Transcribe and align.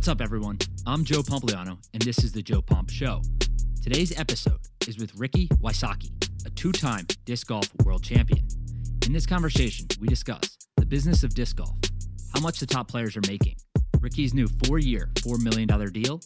What's 0.00 0.08
up, 0.08 0.22
everyone? 0.22 0.56
I'm 0.86 1.04
Joe 1.04 1.20
Pompliano, 1.20 1.76
and 1.92 2.00
this 2.00 2.24
is 2.24 2.32
The 2.32 2.40
Joe 2.40 2.62
Pomp 2.62 2.88
Show. 2.88 3.20
Today's 3.82 4.18
episode 4.18 4.58
is 4.88 4.96
with 4.96 5.14
Ricky 5.14 5.46
Wysocki, 5.62 6.10
a 6.46 6.48
two 6.48 6.72
time 6.72 7.06
disc 7.26 7.48
golf 7.48 7.68
world 7.84 8.02
champion. 8.02 8.48
In 9.04 9.12
this 9.12 9.26
conversation, 9.26 9.88
we 10.00 10.08
discuss 10.08 10.56
the 10.78 10.86
business 10.86 11.22
of 11.22 11.34
disc 11.34 11.56
golf, 11.56 11.76
how 12.32 12.40
much 12.40 12.60
the 12.60 12.66
top 12.66 12.88
players 12.88 13.14
are 13.14 13.22
making, 13.28 13.56
Ricky's 14.00 14.32
new 14.32 14.48
four 14.64 14.78
year, 14.78 15.10
$4 15.16 15.38
million 15.38 15.68
deal, 15.92 16.22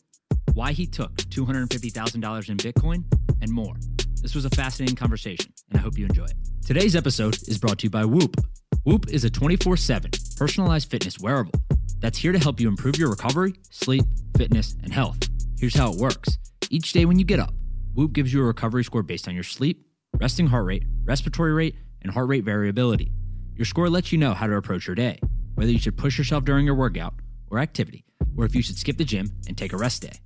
why 0.53 0.71
he 0.71 0.87
took 0.87 1.13
$250,000 1.17 2.49
in 2.51 2.57
Bitcoin, 2.59 3.03
and 3.43 3.51
more. 3.51 3.75
This 4.23 4.37
was 4.37 4.45
a 4.45 4.51
fascinating 4.51 4.95
conversation, 4.95 5.53
and 5.71 5.81
I 5.81 5.83
hope 5.83 5.99
you 5.99 6.07
enjoy 6.07 6.27
it. 6.27 6.37
Today's 6.65 6.95
episode 6.95 7.35
is 7.49 7.59
brought 7.59 7.81
to 7.81 7.87
you 7.87 7.91
by 7.91 8.05
Whoop. 8.05 8.37
Whoop 8.85 9.09
is 9.11 9.25
a 9.25 9.31
24 9.31 9.77
7 9.79 10.13
personalized 10.37 10.93
fitness 10.93 11.19
wearable 11.19 11.64
that's 12.01 12.19
here 12.19 12.33
to 12.33 12.39
help 12.39 12.61
you 12.61 12.69
improve 12.69 12.99
your 12.99 13.11
recovery, 13.11 13.55
sleep, 13.71 14.05
fitness, 14.37 14.77
and 14.83 14.93
health. 14.93 15.19
Here's 15.59 15.77
how 15.77 15.93
it 15.93 15.99
works 15.99 16.39
each 16.71 16.93
day 16.93 17.05
when 17.05 17.19
you 17.19 17.25
get 17.25 17.39
up, 17.39 17.55
Whoop 17.95 18.13
gives 18.13 18.33
you 18.33 18.43
a 18.43 18.45
recovery 18.45 18.83
score 18.83 19.03
based 19.03 19.29
on 19.29 19.35
your 19.35 19.45
sleep, 19.45 19.87
resting 20.19 20.49
heart 20.49 20.67
rate, 20.67 20.85
respiratory 21.05 21.53
rate, 21.53 21.77
and 22.03 22.13
heart 22.13 22.29
rate 22.29 22.45
variability. 22.45 23.13
Your 23.55 23.65
score 23.65 23.89
lets 23.89 24.11
you 24.11 24.19
know 24.19 24.35
how 24.35 24.47
to 24.47 24.57
approach 24.57 24.87
your 24.87 24.97
day, 24.97 25.19
whether 25.55 25.71
you 25.71 25.79
should 25.79 25.97
push 25.97 26.19
yourself 26.19 26.45
during 26.45 26.67
your 26.67 26.75
workout 26.75 27.15
or 27.51 27.61
activity, 27.61 28.05
or 28.37 28.45
if 28.45 28.55
you 28.55 28.63
should 28.63 28.77
skip 28.77 28.99
the 28.99 29.05
gym 29.05 29.31
and 29.47 29.57
take 29.57 29.73
a 29.73 29.77
rest 29.77 30.03
day. 30.03 30.19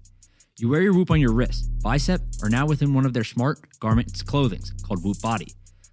You 0.59 0.69
wear 0.69 0.81
your 0.81 0.95
Whoop 0.95 1.11
on 1.11 1.21
your 1.21 1.33
wrist, 1.33 1.71
bicep, 1.83 2.23
or 2.43 2.49
now 2.49 2.67
within 2.67 2.95
one 2.95 3.05
of 3.05 3.13
their 3.13 3.25
smart 3.25 3.61
garments 3.79 4.23
clothing 4.23 4.63
called 4.83 5.05
Whoop 5.05 5.21
Body. 5.21 5.53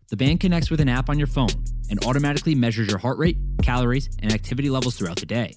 The 0.09 0.17
band 0.17 0.39
connects 0.39 0.71
with 0.71 0.79
an 0.79 0.89
app 0.89 1.09
on 1.09 1.17
your 1.17 1.27
phone 1.27 1.49
and 1.89 2.03
automatically 2.05 2.55
measures 2.55 2.87
your 2.87 2.99
heart 2.99 3.17
rate, 3.17 3.37
calories, 3.61 4.09
and 4.19 4.31
activity 4.31 4.69
levels 4.69 4.95
throughout 4.95 5.19
the 5.19 5.25
day. 5.25 5.55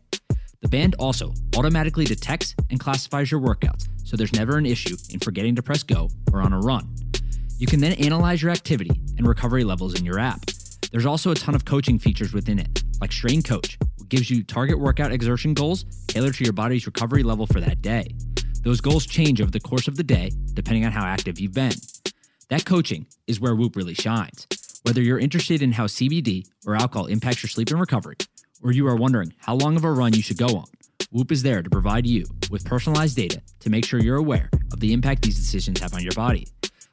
The 0.60 0.68
band 0.68 0.96
also 0.98 1.32
automatically 1.56 2.04
detects 2.04 2.56
and 2.68 2.80
classifies 2.80 3.30
your 3.30 3.40
workouts, 3.40 3.86
so 4.04 4.16
there's 4.16 4.32
never 4.32 4.58
an 4.58 4.66
issue 4.66 4.96
in 5.10 5.20
forgetting 5.20 5.54
to 5.54 5.62
press 5.62 5.84
go 5.84 6.10
or 6.32 6.42
on 6.42 6.52
a 6.52 6.58
run. 6.58 6.92
You 7.58 7.68
can 7.68 7.80
then 7.80 7.92
analyze 7.92 8.42
your 8.42 8.50
activity 8.50 9.00
and 9.16 9.26
recovery 9.26 9.62
levels 9.62 9.98
in 9.98 10.04
your 10.04 10.18
app. 10.18 10.40
There's 10.90 11.06
also 11.06 11.30
a 11.30 11.36
ton 11.36 11.54
of 11.54 11.64
coaching 11.64 11.98
features 11.98 12.32
within 12.32 12.58
it, 12.58 12.82
like 13.00 13.12
Strain 13.12 13.42
Coach, 13.42 13.78
which 13.98 14.08
gives 14.08 14.30
you 14.30 14.42
target 14.42 14.80
workout 14.80 15.12
exertion 15.12 15.54
goals 15.54 15.84
tailored 16.08 16.34
to 16.34 16.44
your 16.44 16.52
body's 16.52 16.86
recovery 16.86 17.22
level 17.22 17.46
for 17.46 17.60
that 17.60 17.80
day. 17.80 18.08
Those 18.64 18.80
goals 18.80 19.06
change 19.06 19.40
over 19.40 19.52
the 19.52 19.60
course 19.60 19.86
of 19.86 19.96
the 19.96 20.02
day, 20.02 20.32
depending 20.54 20.84
on 20.84 20.90
how 20.90 21.04
active 21.04 21.38
you've 21.38 21.54
been. 21.54 21.72
That 22.48 22.64
coaching 22.64 23.06
is 23.28 23.38
where 23.38 23.54
Whoop 23.54 23.76
really 23.76 23.94
shines. 23.94 24.48
Whether 24.82 25.02
you're 25.02 25.18
interested 25.18 25.62
in 25.62 25.72
how 25.72 25.86
CBD 25.86 26.46
or 26.66 26.74
alcohol 26.74 27.06
impacts 27.06 27.42
your 27.42 27.50
sleep 27.50 27.70
and 27.70 27.78
recovery, 27.78 28.16
or 28.62 28.72
you 28.72 28.86
are 28.86 28.96
wondering 28.96 29.32
how 29.38 29.54
long 29.54 29.76
of 29.76 29.84
a 29.84 29.92
run 29.92 30.12
you 30.12 30.22
should 30.22 30.38
go 30.38 30.48
on, 30.48 30.66
Whoop 31.10 31.32
is 31.32 31.42
there 31.42 31.62
to 31.62 31.70
provide 31.70 32.06
you 32.06 32.24
with 32.50 32.64
personalized 32.64 33.16
data 33.16 33.40
to 33.60 33.70
make 33.70 33.84
sure 33.84 34.00
you're 34.00 34.16
aware 34.16 34.50
of 34.72 34.80
the 34.80 34.92
impact 34.92 35.22
these 35.22 35.36
decisions 35.36 35.80
have 35.80 35.94
on 35.94 36.02
your 36.02 36.12
body. 36.12 36.46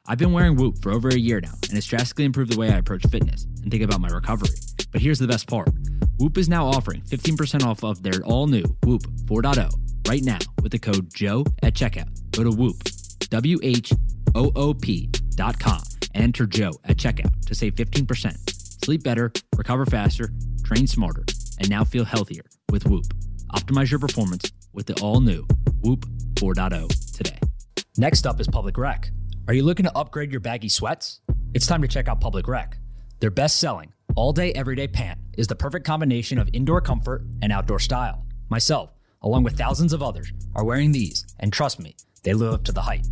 I've 0.08 0.18
been 0.18 0.34
wearing 0.34 0.56
Whoop 0.56 0.82
for 0.82 0.92
over 0.92 1.10
a 1.10 1.18
year 1.18 1.42
now, 1.42 1.54
and 1.70 1.78
it's 1.78 1.88
drastically 1.88 2.26
improved 2.26 2.54
the 2.54 2.60
way 2.60 2.70
I 2.70 2.78
approach 2.78 3.06
fitness 3.08 3.46
and 3.62 3.72
think 3.72 3.84
about 3.84 4.00
my 4.00 4.08
recovery. 4.10 4.56
But 4.92 5.02
here's 5.02 5.20
the 5.20 5.28
best 5.28 5.48
part 5.48 5.70
Whoop 6.20 6.38
is 6.38 6.48
now 6.48 6.68
offering 6.68 7.02
15% 7.02 7.66
off 7.66 7.84
of 7.84 8.04
their 8.04 8.24
all 8.24 8.48
new 8.48 8.64
Whoop 8.84 9.04
4.0 9.26 10.08
right 10.08 10.24
now 10.24 10.40
with 10.62 10.72
the 10.72 10.80
code 10.80 11.14
JOE 11.14 11.44
at 11.64 11.74
checkout. 11.74 12.08
Go 12.32 12.44
to 12.44 12.52
Whoop, 12.52 12.78
W 13.30 13.60
H 13.64 13.92
O 14.36 14.52
O 14.56 14.74
P 14.74 15.08
dot 15.36 15.60
com 15.60 15.82
and 16.14 16.24
enter 16.24 16.46
Joe 16.46 16.72
at 16.86 16.98
checkout 16.98 17.46
to 17.46 17.56
save 17.56 17.76
15%. 17.76 18.84
Sleep 18.86 19.04
better, 19.04 19.32
recover 19.58 19.86
faster, 19.86 20.32
train 20.64 20.88
smarter, 20.88 21.26
and 21.60 21.70
now 21.70 21.84
feel 21.84 22.06
healthier 22.06 22.44
with 22.70 22.86
Whoop. 22.86 23.06
Optimize 23.54 23.90
your 23.90 24.00
performance 24.00 24.52
with 24.74 24.86
the 24.86 25.00
all 25.02 25.22
new 25.22 25.46
Whoop 25.82 26.06
4.0 26.36 27.16
today. 27.16 27.40
Next 27.98 28.28
up 28.28 28.40
is 28.40 28.48
Public 28.48 28.78
Rec. 28.78 29.10
Are 29.48 29.54
you 29.54 29.64
looking 29.64 29.86
to 29.86 29.98
upgrade 29.98 30.32
your 30.32 30.42
baggy 30.42 30.70
sweats? 30.70 31.22
It's 31.54 31.68
time 31.68 31.82
to 31.82 31.88
check 31.88 32.08
out 32.08 32.20
Public 32.20 32.48
Rec. 32.48 32.78
Their 33.20 33.32
best 33.32 33.60
selling, 33.60 33.94
all 34.16 34.32
day, 34.32 34.54
everyday 34.54 34.88
pant 34.88 35.20
is 35.38 35.48
the 35.48 35.56
perfect 35.56 35.86
combination 35.86 36.38
of 36.38 36.50
indoor 36.54 36.80
comfort 36.80 37.26
and 37.42 37.52
outdoor 37.52 37.80
style. 37.80 38.26
Myself, 38.50 38.92
along 39.22 39.44
with 39.44 39.58
thousands 39.58 39.92
of 39.92 40.02
others, 40.02 40.32
are 40.56 40.64
wearing 40.64 40.92
these, 40.94 41.26
and 41.40 41.52
trust 41.52 41.80
me, 41.80 41.96
they 42.24 42.34
live 42.34 42.54
up 42.54 42.64
to 42.64 42.72
the 42.72 42.82
hype. 42.82 43.06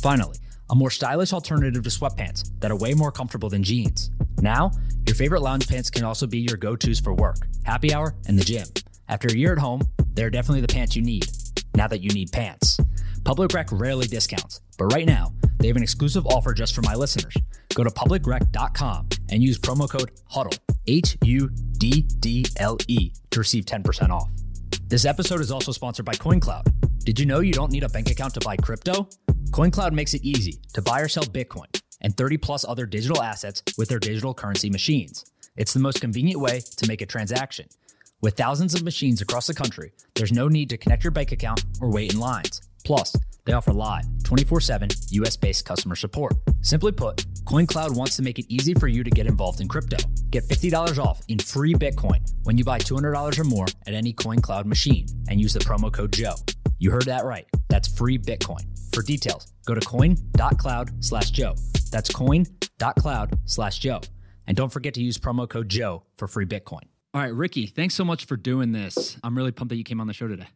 Finally, 0.00 0.38
a 0.70 0.74
more 0.74 0.90
stylish 0.90 1.32
alternative 1.32 1.82
to 1.82 1.90
sweatpants 1.90 2.50
that 2.60 2.70
are 2.70 2.76
way 2.76 2.94
more 2.94 3.12
comfortable 3.12 3.50
than 3.50 3.62
jeans. 3.62 4.10
Now, 4.40 4.70
your 5.10 5.16
favorite 5.16 5.40
lounge 5.40 5.66
pants 5.66 5.90
can 5.90 6.04
also 6.04 6.24
be 6.24 6.38
your 6.38 6.56
go 6.56 6.76
tos 6.76 7.00
for 7.00 7.12
work, 7.12 7.38
happy 7.64 7.92
hour, 7.92 8.14
and 8.28 8.38
the 8.38 8.44
gym. 8.44 8.64
After 9.08 9.26
a 9.26 9.34
year 9.34 9.52
at 9.52 9.58
home, 9.58 9.82
they're 10.14 10.30
definitely 10.30 10.60
the 10.60 10.72
pants 10.72 10.94
you 10.94 11.02
need, 11.02 11.26
now 11.74 11.88
that 11.88 12.00
you 12.00 12.10
need 12.10 12.30
pants. 12.30 12.78
Public 13.24 13.52
Rec 13.52 13.70
rarely 13.72 14.06
discounts, 14.06 14.60
but 14.78 14.84
right 14.92 15.06
now, 15.06 15.32
they 15.58 15.66
have 15.66 15.76
an 15.76 15.82
exclusive 15.82 16.24
offer 16.26 16.54
just 16.54 16.76
for 16.76 16.82
my 16.82 16.94
listeners. 16.94 17.34
Go 17.74 17.82
to 17.82 17.90
publicrec.com 17.90 19.08
and 19.30 19.42
use 19.42 19.58
promo 19.58 19.90
code 19.90 20.12
HUDDLE, 20.28 20.56
H 20.86 21.18
U 21.24 21.50
D 21.76 22.02
D 22.20 22.44
L 22.58 22.78
E, 22.86 23.10
to 23.30 23.40
receive 23.40 23.64
10% 23.64 24.10
off. 24.10 24.30
This 24.86 25.04
episode 25.04 25.40
is 25.40 25.50
also 25.50 25.72
sponsored 25.72 26.06
by 26.06 26.12
CoinCloud. 26.12 27.02
Did 27.04 27.18
you 27.18 27.26
know 27.26 27.40
you 27.40 27.52
don't 27.52 27.72
need 27.72 27.82
a 27.82 27.88
bank 27.88 28.12
account 28.12 28.34
to 28.34 28.40
buy 28.40 28.56
crypto? 28.56 29.08
CoinCloud 29.50 29.90
makes 29.90 30.14
it 30.14 30.22
easy 30.22 30.60
to 30.74 30.82
buy 30.82 31.00
or 31.00 31.08
sell 31.08 31.24
Bitcoin 31.24 31.66
and 32.00 32.16
30 32.16 32.38
plus 32.38 32.64
other 32.68 32.86
digital 32.86 33.22
assets 33.22 33.62
with 33.76 33.88
their 33.88 33.98
digital 33.98 34.34
currency 34.34 34.70
machines. 34.70 35.24
It's 35.56 35.72
the 35.72 35.80
most 35.80 36.00
convenient 36.00 36.40
way 36.40 36.60
to 36.60 36.88
make 36.88 37.02
a 37.02 37.06
transaction. 37.06 37.66
With 38.22 38.36
thousands 38.36 38.74
of 38.74 38.82
machines 38.82 39.20
across 39.20 39.46
the 39.46 39.54
country, 39.54 39.92
there's 40.14 40.32
no 40.32 40.48
need 40.48 40.68
to 40.70 40.76
connect 40.76 41.04
your 41.04 41.10
bank 41.10 41.32
account 41.32 41.64
or 41.80 41.90
wait 41.90 42.12
in 42.12 42.20
lines. 42.20 42.60
Plus, 42.84 43.16
they 43.44 43.52
offer 43.52 43.72
live 43.72 44.04
24 44.24 44.60
7 44.60 44.88
US 45.10 45.36
based 45.36 45.64
customer 45.64 45.96
support. 45.96 46.34
Simply 46.60 46.92
put, 46.92 47.24
CoinCloud 47.44 47.96
wants 47.96 48.16
to 48.16 48.22
make 48.22 48.38
it 48.38 48.46
easy 48.48 48.74
for 48.74 48.88
you 48.88 49.02
to 49.02 49.10
get 49.10 49.26
involved 49.26 49.60
in 49.60 49.68
crypto. 49.68 49.96
Get 50.30 50.44
$50 50.44 50.98
off 50.98 51.22
in 51.28 51.38
free 51.38 51.74
Bitcoin 51.74 52.20
when 52.44 52.58
you 52.58 52.64
buy 52.64 52.78
$200 52.78 53.38
or 53.38 53.44
more 53.44 53.66
at 53.86 53.94
any 53.94 54.12
CoinCloud 54.12 54.66
machine 54.66 55.06
and 55.28 55.40
use 55.40 55.52
the 55.52 55.60
promo 55.60 55.92
code 55.92 56.12
Joe. 56.12 56.34
You 56.80 56.90
heard 56.90 57.04
that 57.04 57.26
right. 57.26 57.46
That's 57.68 57.86
free 57.86 58.16
Bitcoin. 58.16 58.64
For 58.94 59.02
details, 59.02 59.52
go 59.66 59.74
to 59.74 59.86
coin.cloud 59.86 61.04
slash 61.04 61.30
Joe. 61.30 61.54
That's 61.92 62.08
coin.cloud 62.10 63.38
slash 63.44 63.78
Joe. 63.78 64.00
And 64.46 64.56
don't 64.56 64.72
forget 64.72 64.94
to 64.94 65.02
use 65.02 65.18
promo 65.18 65.46
code 65.46 65.68
Joe 65.68 66.04
for 66.16 66.26
free 66.26 66.46
Bitcoin. 66.46 66.84
All 67.12 67.20
right, 67.20 67.34
Ricky, 67.34 67.66
thanks 67.66 67.94
so 67.94 68.02
much 68.02 68.24
for 68.24 68.36
doing 68.36 68.72
this. 68.72 69.18
I'm 69.22 69.36
really 69.36 69.52
pumped 69.52 69.68
that 69.68 69.76
you 69.76 69.84
came 69.84 70.00
on 70.00 70.06
the 70.06 70.14
show 70.14 70.26
today. 70.26 70.48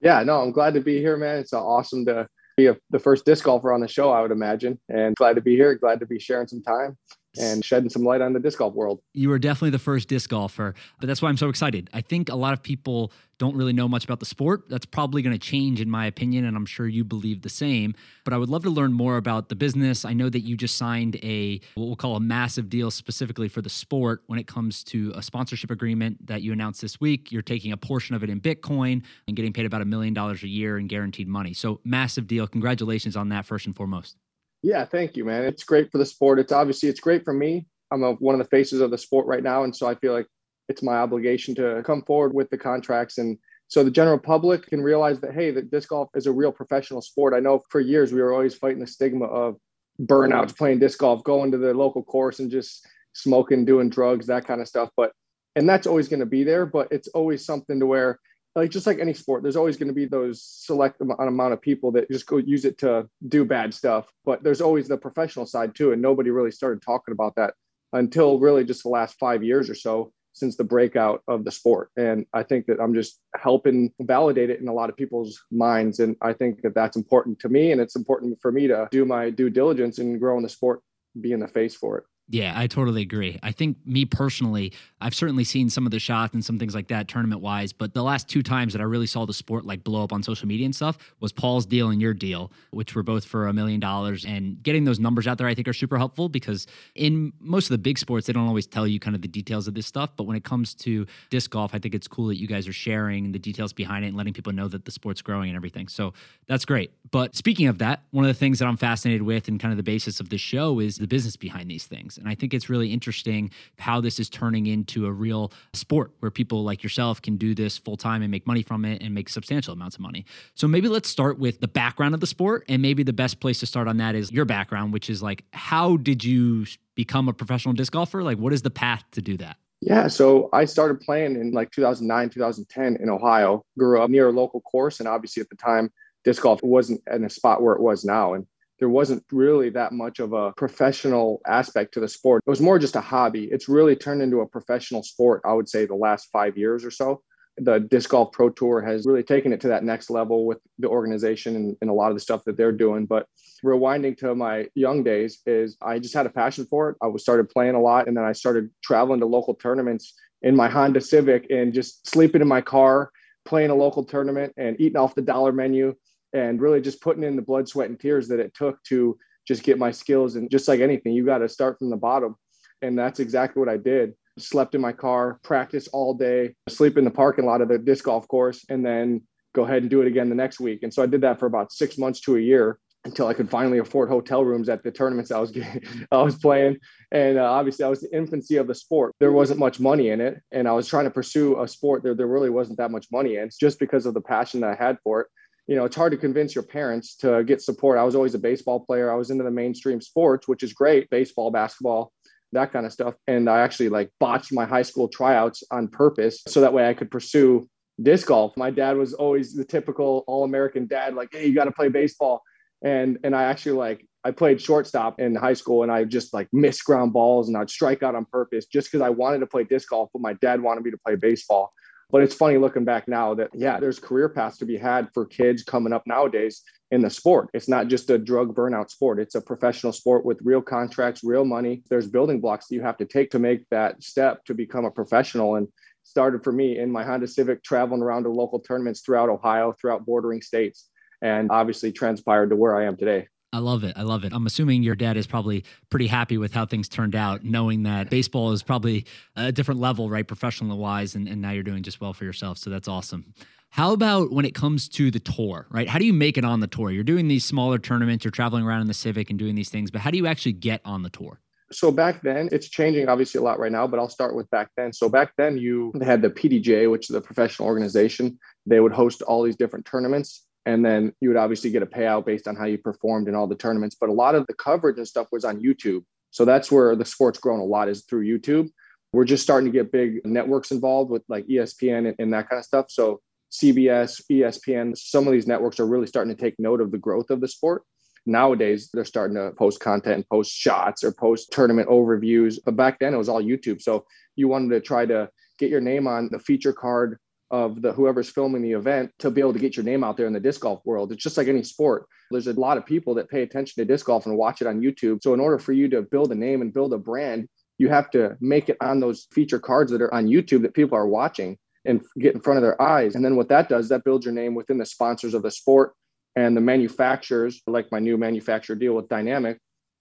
Yeah, 0.00 0.22
no, 0.22 0.40
I'm 0.40 0.52
glad 0.52 0.72
to 0.72 0.80
be 0.80 1.00
here, 1.00 1.18
man. 1.18 1.38
It's 1.38 1.52
awesome 1.52 2.06
to 2.06 2.26
be 2.56 2.68
a, 2.68 2.76
the 2.88 2.98
first 2.98 3.26
disc 3.26 3.44
golfer 3.44 3.70
on 3.70 3.80
the 3.80 3.88
show, 3.88 4.10
I 4.10 4.22
would 4.22 4.30
imagine. 4.30 4.80
And 4.88 5.14
glad 5.16 5.34
to 5.34 5.42
be 5.42 5.54
here. 5.54 5.74
Glad 5.74 6.00
to 6.00 6.06
be 6.06 6.18
sharing 6.18 6.48
some 6.48 6.62
time 6.62 6.96
and 7.36 7.64
shedding 7.64 7.90
some 7.90 8.04
light 8.04 8.20
on 8.20 8.32
the 8.32 8.40
disc 8.40 8.58
golf 8.58 8.74
world. 8.74 9.00
You 9.12 9.28
were 9.28 9.38
definitely 9.38 9.70
the 9.70 9.78
first 9.78 10.08
disc 10.08 10.30
golfer, 10.30 10.74
but 11.00 11.06
that's 11.06 11.20
why 11.20 11.28
I'm 11.28 11.36
so 11.36 11.48
excited. 11.48 11.90
I 11.92 12.00
think 12.00 12.28
a 12.28 12.34
lot 12.34 12.52
of 12.52 12.62
people 12.62 13.12
don't 13.38 13.54
really 13.54 13.72
know 13.72 13.88
much 13.88 14.04
about 14.04 14.18
the 14.18 14.26
sport. 14.26 14.64
That's 14.68 14.86
probably 14.86 15.22
going 15.22 15.32
to 15.32 15.38
change, 15.38 15.80
in 15.80 15.88
my 15.88 16.06
opinion, 16.06 16.44
and 16.44 16.56
I'm 16.56 16.66
sure 16.66 16.88
you 16.88 17.04
believe 17.04 17.42
the 17.42 17.48
same. 17.48 17.94
But 18.24 18.34
I 18.34 18.36
would 18.36 18.48
love 18.48 18.64
to 18.64 18.70
learn 18.70 18.92
more 18.92 19.16
about 19.16 19.48
the 19.48 19.54
business. 19.54 20.04
I 20.04 20.12
know 20.12 20.28
that 20.28 20.40
you 20.40 20.56
just 20.56 20.76
signed 20.76 21.16
a 21.16 21.60
what 21.74 21.86
we'll 21.86 21.96
call 21.96 22.16
a 22.16 22.20
massive 22.20 22.68
deal 22.68 22.90
specifically 22.90 23.48
for 23.48 23.62
the 23.62 23.70
sport 23.70 24.22
when 24.26 24.38
it 24.38 24.46
comes 24.46 24.82
to 24.84 25.12
a 25.14 25.22
sponsorship 25.22 25.70
agreement 25.70 26.26
that 26.26 26.42
you 26.42 26.52
announced 26.52 26.80
this 26.80 27.00
week. 27.00 27.30
You're 27.30 27.42
taking 27.42 27.72
a 27.72 27.76
portion 27.76 28.16
of 28.16 28.24
it 28.24 28.30
in 28.30 28.40
Bitcoin 28.40 29.04
and 29.28 29.36
getting 29.36 29.52
paid 29.52 29.66
about 29.66 29.82
a 29.82 29.86
million 29.86 30.14
dollars 30.14 30.42
a 30.42 30.48
year 30.48 30.78
in 30.78 30.88
guaranteed 30.88 31.28
money. 31.28 31.54
So, 31.54 31.80
massive 31.84 32.26
deal. 32.26 32.46
Congratulations 32.46 33.16
on 33.16 33.28
that, 33.28 33.46
first 33.46 33.66
and 33.66 33.76
foremost. 33.76 34.16
Yeah, 34.62 34.84
thank 34.84 35.16
you, 35.16 35.24
man. 35.24 35.44
It's 35.44 35.64
great 35.64 35.90
for 35.90 35.98
the 35.98 36.06
sport. 36.06 36.38
It's 36.38 36.52
obviously 36.52 36.88
it's 36.88 37.00
great 37.00 37.24
for 37.24 37.32
me. 37.32 37.66
I'm 37.90 38.02
a, 38.02 38.12
one 38.14 38.34
of 38.34 38.38
the 38.38 38.50
faces 38.50 38.80
of 38.80 38.90
the 38.90 38.98
sport 38.98 39.26
right 39.26 39.42
now, 39.42 39.64
and 39.64 39.74
so 39.74 39.86
I 39.86 39.94
feel 39.94 40.12
like 40.12 40.26
it's 40.68 40.82
my 40.82 40.96
obligation 40.96 41.54
to 41.54 41.82
come 41.84 42.02
forward 42.02 42.34
with 42.34 42.50
the 42.50 42.58
contracts 42.58 43.18
and 43.18 43.38
so 43.68 43.84
the 43.84 43.90
general 43.90 44.18
public 44.18 44.66
can 44.66 44.82
realize 44.82 45.20
that 45.20 45.34
hey, 45.34 45.50
that 45.50 45.70
disc 45.70 45.90
golf 45.90 46.08
is 46.14 46.26
a 46.26 46.32
real 46.32 46.50
professional 46.50 47.02
sport. 47.02 47.34
I 47.34 47.40
know 47.40 47.62
for 47.68 47.80
years 47.80 48.12
we 48.12 48.20
were 48.22 48.32
always 48.32 48.54
fighting 48.54 48.80
the 48.80 48.86
stigma 48.86 49.26
of 49.26 49.56
burnouts 50.00 50.56
playing 50.56 50.78
disc 50.78 50.98
golf, 50.98 51.22
going 51.22 51.50
to 51.52 51.58
the 51.58 51.74
local 51.74 52.02
course 52.02 52.40
and 52.40 52.50
just 52.50 52.86
smoking, 53.12 53.66
doing 53.66 53.90
drugs, 53.90 54.26
that 54.26 54.46
kind 54.46 54.62
of 54.62 54.68
stuff. 54.68 54.88
But 54.96 55.12
and 55.54 55.68
that's 55.68 55.86
always 55.86 56.08
going 56.08 56.20
to 56.20 56.26
be 56.26 56.44
there, 56.44 56.64
but 56.64 56.88
it's 56.90 57.08
always 57.08 57.44
something 57.44 57.78
to 57.78 57.86
where 57.86 58.18
like 58.54 58.70
just 58.70 58.86
like 58.86 58.98
any 58.98 59.14
sport, 59.14 59.42
there's 59.42 59.56
always 59.56 59.76
going 59.76 59.88
to 59.88 59.94
be 59.94 60.06
those 60.06 60.42
select 60.42 61.00
amount 61.00 61.52
of 61.52 61.60
people 61.60 61.92
that 61.92 62.10
just 62.10 62.26
go 62.26 62.38
use 62.38 62.64
it 62.64 62.78
to 62.78 63.08
do 63.28 63.44
bad 63.44 63.72
stuff. 63.72 64.12
But 64.24 64.42
there's 64.42 64.60
always 64.60 64.88
the 64.88 64.96
professional 64.96 65.46
side 65.46 65.74
too, 65.74 65.92
and 65.92 66.02
nobody 66.02 66.30
really 66.30 66.50
started 66.50 66.82
talking 66.82 67.12
about 67.12 67.36
that 67.36 67.54
until 67.92 68.38
really 68.38 68.64
just 68.64 68.82
the 68.82 68.88
last 68.88 69.18
five 69.18 69.42
years 69.42 69.70
or 69.70 69.74
so 69.74 70.12
since 70.32 70.56
the 70.56 70.64
breakout 70.64 71.22
of 71.26 71.44
the 71.44 71.50
sport. 71.50 71.90
And 71.96 72.24
I 72.32 72.42
think 72.42 72.66
that 72.66 72.80
I'm 72.80 72.94
just 72.94 73.20
helping 73.36 73.92
validate 74.00 74.50
it 74.50 74.60
in 74.60 74.68
a 74.68 74.72
lot 74.72 74.88
of 74.88 74.96
people's 74.96 75.42
minds. 75.50 75.98
And 75.98 76.16
I 76.22 76.32
think 76.32 76.62
that 76.62 76.74
that's 76.74 76.96
important 76.96 77.40
to 77.40 77.48
me, 77.48 77.72
and 77.72 77.80
it's 77.80 77.96
important 77.96 78.40
for 78.40 78.52
me 78.52 78.68
to 78.68 78.88
do 78.90 79.04
my 79.04 79.30
due 79.30 79.50
diligence 79.50 79.98
and 79.98 80.20
grow 80.20 80.36
in 80.36 80.42
the 80.42 80.48
sport, 80.48 80.80
be 81.20 81.32
in 81.32 81.40
the 81.40 81.48
face 81.48 81.74
for 81.74 81.98
it. 81.98 82.04
Yeah, 82.30 82.52
I 82.54 82.66
totally 82.66 83.00
agree. 83.00 83.38
I 83.42 83.52
think 83.52 83.78
me 83.86 84.04
personally, 84.04 84.74
I've 85.00 85.14
certainly 85.14 85.44
seen 85.44 85.70
some 85.70 85.86
of 85.86 85.92
the 85.92 85.98
shots 85.98 86.34
and 86.34 86.44
some 86.44 86.58
things 86.58 86.74
like 86.74 86.88
that 86.88 87.08
tournament 87.08 87.40
wise, 87.40 87.72
but 87.72 87.94
the 87.94 88.02
last 88.02 88.28
two 88.28 88.42
times 88.42 88.74
that 88.74 88.80
I 88.80 88.84
really 88.84 89.06
saw 89.06 89.24
the 89.24 89.32
sport 89.32 89.64
like 89.64 89.82
blow 89.82 90.04
up 90.04 90.12
on 90.12 90.22
social 90.22 90.46
media 90.46 90.66
and 90.66 90.76
stuff 90.76 90.98
was 91.20 91.32
Paul's 91.32 91.64
deal 91.64 91.88
and 91.88 92.02
your 92.02 92.12
deal, 92.12 92.52
which 92.70 92.94
were 92.94 93.02
both 93.02 93.24
for 93.24 93.46
a 93.46 93.52
million 93.54 93.80
dollars. 93.80 94.26
And 94.26 94.62
getting 94.62 94.84
those 94.84 94.98
numbers 95.00 95.26
out 95.26 95.38
there, 95.38 95.46
I 95.46 95.54
think, 95.54 95.68
are 95.68 95.72
super 95.72 95.96
helpful 95.96 96.28
because 96.28 96.66
in 96.94 97.32
most 97.40 97.66
of 97.66 97.70
the 97.70 97.78
big 97.78 97.98
sports, 97.98 98.26
they 98.26 98.34
don't 98.34 98.46
always 98.46 98.66
tell 98.66 98.86
you 98.86 99.00
kind 99.00 99.16
of 99.16 99.22
the 99.22 99.28
details 99.28 99.66
of 99.66 99.72
this 99.72 99.86
stuff. 99.86 100.10
But 100.14 100.24
when 100.24 100.36
it 100.36 100.44
comes 100.44 100.74
to 100.76 101.06
disc 101.30 101.50
golf, 101.50 101.74
I 101.74 101.78
think 101.78 101.94
it's 101.94 102.08
cool 102.08 102.26
that 102.26 102.38
you 102.38 102.46
guys 102.46 102.68
are 102.68 102.74
sharing 102.74 103.32
the 103.32 103.38
details 103.38 103.72
behind 103.72 104.04
it 104.04 104.08
and 104.08 104.16
letting 104.18 104.34
people 104.34 104.52
know 104.52 104.68
that 104.68 104.84
the 104.84 104.90
sport's 104.90 105.22
growing 105.22 105.48
and 105.48 105.56
everything. 105.56 105.88
So 105.88 106.12
that's 106.46 106.66
great. 106.66 106.90
But 107.10 107.34
speaking 107.34 107.68
of 107.68 107.78
that, 107.78 108.02
one 108.10 108.26
of 108.26 108.28
the 108.28 108.38
things 108.38 108.58
that 108.58 108.66
I'm 108.66 108.76
fascinated 108.76 109.22
with 109.22 109.48
and 109.48 109.58
kind 109.58 109.72
of 109.72 109.78
the 109.78 109.82
basis 109.82 110.20
of 110.20 110.28
this 110.28 110.42
show 110.42 110.78
is 110.78 110.98
the 110.98 111.06
business 111.06 111.36
behind 111.36 111.70
these 111.70 111.86
things. 111.86 112.17
And 112.18 112.28
I 112.28 112.34
think 112.34 112.54
it's 112.54 112.68
really 112.68 112.92
interesting 112.92 113.50
how 113.78 114.00
this 114.00 114.18
is 114.18 114.28
turning 114.28 114.66
into 114.66 115.06
a 115.06 115.12
real 115.12 115.52
sport 115.72 116.12
where 116.20 116.30
people 116.30 116.64
like 116.64 116.82
yourself 116.82 117.20
can 117.22 117.36
do 117.36 117.54
this 117.54 117.78
full 117.78 117.96
time 117.96 118.22
and 118.22 118.30
make 118.30 118.46
money 118.46 118.62
from 118.62 118.84
it 118.84 119.02
and 119.02 119.14
make 119.14 119.28
substantial 119.28 119.72
amounts 119.72 119.96
of 119.96 120.02
money. 120.02 120.24
So 120.54 120.68
maybe 120.68 120.88
let's 120.88 121.08
start 121.08 121.38
with 121.38 121.60
the 121.60 121.68
background 121.68 122.14
of 122.14 122.20
the 122.20 122.26
sport. 122.26 122.64
And 122.68 122.82
maybe 122.82 123.02
the 123.02 123.12
best 123.12 123.40
place 123.40 123.60
to 123.60 123.66
start 123.66 123.88
on 123.88 123.96
that 123.98 124.14
is 124.14 124.32
your 124.32 124.44
background, 124.44 124.92
which 124.92 125.10
is 125.10 125.22
like, 125.22 125.44
how 125.52 125.96
did 125.96 126.24
you 126.24 126.66
become 126.94 127.28
a 127.28 127.32
professional 127.32 127.74
disc 127.74 127.92
golfer? 127.92 128.22
Like, 128.22 128.38
what 128.38 128.52
is 128.52 128.62
the 128.62 128.70
path 128.70 129.04
to 129.12 129.22
do 129.22 129.36
that? 129.38 129.56
Yeah, 129.80 130.08
so 130.08 130.48
I 130.52 130.64
started 130.64 131.00
playing 131.00 131.36
in 131.36 131.52
like 131.52 131.70
2009, 131.70 132.30
2010 132.30 132.96
in 133.00 133.08
Ohio. 133.08 133.64
Grew 133.78 134.02
up 134.02 134.10
near 134.10 134.28
a 134.28 134.32
local 134.32 134.60
course, 134.62 134.98
and 134.98 135.08
obviously 135.08 135.40
at 135.40 135.48
the 135.50 135.56
time, 135.56 135.92
disc 136.24 136.42
golf 136.42 136.60
wasn't 136.62 137.00
in 137.12 137.24
a 137.24 137.30
spot 137.30 137.62
where 137.62 137.74
it 137.74 137.80
was 137.80 138.04
now. 138.04 138.34
And 138.34 138.44
there 138.78 138.88
wasn't 138.88 139.24
really 139.32 139.70
that 139.70 139.92
much 139.92 140.20
of 140.20 140.32
a 140.32 140.52
professional 140.52 141.40
aspect 141.46 141.94
to 141.94 142.00
the 142.00 142.08
sport. 142.08 142.42
It 142.46 142.50
was 142.50 142.60
more 142.60 142.78
just 142.78 142.96
a 142.96 143.00
hobby. 143.00 143.44
It's 143.44 143.68
really 143.68 143.96
turned 143.96 144.22
into 144.22 144.40
a 144.40 144.46
professional 144.46 145.02
sport, 145.02 145.42
I 145.44 145.52
would 145.52 145.68
say, 145.68 145.84
the 145.84 145.94
last 145.94 146.28
five 146.32 146.56
years 146.56 146.84
or 146.84 146.90
so. 146.90 147.22
The 147.60 147.80
Disc 147.80 148.10
Golf 148.10 148.30
Pro 148.30 148.50
Tour 148.50 148.80
has 148.82 149.04
really 149.04 149.24
taken 149.24 149.52
it 149.52 149.60
to 149.62 149.68
that 149.68 149.82
next 149.82 150.10
level 150.10 150.46
with 150.46 150.58
the 150.78 150.88
organization 150.88 151.56
and, 151.56 151.76
and 151.80 151.90
a 151.90 151.92
lot 151.92 152.10
of 152.10 152.16
the 152.16 152.20
stuff 152.20 152.44
that 152.44 152.56
they're 152.56 152.70
doing. 152.70 153.04
But 153.04 153.26
rewinding 153.64 154.16
to 154.18 154.36
my 154.36 154.68
young 154.76 155.02
days 155.02 155.40
is 155.44 155.76
I 155.82 155.98
just 155.98 156.14
had 156.14 156.26
a 156.26 156.30
passion 156.30 156.66
for 156.70 156.90
it. 156.90 156.96
I 157.02 157.08
was 157.08 157.22
started 157.22 157.48
playing 157.48 157.74
a 157.74 157.80
lot 157.80 158.06
and 158.06 158.16
then 158.16 158.24
I 158.24 158.32
started 158.32 158.70
traveling 158.84 159.18
to 159.20 159.26
local 159.26 159.54
tournaments 159.54 160.14
in 160.42 160.54
my 160.54 160.68
Honda 160.68 161.00
Civic 161.00 161.50
and 161.50 161.74
just 161.74 162.08
sleeping 162.08 162.42
in 162.42 162.46
my 162.46 162.60
car, 162.60 163.10
playing 163.44 163.70
a 163.70 163.74
local 163.74 164.04
tournament 164.04 164.52
and 164.56 164.80
eating 164.80 164.96
off 164.96 165.16
the 165.16 165.22
dollar 165.22 165.50
menu 165.50 165.96
and 166.32 166.60
really 166.60 166.80
just 166.80 167.00
putting 167.00 167.22
in 167.22 167.36
the 167.36 167.42
blood, 167.42 167.68
sweat, 167.68 167.88
and 167.88 167.98
tears 167.98 168.28
that 168.28 168.40
it 168.40 168.54
took 168.54 168.82
to 168.84 169.18
just 169.46 169.62
get 169.62 169.78
my 169.78 169.90
skills. 169.90 170.36
And 170.36 170.50
just 170.50 170.68
like 170.68 170.80
anything, 170.80 171.12
you 171.12 171.24
got 171.24 171.38
to 171.38 171.48
start 171.48 171.78
from 171.78 171.90
the 171.90 171.96
bottom. 171.96 172.36
And 172.82 172.98
that's 172.98 173.20
exactly 173.20 173.60
what 173.60 173.68
I 173.68 173.76
did. 173.76 174.14
Slept 174.38 174.74
in 174.74 174.80
my 174.80 174.92
car, 174.92 175.40
practice 175.42 175.88
all 175.88 176.14
day, 176.14 176.54
sleep 176.68 176.96
in 176.96 177.04
the 177.04 177.10
parking 177.10 177.44
lot 177.46 177.60
of 177.60 177.68
the 177.68 177.78
disc 177.78 178.04
golf 178.04 178.28
course, 178.28 178.64
and 178.68 178.84
then 178.84 179.22
go 179.54 179.64
ahead 179.64 179.82
and 179.82 179.90
do 179.90 180.00
it 180.00 180.06
again 180.06 180.28
the 180.28 180.34
next 180.34 180.60
week. 180.60 180.80
And 180.82 180.94
so 180.94 181.02
I 181.02 181.06
did 181.06 181.22
that 181.22 181.40
for 181.40 181.46
about 181.46 181.72
six 181.72 181.98
months 181.98 182.20
to 182.20 182.36
a 182.36 182.40
year 182.40 182.78
until 183.04 183.26
I 183.26 183.34
could 183.34 183.50
finally 183.50 183.78
afford 183.78 184.08
hotel 184.08 184.44
rooms 184.44 184.68
at 184.68 184.82
the 184.82 184.90
tournaments 184.90 185.30
I 185.30 185.40
was 185.40 185.50
getting, 185.50 185.82
I 186.12 186.22
was 186.22 186.36
playing. 186.36 186.76
And 187.10 187.38
uh, 187.38 187.50
obviously, 187.50 187.84
I 187.84 187.88
was 187.88 188.00
the 188.00 188.14
infancy 188.14 188.56
of 188.56 188.66
the 188.66 188.74
sport. 188.74 189.14
There 189.18 189.32
wasn't 189.32 189.58
much 189.58 189.80
money 189.80 190.10
in 190.10 190.20
it, 190.20 190.40
and 190.52 190.68
I 190.68 190.72
was 190.72 190.86
trying 190.86 191.04
to 191.04 191.10
pursue 191.10 191.60
a 191.60 191.66
sport 191.66 192.02
that 192.02 192.16
There 192.16 192.26
really 192.26 192.50
wasn't 192.50 192.78
that 192.78 192.90
much 192.90 193.06
money 193.10 193.36
in. 193.36 193.48
Just 193.58 193.78
because 193.78 194.06
of 194.06 194.14
the 194.14 194.20
passion 194.20 194.60
that 194.60 194.78
I 194.78 194.84
had 194.84 194.98
for 195.02 195.22
it 195.22 195.26
you 195.68 195.76
know, 195.76 195.84
it's 195.84 195.94
hard 195.94 196.12
to 196.12 196.18
convince 196.18 196.54
your 196.54 196.64
parents 196.64 197.14
to 197.16 197.44
get 197.44 197.60
support. 197.60 197.98
I 197.98 198.02
was 198.02 198.14
always 198.14 198.34
a 198.34 198.38
baseball 198.38 198.80
player. 198.80 199.12
I 199.12 199.14
was 199.14 199.30
into 199.30 199.44
the 199.44 199.50
mainstream 199.50 200.00
sports, 200.00 200.48
which 200.48 200.62
is 200.62 200.72
great, 200.72 201.10
baseball, 201.10 201.50
basketball, 201.50 202.10
that 202.52 202.72
kind 202.72 202.86
of 202.86 202.92
stuff. 202.92 203.14
And 203.26 203.50
I 203.50 203.60
actually 203.60 203.90
like 203.90 204.10
botched 204.18 204.50
my 204.50 204.64
high 204.64 204.82
school 204.82 205.08
tryouts 205.08 205.62
on 205.70 205.88
purpose 205.88 206.42
so 206.48 206.62
that 206.62 206.72
way 206.72 206.88
I 206.88 206.94
could 206.94 207.10
pursue 207.10 207.68
disc 208.02 208.28
golf. 208.28 208.56
My 208.56 208.70
dad 208.70 208.96
was 208.96 209.12
always 209.12 209.54
the 209.54 209.64
typical 209.64 210.24
all-American 210.26 210.86
dad, 210.86 211.14
like, 211.14 211.28
hey, 211.32 211.46
you 211.46 211.54
got 211.54 211.64
to 211.64 211.72
play 211.72 211.88
baseball. 211.88 212.42
And 212.82 213.18
and 213.22 213.36
I 213.36 213.44
actually 213.44 213.72
like 213.72 214.06
I 214.24 214.30
played 214.30 214.62
shortstop 214.62 215.20
in 215.20 215.34
high 215.34 215.54
school 215.54 215.82
and 215.82 215.92
I 215.92 216.04
just 216.04 216.32
like 216.32 216.48
missed 216.52 216.84
ground 216.84 217.12
balls 217.12 217.48
and 217.48 217.56
I'd 217.56 217.68
strike 217.68 218.02
out 218.02 218.14
on 218.14 218.24
purpose 218.24 218.66
just 218.66 218.90
because 218.90 219.04
I 219.04 219.10
wanted 219.10 219.40
to 219.40 219.46
play 219.46 219.64
disc 219.64 219.90
golf, 219.90 220.10
but 220.12 220.22
my 220.22 220.32
dad 220.34 220.62
wanted 220.62 220.84
me 220.84 220.92
to 220.92 220.98
play 220.98 221.16
baseball. 221.16 221.72
But 222.10 222.22
it's 222.22 222.34
funny 222.34 222.56
looking 222.56 222.84
back 222.84 223.06
now 223.06 223.34
that, 223.34 223.50
yeah, 223.54 223.78
there's 223.78 223.98
career 223.98 224.28
paths 224.28 224.56
to 224.58 224.64
be 224.64 224.78
had 224.78 225.08
for 225.12 225.26
kids 225.26 225.62
coming 225.62 225.92
up 225.92 226.06
nowadays 226.06 226.62
in 226.90 227.02
the 227.02 227.10
sport. 227.10 227.50
It's 227.52 227.68
not 227.68 227.88
just 227.88 228.08
a 228.08 228.16
drug 228.16 228.54
burnout 228.54 228.90
sport, 228.90 229.20
it's 229.20 229.34
a 229.34 229.42
professional 229.42 229.92
sport 229.92 230.24
with 230.24 230.38
real 230.42 230.62
contracts, 230.62 231.22
real 231.22 231.44
money. 231.44 231.82
There's 231.90 232.08
building 232.08 232.40
blocks 232.40 232.68
that 232.68 232.74
you 232.74 232.82
have 232.82 232.96
to 232.96 233.04
take 233.04 233.30
to 233.32 233.38
make 233.38 233.68
that 233.68 234.02
step 234.02 234.44
to 234.46 234.54
become 234.54 234.86
a 234.86 234.90
professional. 234.90 235.56
And 235.56 235.68
started 236.08 236.42
for 236.42 236.52
me 236.52 236.78
in 236.78 236.90
my 236.90 237.04
Honda 237.04 237.28
Civic, 237.28 237.62
traveling 237.62 238.02
around 238.02 238.22
to 238.24 238.30
local 238.30 238.60
tournaments 238.60 239.00
throughout 239.00 239.28
Ohio, 239.28 239.74
throughout 239.78 240.06
bordering 240.06 240.40
states, 240.40 240.88
and 241.20 241.50
obviously 241.50 241.92
transpired 241.92 242.50
to 242.50 242.56
where 242.56 242.74
I 242.74 242.86
am 242.86 242.96
today. 242.96 243.28
I 243.52 243.58
love 243.60 243.82
it. 243.82 243.94
I 243.96 244.02
love 244.02 244.24
it. 244.24 244.32
I'm 244.34 244.46
assuming 244.46 244.82
your 244.82 244.94
dad 244.94 245.16
is 245.16 245.26
probably 245.26 245.64
pretty 245.88 246.06
happy 246.06 246.36
with 246.36 246.52
how 246.52 246.66
things 246.66 246.88
turned 246.88 247.14
out, 247.14 247.44
knowing 247.44 247.84
that 247.84 248.10
baseball 248.10 248.52
is 248.52 248.62
probably 248.62 249.06
a 249.36 249.50
different 249.50 249.80
level, 249.80 250.10
right, 250.10 250.26
professional 250.26 250.76
wise, 250.76 251.14
and, 251.14 251.26
and 251.26 251.40
now 251.40 251.52
you're 251.52 251.62
doing 251.62 251.82
just 251.82 252.00
well 252.00 252.12
for 252.12 252.24
yourself. 252.24 252.58
So 252.58 252.68
that's 252.68 252.88
awesome. 252.88 253.32
How 253.70 253.92
about 253.92 254.32
when 254.32 254.44
it 254.44 254.54
comes 254.54 254.88
to 254.90 255.10
the 255.10 255.18
tour, 255.18 255.66
right? 255.70 255.88
How 255.88 255.98
do 255.98 256.04
you 256.04 256.12
make 256.12 256.36
it 256.36 256.44
on 256.44 256.60
the 256.60 256.66
tour? 256.66 256.90
You're 256.90 257.04
doing 257.04 257.28
these 257.28 257.44
smaller 257.44 257.78
tournaments, 257.78 258.24
you're 258.24 258.32
traveling 258.32 258.64
around 258.64 258.82
in 258.82 258.86
the 258.86 258.94
Civic 258.94 259.30
and 259.30 259.38
doing 259.38 259.54
these 259.54 259.70
things, 259.70 259.90
but 259.90 260.00
how 260.00 260.10
do 260.10 260.18
you 260.18 260.26
actually 260.26 260.52
get 260.52 260.80
on 260.84 261.02
the 261.02 261.10
tour? 261.10 261.40
So 261.70 261.90
back 261.90 262.22
then, 262.22 262.48
it's 262.50 262.68
changing 262.68 263.08
obviously 263.08 263.38
a 263.38 263.42
lot 263.42 263.58
right 263.58 263.72
now, 263.72 263.86
but 263.86 264.00
I'll 264.00 264.08
start 264.08 264.34
with 264.34 264.48
back 264.50 264.70
then. 264.76 264.90
So 264.92 265.08
back 265.10 265.32
then, 265.36 265.58
you 265.58 265.92
had 266.02 266.22
the 266.22 266.30
PDGA, 266.30 266.90
which 266.90 267.10
is 267.10 267.16
a 267.16 267.20
professional 267.20 267.68
organization. 267.68 268.38
They 268.64 268.80
would 268.80 268.92
host 268.92 269.20
all 269.20 269.42
these 269.42 269.56
different 269.56 269.84
tournaments 269.84 270.47
and 270.66 270.84
then 270.84 271.12
you 271.20 271.28
would 271.28 271.38
obviously 271.38 271.70
get 271.70 271.82
a 271.82 271.86
payout 271.86 272.26
based 272.26 272.46
on 272.46 272.56
how 272.56 272.64
you 272.64 272.78
performed 272.78 273.28
in 273.28 273.34
all 273.34 273.46
the 273.46 273.54
tournaments. 273.54 273.96
But 273.98 274.10
a 274.10 274.12
lot 274.12 274.34
of 274.34 274.46
the 274.46 274.54
coverage 274.54 274.98
and 274.98 275.08
stuff 275.08 275.28
was 275.32 275.44
on 275.44 275.60
youtube. 275.60 276.04
So 276.30 276.44
that's 276.44 276.70
where 276.70 276.94
the 276.94 277.04
sport's 277.04 277.38
grown 277.38 277.60
a 277.60 277.64
lot 277.64 277.88
is 277.88 278.04
through 278.04 278.26
youtube. 278.26 278.68
We're 279.12 279.24
just 279.24 279.42
starting 279.42 279.70
to 279.70 279.76
get 279.76 279.90
big 279.90 280.20
networks 280.24 280.70
involved 280.70 281.10
with 281.10 281.22
like 281.28 281.46
espn 281.46 282.08
and, 282.08 282.14
and 282.18 282.32
that 282.32 282.48
kind 282.48 282.58
of 282.58 282.64
stuff. 282.64 282.86
So 282.90 283.20
cbs 283.50 284.20
espn 284.30 284.96
some 284.96 285.26
of 285.26 285.32
these 285.32 285.46
networks 285.46 285.80
are 285.80 285.86
really 285.86 286.06
starting 286.06 286.34
to 286.34 286.40
take 286.40 286.54
note 286.58 286.82
of 286.82 286.92
the 286.92 286.98
growth 286.98 287.30
of 287.30 287.40
the 287.40 287.48
sport. 287.48 287.82
Nowadays 288.26 288.90
they're 288.92 289.06
starting 289.06 289.36
to 289.36 289.52
post 289.52 289.80
content 289.80 290.16
and 290.16 290.28
post 290.28 290.52
shots 290.52 291.02
or 291.02 291.12
post 291.12 291.50
tournament 291.50 291.88
overviews. 291.88 292.58
But 292.62 292.76
back 292.76 292.98
then 292.98 293.14
it 293.14 293.18
was 293.18 293.30
all 293.30 293.42
youtube. 293.42 293.80
So 293.80 294.04
you 294.36 294.48
wanted 294.48 294.74
to 294.74 294.80
try 294.80 295.06
to 295.06 295.30
get 295.58 295.70
your 295.70 295.80
name 295.80 296.06
on 296.06 296.28
the 296.30 296.38
feature 296.38 296.74
card 296.74 297.18
of 297.50 297.80
the 297.80 297.92
whoever's 297.92 298.28
filming 298.28 298.62
the 298.62 298.72
event 298.72 299.10
to 299.18 299.30
be 299.30 299.40
able 299.40 299.52
to 299.52 299.58
get 299.58 299.76
your 299.76 299.84
name 299.84 300.04
out 300.04 300.16
there 300.16 300.26
in 300.26 300.32
the 300.32 300.40
disc 300.40 300.60
golf 300.60 300.80
world. 300.84 301.12
It's 301.12 301.22
just 301.22 301.36
like 301.36 301.48
any 301.48 301.62
sport. 301.62 302.06
There's 302.30 302.46
a 302.46 302.52
lot 302.52 302.76
of 302.76 302.84
people 302.84 303.14
that 303.14 303.30
pay 303.30 303.42
attention 303.42 303.80
to 303.80 303.84
disc 303.86 304.06
golf 304.06 304.26
and 304.26 304.36
watch 304.36 304.60
it 304.60 304.66
on 304.66 304.80
YouTube. 304.80 305.22
So 305.22 305.32
in 305.34 305.40
order 305.40 305.58
for 305.58 305.72
you 305.72 305.88
to 305.88 306.02
build 306.02 306.30
a 306.30 306.34
name 306.34 306.60
and 306.60 306.72
build 306.72 306.92
a 306.92 306.98
brand, 306.98 307.48
you 307.78 307.88
have 307.88 308.10
to 308.10 308.36
make 308.40 308.68
it 308.68 308.76
on 308.80 309.00
those 309.00 309.28
feature 309.32 309.58
cards 309.58 309.90
that 309.92 310.02
are 310.02 310.12
on 310.12 310.26
YouTube 310.26 310.62
that 310.62 310.74
people 310.74 310.98
are 310.98 311.06
watching 311.06 311.56
and 311.84 312.02
get 312.18 312.34
in 312.34 312.40
front 312.40 312.58
of 312.58 312.62
their 312.62 312.80
eyes. 312.82 313.14
And 313.14 313.24
then 313.24 313.36
what 313.36 313.48
that 313.48 313.68
does, 313.68 313.88
that 313.88 314.04
builds 314.04 314.26
your 314.26 314.34
name 314.34 314.54
within 314.54 314.78
the 314.78 314.84
sponsors 314.84 315.32
of 315.32 315.42
the 315.42 315.50
sport 315.50 315.94
and 316.36 316.56
the 316.56 316.60
manufacturers, 316.60 317.62
like 317.66 317.90
my 317.90 317.98
new 317.98 318.18
manufacturer 318.18 318.76
deal 318.76 318.94
with 318.94 319.08
Dynamic, 319.08 319.58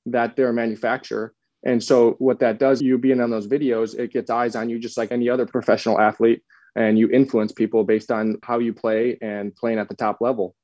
that 0.08 0.36
they're 0.36 0.50
a 0.50 0.54
manufacturer. 0.54 1.34
And 1.66 1.82
so 1.84 2.12
what 2.20 2.40
that 2.40 2.60
does, 2.60 2.82
you 2.82 2.98
being 2.98 3.22
on 3.22 3.30
those 3.30 3.48
videos, 3.48 3.98
it 3.98 4.12
gets 4.12 4.30
eyes 4.30 4.56
on 4.56 4.70
you 4.70 4.80
just 4.80 4.98
like 4.98 5.12
any 5.12 5.30
other 5.30 5.46
professional 5.46 6.00
athlete 6.00 6.44
and 6.78 6.98
you 6.98 7.10
influence 7.10 7.52
people 7.52 7.84
based 7.84 8.12
on 8.12 8.38
how 8.44 8.60
you 8.60 8.72
play 8.72 9.18
and 9.22 9.54
playing 9.56 9.80
at 9.80 9.90
the 9.90 9.96
top 9.96 10.22
level. 10.22 10.56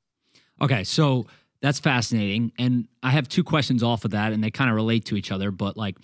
Okay, 0.62 0.84
so 0.84 1.26
that's 1.60 1.80
fascinating. 1.80 2.52
And 2.56 2.86
I 3.02 3.10
have 3.10 3.28
two 3.28 3.42
questions 3.42 3.82
off 3.82 4.04
of 4.04 4.12
that, 4.12 4.32
and 4.32 4.42
they 4.42 4.50
kind 4.50 4.70
of 4.70 4.76
relate 4.76 5.04
to 5.06 5.16
each 5.16 5.32
other. 5.32 5.50
But 5.50 5.76
like, 5.76 5.96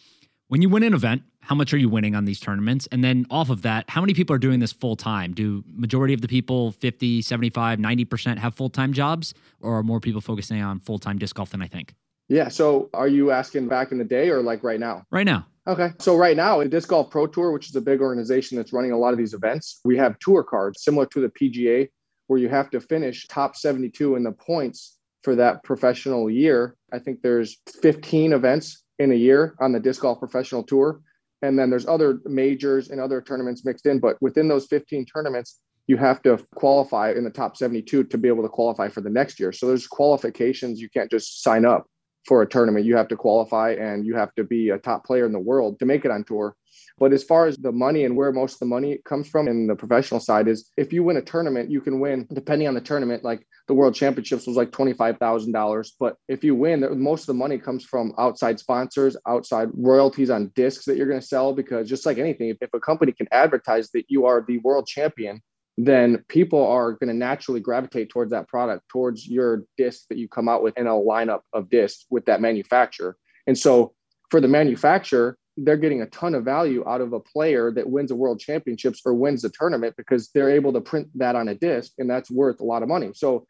when 0.49 0.63
you 0.63 0.69
win 0.69 0.83
an 0.83 0.95
event, 0.95 1.23
how 1.43 1.55
much 1.55 1.73
are 1.73 1.79
you 1.79 1.89
winning 1.89 2.17
on 2.17 2.25
these 2.25 2.41
tournaments? 2.41 2.89
And 2.91 3.05
then 3.05 3.25
off 3.31 3.51
of 3.51 3.63
that, 3.63 3.89
how 3.89 4.01
many 4.01 4.13
people 4.13 4.35
are 4.35 4.39
doing 4.39 4.59
this 4.59 4.73
full 4.73 4.97
time? 4.97 5.33
Do 5.33 5.65
majority 5.69 6.13
of 6.13 6.23
the 6.23 6.29
people, 6.29 6.73
50, 6.73 7.23
75, 7.23 7.79
90% 7.79 8.39
have 8.39 8.55
full 8.55 8.69
time 8.69 8.93
jobs, 8.93 9.33
or 9.61 9.79
are 9.79 9.83
more 9.85 10.01
people 10.01 10.21
focusing 10.21 10.61
on 10.61 10.81
full 10.81 10.99
time 10.99 11.19
disc 11.19 11.37
golf 11.37 11.51
than 11.51 11.63
I 11.63 11.69
think? 11.69 11.95
Yeah. 12.29 12.49
So 12.49 12.91
are 12.95 13.09
you 13.09 13.31
asking 13.31 13.69
back 13.69 13.93
in 13.93 13.99
the 13.99 14.05
day 14.05 14.29
or 14.29 14.43
like 14.43 14.65
right 14.65 14.81
now? 14.81 15.07
Right 15.11 15.25
now. 15.25 15.47
Okay. 15.67 15.91
So 15.99 16.17
right 16.17 16.37
now, 16.37 16.59
the 16.59 16.69
Disc 16.69 16.89
Golf 16.89 17.11
Pro 17.11 17.27
Tour, 17.27 17.53
which 17.53 17.69
is 17.69 17.77
a 17.77 17.81
big 17.81 18.01
organization 18.01 18.57
that's 18.57 18.73
running 18.73 18.93
a 18.93 18.99
lot 18.99 19.13
of 19.13 19.19
these 19.19 19.35
events, 19.35 19.81
we 19.85 19.97
have 19.99 20.19
tour 20.19 20.43
cards 20.43 20.83
similar 20.83 21.07
to 21.07 21.21
the 21.21 21.29
PGA, 21.29 21.89
where 22.29 22.39
you 22.39 22.49
have 22.49 22.71
to 22.71 22.81
finish 22.81 23.27
top 23.29 23.57
72 23.57 24.17
in 24.17 24.23
the 24.23 24.33
points 24.33 24.97
for 25.23 25.37
that 25.37 25.63
professional 25.63 26.31
year. 26.31 26.77
I 26.93 26.99
think 26.99 27.21
there's 27.21 27.59
15 27.83 28.33
events 28.33 28.83
in 28.99 29.13
a 29.13 29.17
year 29.17 29.55
on 29.61 29.73
the 29.73 29.81
Disc 29.81 30.01
Golf 30.01 30.19
Professional 30.19 30.63
Tour. 30.63 31.03
And 31.43 31.59
then 31.59 31.71
there's 31.71 31.87
other 31.87 32.21
majors 32.25 32.91
and 32.91 33.01
other 33.01 33.21
tournaments 33.21 33.65
mixed 33.65 33.87
in. 33.87 33.99
But 33.99 34.17
within 34.21 34.49
those 34.49 34.67
15 34.67 35.07
tournaments, 35.07 35.61
you 35.87 35.97
have 35.97 36.23
to 36.23 36.39
qualify 36.55 37.13
in 37.13 37.25
the 37.25 37.31
top 37.31 37.57
72 37.57 38.05
to 38.05 38.19
be 38.19 38.29
able 38.29 38.43
to 38.43 38.49
qualify 38.49 38.89
for 38.89 39.01
the 39.01 39.11
next 39.11 39.41
year. 39.41 39.53
So 39.53 39.67
there's 39.67 39.87
qualifications. 39.87 40.81
You 40.81 40.89
can't 40.89 41.11
just 41.11 41.43
sign 41.43 41.65
up 41.65 41.87
for 42.27 42.43
a 42.43 42.49
tournament. 42.49 42.85
You 42.85 42.97
have 42.97 43.09
to 43.09 43.17
qualify 43.17 43.73
and 43.73 44.05
you 44.05 44.15
have 44.17 44.35
to 44.35 44.45
be 44.45 44.71
a 44.71 44.79
top 44.79 45.05
player 45.05 45.27
in 45.27 45.33
the 45.33 45.39
world 45.39 45.79
to 45.79 45.87
make 45.87 46.05
it 46.05 46.11
on 46.11 46.25
tour. 46.25 46.57
But 46.99 47.13
as 47.13 47.25
far 47.25 47.47
as 47.47 47.57
the 47.57 47.73
money 47.73 48.05
and 48.05 48.15
where 48.17 48.31
most 48.31 48.55
of 48.55 48.59
the 48.61 48.67
money 48.67 48.99
comes 49.05 49.27
from 49.27 49.49
in 49.49 49.67
the 49.67 49.75
professional 49.75 50.21
side 50.21 50.49
is 50.49 50.71
if 50.77 50.93
you 50.93 51.03
win 51.03 51.17
a 51.17 51.23
tournament, 51.23 51.71
you 51.71 51.81
can 51.81 51.99
win, 51.99 52.27
depending 52.33 52.69
on 52.69 52.75
the 52.75 52.81
tournament, 52.81 53.25
like 53.25 53.47
the 53.69 53.75
world 53.75 53.95
championships 53.95 54.47
was 54.47 54.57
like 54.57 54.71
$25,000. 54.71 55.91
But 55.99 56.17
if 56.29 56.45
you 56.45 56.55
win, 56.55 56.87
most 57.01 57.23
of 57.23 57.27
the 57.29 57.35
money 57.35 57.59
comes 57.59 57.85
from 57.85 58.13
outside 58.19 58.61
sponsors, 58.61 59.17
outside 59.27 59.71
royalties 59.73 60.29
on 60.29 60.53
discs 60.55 60.85
that 60.85 60.99
you're 60.99 61.09
going 61.09 61.21
to 61.21 61.27
sell. 61.27 61.55
Because 61.55 61.89
just 61.89 62.05
like 62.05 62.19
anything, 62.19 62.55
if 62.61 62.75
a 62.75 62.81
company 62.81 63.13
can 63.13 63.29
advertise 63.33 63.91
that 63.93 64.05
you 64.09 64.27
are 64.27 64.45
the 64.47 64.59
world 64.59 64.87
champion, 64.87 65.41
then 65.87 66.25
people 66.29 66.67
are 66.67 66.93
going 66.93 67.09
to 67.09 67.15
naturally 67.15 67.61
gravitate 67.61 68.11
towards 68.11 68.31
that 68.33 68.49
product, 68.49 68.89
towards 68.89 69.27
your 69.27 69.65
disc 69.77 70.05
that 70.09 70.19
you 70.19 70.29
come 70.29 70.49
out 70.49 70.63
with 70.63 70.77
in 70.77 70.87
a 70.87 70.91
lineup 70.91 71.41
of 71.53 71.71
discs 71.71 72.07
with 72.11 72.25
that 72.27 72.41
manufacturer. 72.41 73.17
And 73.47 73.57
so 73.57 73.95
for 74.31 74.41
the 74.41 74.49
manufacturer, 74.49 75.37
they're 75.57 75.77
getting 75.77 76.03
a 76.03 76.07
ton 76.07 76.35
of 76.35 76.45
value 76.45 76.85
out 76.89 77.01
of 77.01 77.13
a 77.13 77.21
player 77.21 77.71
that 77.73 77.89
wins 77.89 78.11
a 78.11 78.17
world 78.17 78.41
championships 78.41 79.03
or 79.05 79.15
wins 79.15 79.43
the 79.43 79.51
tournament 79.51 79.95
because 79.97 80.31
they're 80.35 80.51
able 80.51 80.73
to 80.73 80.81
print 80.81 81.09
that 81.15 81.37
on 81.37 81.49
a 81.49 81.55
disc 81.55 81.93
and 81.99 82.09
that's 82.09 82.31
worth 82.31 82.61
a 82.61 82.65
lot 82.65 82.83
of 82.83 82.89
money. 82.89 83.11
So 83.15 83.47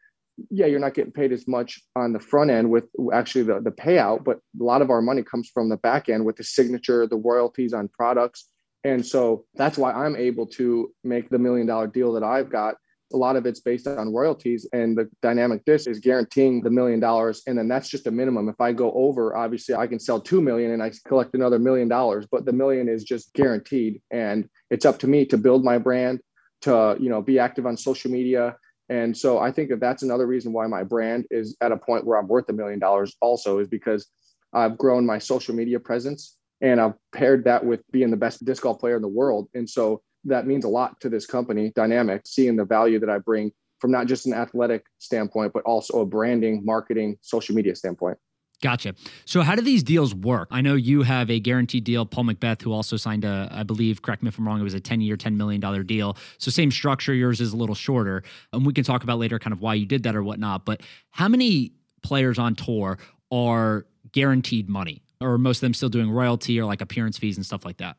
yeah, 0.49 0.65
you're 0.65 0.79
not 0.79 0.93
getting 0.93 1.11
paid 1.11 1.31
as 1.31 1.47
much 1.47 1.81
on 1.95 2.13
the 2.13 2.19
front 2.19 2.51
end 2.51 2.69
with 2.69 2.85
actually 3.13 3.43
the, 3.43 3.59
the 3.61 3.71
payout, 3.71 4.23
but 4.23 4.39
a 4.59 4.63
lot 4.63 4.81
of 4.81 4.89
our 4.89 5.01
money 5.01 5.23
comes 5.23 5.49
from 5.53 5.69
the 5.69 5.77
back 5.77 6.09
end 6.09 6.25
with 6.25 6.37
the 6.37 6.43
signature, 6.43 7.05
the 7.05 7.17
royalties 7.17 7.73
on 7.73 7.87
products. 7.87 8.47
And 8.83 9.05
so 9.05 9.45
that's 9.55 9.77
why 9.77 9.91
I'm 9.91 10.15
able 10.15 10.47
to 10.47 10.91
make 11.03 11.29
the 11.29 11.39
million 11.39 11.67
dollar 11.67 11.87
deal 11.87 12.13
that 12.13 12.23
I've 12.23 12.49
got. 12.49 12.75
A 13.13 13.17
lot 13.17 13.35
of 13.35 13.45
it's 13.45 13.59
based 13.59 13.87
on 13.87 14.13
royalties 14.13 14.65
and 14.71 14.97
the 14.97 15.09
dynamic 15.21 15.65
disc 15.65 15.89
is 15.89 15.99
guaranteeing 15.99 16.61
the 16.61 16.69
million 16.69 17.01
dollars 17.01 17.41
and 17.45 17.57
then 17.57 17.67
that's 17.67 17.89
just 17.89 18.07
a 18.07 18.11
minimum. 18.11 18.47
If 18.47 18.61
i 18.61 18.71
go 18.71 18.89
over 18.93 19.35
obviously 19.35 19.75
i 19.75 19.85
can 19.85 19.99
sell 19.99 20.21
2 20.21 20.41
million 20.41 20.71
and 20.71 20.81
i 20.81 20.91
collect 21.05 21.35
another 21.35 21.59
million 21.59 21.89
dollars 21.89 22.25
but 22.31 22.45
the 22.45 22.53
million 22.53 22.87
is 22.87 23.03
just 23.03 23.33
guaranteed. 23.33 24.01
And 24.11 24.49
it's 24.69 24.85
up 24.85 24.97
to 24.99 25.07
me 25.07 25.25
to 25.25 25.37
build 25.37 25.65
my 25.65 25.77
brand 25.77 26.21
to 26.61 26.95
you 27.01 27.09
know 27.09 27.21
be 27.21 27.37
active 27.37 27.65
on 27.65 27.75
social 27.75 28.09
media. 28.09 28.55
And 28.87 29.15
so 29.15 29.39
i 29.39 29.51
think 29.51 29.69
that 29.69 29.81
that's 29.81 30.03
another 30.03 30.25
reason 30.25 30.53
why 30.53 30.67
my 30.67 30.83
brand 30.83 31.25
is 31.29 31.57
at 31.59 31.73
a 31.73 31.77
point 31.77 32.05
where 32.05 32.17
i'm 32.17 32.29
worth 32.29 32.47
a 32.49 32.53
million 32.53 32.79
dollars 32.79 33.15
also 33.21 33.59
is 33.59 33.67
because 33.67 34.07
i've 34.53 34.77
grown 34.77 35.05
my 35.05 35.17
social 35.17 35.53
media 35.53 35.79
presence 35.79 36.37
and 36.61 36.79
i've 36.79 36.93
paired 37.13 37.43
that 37.43 37.65
with 37.65 37.81
being 37.91 38.11
the 38.11 38.17
best 38.17 38.43
disc 38.45 38.63
golf 38.63 38.79
player 38.79 38.95
in 38.95 39.01
the 39.01 39.07
world 39.07 39.47
and 39.53 39.69
so 39.69 40.01
that 40.25 40.45
means 40.45 40.65
a 40.65 40.69
lot 40.69 40.99
to 41.01 41.09
this 41.09 41.25
company, 41.25 41.71
Dynamic, 41.75 42.21
seeing 42.25 42.55
the 42.55 42.65
value 42.65 42.99
that 42.99 43.09
I 43.09 43.17
bring 43.17 43.51
from 43.79 43.91
not 43.91 44.05
just 44.05 44.27
an 44.27 44.33
athletic 44.33 44.85
standpoint, 44.99 45.53
but 45.53 45.63
also 45.63 46.01
a 46.01 46.05
branding, 46.05 46.63
marketing, 46.63 47.17
social 47.21 47.55
media 47.55 47.75
standpoint. 47.75 48.17
Gotcha. 48.61 48.93
So, 49.25 49.41
how 49.41 49.55
do 49.55 49.63
these 49.63 49.81
deals 49.81 50.13
work? 50.13 50.47
I 50.51 50.61
know 50.61 50.75
you 50.75 51.01
have 51.01 51.31
a 51.31 51.39
guaranteed 51.39 51.83
deal. 51.83 52.05
Paul 52.05 52.25
McBeth, 52.25 52.61
who 52.61 52.71
also 52.71 52.95
signed 52.95 53.25
a, 53.25 53.49
I 53.51 53.63
believe, 53.63 54.03
correct 54.03 54.21
me 54.21 54.27
if 54.27 54.37
I'm 54.37 54.47
wrong, 54.47 54.59
it 54.59 54.63
was 54.63 54.75
a 54.75 54.79
10 54.79 55.01
year, 55.01 55.17
$10 55.17 55.35
million 55.35 55.83
deal. 55.87 56.15
So, 56.37 56.51
same 56.51 56.69
structure. 56.69 57.11
Yours 57.11 57.41
is 57.41 57.53
a 57.53 57.57
little 57.57 57.73
shorter. 57.73 58.21
And 58.53 58.63
we 58.63 58.71
can 58.71 58.83
talk 58.83 59.01
about 59.03 59.17
later 59.17 59.39
kind 59.39 59.51
of 59.51 59.61
why 59.61 59.73
you 59.73 59.87
did 59.87 60.03
that 60.03 60.15
or 60.15 60.21
whatnot. 60.21 60.65
But 60.65 60.81
how 61.09 61.27
many 61.27 61.71
players 62.03 62.37
on 62.37 62.53
tour 62.53 62.99
are 63.31 63.87
guaranteed 64.11 64.69
money? 64.69 65.01
Or 65.21 65.37
most 65.37 65.57
of 65.57 65.61
them 65.61 65.73
still 65.73 65.89
doing 65.89 66.09
royalty 66.09 66.59
or 66.59 66.65
like 66.65 66.81
appearance 66.81 67.17
fees 67.17 67.37
and 67.37 67.45
stuff 67.45 67.65
like 67.65 67.77
that? 67.77 67.97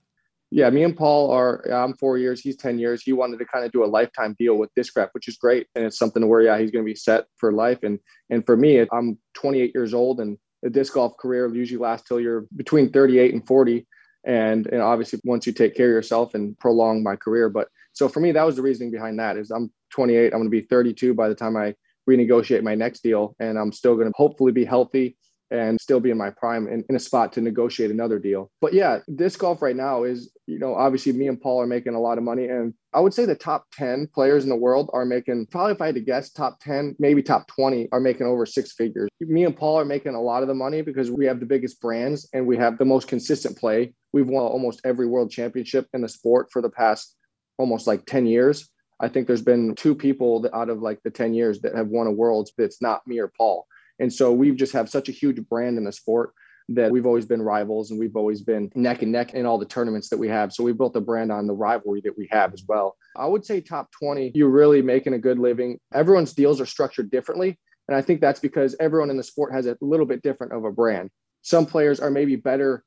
yeah, 0.55 0.69
me 0.69 0.85
and 0.85 0.95
Paul 0.95 1.31
are. 1.31 1.67
I'm 1.73 1.95
four 1.95 2.19
years. 2.19 2.43
He's 2.43 2.57
ten 2.57 2.79
years. 2.79 3.02
He 3.02 3.14
wanted 3.14 3.38
to 3.38 3.47
kind 3.47 3.64
of 3.64 3.73
do 3.73 3.85
a 3.85 3.87
lifetime 3.87 4.37
deal 4.38 4.57
with 4.57 4.69
Discraft, 4.79 5.09
which 5.12 5.26
is 5.26 5.38
great, 5.38 5.67
and 5.75 5.83
it's 5.83 5.99
something 5.99 6.29
where 6.29 6.43
yeah, 6.43 6.59
he's 6.59 6.71
going 6.71 6.85
to 6.85 6.91
be 6.91 6.95
set 6.95 7.25
for 7.38 7.52
life. 7.52 7.79
And 7.83 7.99
and 8.29 8.45
for 8.45 8.55
me, 8.55 8.87
I'm 8.93 9.19
28 9.33 9.73
years 9.75 9.95
old, 9.95 10.21
and 10.21 10.37
the 10.62 10.69
disc 10.69 10.93
golf 10.93 11.17
career 11.17 11.52
usually 11.52 11.81
lasts 11.81 12.07
till 12.07 12.21
you're 12.21 12.45
between 12.55 12.93
38 12.93 13.33
and 13.33 13.47
40. 13.47 13.87
And 14.25 14.67
and 14.67 14.83
obviously, 14.83 15.21
once 15.25 15.47
you 15.47 15.55
take 15.55 15.75
care 15.75 15.87
of 15.87 15.95
yourself 15.95 16.35
and 16.35 16.59
prolong 16.59 17.02
my 17.02 17.17
career, 17.17 17.49
but 17.49 17.69
so 17.95 18.07
for 18.07 18.21
me, 18.21 18.31
that 18.33 18.45
was 18.45 18.57
the 18.57 18.62
reasoning 18.62 18.93
behind 18.93 19.19
that. 19.21 19.38
Is 19.38 19.50
I'm 19.50 19.73
28. 19.95 20.26
I'm 20.26 20.41
going 20.41 20.45
to 20.45 20.50
be 20.50 20.61
32 20.61 21.14
by 21.14 21.31
the 21.31 21.35
time 21.35 21.57
I 21.57 21.75
renegotiate 22.09 22.62
my 22.62 22.75
next 22.75 23.02
deal, 23.02 23.35
and 23.41 23.59
I'm 23.59 23.73
still 23.73 23.95
going 23.95 24.09
to 24.09 24.14
hopefully 24.14 24.52
be 24.52 24.67
healthy 24.67 25.17
and 25.53 25.79
still 25.81 26.01
be 26.01 26.11
in 26.11 26.17
my 26.17 26.31
prime 26.31 26.67
and 26.67 26.85
in 26.89 26.97
a 26.97 26.99
spot 26.99 27.33
to 27.35 27.41
negotiate 27.41 27.91
another 27.91 28.19
deal. 28.19 28.51
But 28.61 28.73
yeah, 28.73 29.01
disc 29.15 29.39
golf 29.39 29.61
right 29.61 29.77
now 29.77 30.05
is, 30.05 30.33
you 30.47 30.59
know, 30.59 30.75
obviously 30.75 31.13
me 31.13 31.29
and 31.29 31.41
Paul 31.41 31.61
are 31.61 31.67
making 31.67 31.95
a 31.95 32.01
lot 32.01 32.17
of 32.17 32.25
money. 32.25 32.47
And 32.47 32.73
I 32.95 33.01
would 33.01 33.13
say 33.13 33.27
the 33.27 33.35
top 33.35 33.67
10 33.73 34.09
players 34.15 34.45
in 34.45 34.49
the 34.49 34.57
world 34.57 34.91
are 34.95 35.05
making, 35.05 35.47
probably 35.47 35.73
if 35.73 35.83
I 35.83 35.87
had 35.87 35.95
to 35.97 36.01
guess, 36.01 36.31
top 36.31 36.59
10, 36.61 36.97
maybe 36.99 37.23
top 37.23 37.47
20 37.49 37.91
are 37.93 38.01
making 38.01 38.27
over 38.27 38.47
six 38.47 38.73
figures. 38.73 39.11
Me 39.21 39.45
and 39.45 39.57
Paul 39.57 39.79
are 39.79 39.85
making 39.85 40.15
a 40.15 40.23
lot 40.23 40.43
of 40.43 40.49
the 40.49 40.55
money 40.55 40.81
because 40.81 41.11
we 41.11 41.27
have 41.27 41.39
the 41.39 41.47
biggest 41.47 41.81
brands 41.81 42.29
and 42.33 42.47
we 42.47 42.57
have 42.57 42.79
the 42.79 42.85
most 42.87 43.07
consistent 43.07 43.59
play. 43.59 43.93
We've 44.13 44.29
won 44.29 44.45
almost 44.45 44.81
every 44.85 45.07
world 45.07 45.31
championship 45.31 45.87
in 45.93 46.01
the 46.01 46.09
sport 46.09 46.49
for 46.51 46.63
the 46.63 46.71
past 46.71 47.15
almost 47.59 47.87
like 47.87 48.07
10 48.07 48.27
years. 48.27 48.71
I 49.01 49.09
think 49.09 49.27
there's 49.27 49.43
been 49.43 49.75
two 49.75 49.95
people 49.95 50.49
out 50.55 50.71
of 50.71 50.81
like 50.81 51.03
the 51.03 51.11
10 51.11 51.35
years 51.35 51.61
that 51.61 51.75
have 51.75 51.89
won 51.89 52.07
a 52.07 52.13
worlds 52.13 52.53
that's 52.57 52.81
not 52.81 53.07
me 53.07 53.19
or 53.19 53.33
Paul. 53.37 53.67
And 54.03 54.13
so 54.13 54.33
we 54.33 54.51
just 54.51 54.73
have 54.73 54.91
such 54.91 55.09
a 55.09 55.13
huge 55.13 55.41
brand 55.49 55.79
in 55.79 55.85
the 55.85 55.93
sport 55.93 56.35
that 56.71 56.91
we've 56.91 57.07
always 57.07 57.25
been 57.25 57.41
rivals 57.41 57.93
and 57.93 58.01
we've 58.01 58.17
always 58.17 58.43
been 58.43 58.69
neck 58.75 59.03
and 59.03 59.13
neck 59.13 59.35
in 59.35 59.47
all 59.47 59.59
the 59.59 59.65
tournaments 59.65 60.09
that 60.09 60.19
we 60.19 60.27
have. 60.27 60.53
So 60.53 60.65
we 60.65 60.73
built 60.73 60.97
a 60.97 61.01
brand 61.01 61.31
on 61.31 61.47
the 61.47 61.53
rivalry 61.53 62.01
that 62.01 62.19
we 62.19 62.29
have 62.33 62.53
as 62.53 62.65
well. 62.67 62.97
I 63.17 63.27
would 63.27 63.47
say 63.47 63.61
top 63.61 63.93
20, 63.93 64.33
you're 64.35 64.49
really 64.49 64.83
making 64.83 65.15
a 65.15 65.21
good 65.21 65.39
living. 65.39 65.79
Everyone's 65.95 66.33
deals 66.33 66.61
are 66.61 66.67
structured 66.67 67.13
differently. 67.13 67.61
And 67.87 67.97
I 67.97 68.03
think 68.03 68.21
that's 68.21 68.41
because 68.41 68.75
everyone 68.81 69.09
in 69.09 69.17
the 69.17 69.23
sport 69.23 69.53
has 69.53 69.67
a 69.67 69.77
little 69.81 70.07
bit 70.07 70.23
different 70.23 70.53
of 70.53 70.65
a 70.65 70.73
brand. 70.73 71.09
Some 71.43 71.65
players 71.65 72.01
are 72.01 72.11
maybe 72.11 72.35
better 72.35 72.83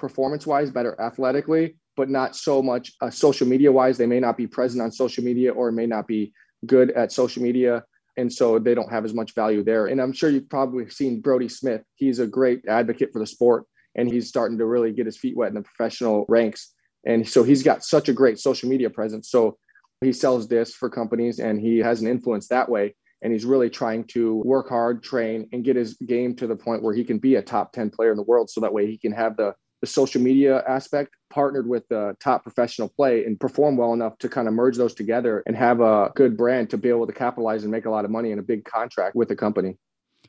performance 0.00 0.48
wise, 0.48 0.72
better 0.72 1.00
athletically, 1.00 1.76
but 1.96 2.10
not 2.10 2.34
so 2.34 2.60
much 2.60 2.92
uh, 3.00 3.10
social 3.10 3.46
media 3.46 3.70
wise. 3.70 3.98
They 3.98 4.06
may 4.06 4.18
not 4.18 4.36
be 4.36 4.48
present 4.48 4.82
on 4.82 4.90
social 4.90 5.22
media 5.22 5.52
or 5.52 5.70
may 5.70 5.86
not 5.86 6.08
be 6.08 6.32
good 6.66 6.90
at 6.90 7.12
social 7.12 7.40
media 7.40 7.84
and 8.16 8.32
so 8.32 8.58
they 8.58 8.74
don't 8.74 8.90
have 8.90 9.04
as 9.04 9.14
much 9.14 9.34
value 9.34 9.62
there. 9.62 9.86
And 9.86 10.00
I'm 10.00 10.12
sure 10.12 10.30
you've 10.30 10.48
probably 10.48 10.88
seen 10.90 11.20
Brodie 11.20 11.48
Smith. 11.48 11.82
He's 11.94 12.18
a 12.18 12.26
great 12.26 12.62
advocate 12.68 13.10
for 13.12 13.18
the 13.18 13.26
sport, 13.26 13.64
and 13.94 14.10
he's 14.10 14.28
starting 14.28 14.58
to 14.58 14.66
really 14.66 14.92
get 14.92 15.06
his 15.06 15.18
feet 15.18 15.36
wet 15.36 15.48
in 15.48 15.54
the 15.54 15.62
professional 15.62 16.24
ranks. 16.28 16.72
And 17.06 17.28
so 17.28 17.42
he's 17.42 17.62
got 17.62 17.84
such 17.84 18.08
a 18.08 18.12
great 18.12 18.38
social 18.38 18.68
media 18.68 18.90
presence. 18.90 19.30
So 19.30 19.58
he 20.00 20.12
sells 20.12 20.48
this 20.48 20.74
for 20.74 20.90
companies, 20.90 21.38
and 21.38 21.60
he 21.60 21.78
has 21.78 22.00
an 22.00 22.08
influence 22.08 22.48
that 22.48 22.68
way. 22.68 22.94
And 23.22 23.32
he's 23.32 23.46
really 23.46 23.70
trying 23.70 24.04
to 24.08 24.36
work 24.44 24.68
hard, 24.68 25.02
train, 25.02 25.48
and 25.52 25.64
get 25.64 25.76
his 25.76 25.94
game 25.94 26.36
to 26.36 26.46
the 26.46 26.56
point 26.56 26.82
where 26.82 26.94
he 26.94 27.02
can 27.02 27.18
be 27.18 27.36
a 27.36 27.42
top 27.42 27.72
10 27.72 27.90
player 27.90 28.10
in 28.10 28.16
the 28.16 28.22
world. 28.22 28.50
So 28.50 28.60
that 28.60 28.72
way 28.72 28.86
he 28.86 28.98
can 28.98 29.12
have 29.12 29.36
the 29.36 29.54
the 29.80 29.86
social 29.86 30.20
media 30.20 30.62
aspect 30.66 31.14
partnered 31.36 31.68
with 31.68 31.86
the 31.88 32.16
top 32.18 32.42
professional 32.42 32.88
play 32.88 33.26
and 33.26 33.38
perform 33.38 33.76
well 33.76 33.92
enough 33.92 34.16
to 34.16 34.26
kind 34.26 34.48
of 34.48 34.54
merge 34.54 34.78
those 34.78 34.94
together 34.94 35.42
and 35.46 35.54
have 35.54 35.82
a 35.82 36.10
good 36.16 36.34
brand 36.34 36.70
to 36.70 36.78
be 36.78 36.88
able 36.88 37.06
to 37.06 37.12
capitalize 37.12 37.62
and 37.62 37.70
make 37.70 37.84
a 37.84 37.90
lot 37.90 38.06
of 38.06 38.10
money 38.10 38.30
in 38.30 38.38
a 38.38 38.42
big 38.42 38.64
contract 38.64 39.14
with 39.14 39.30
a 39.30 39.36
company. 39.36 39.76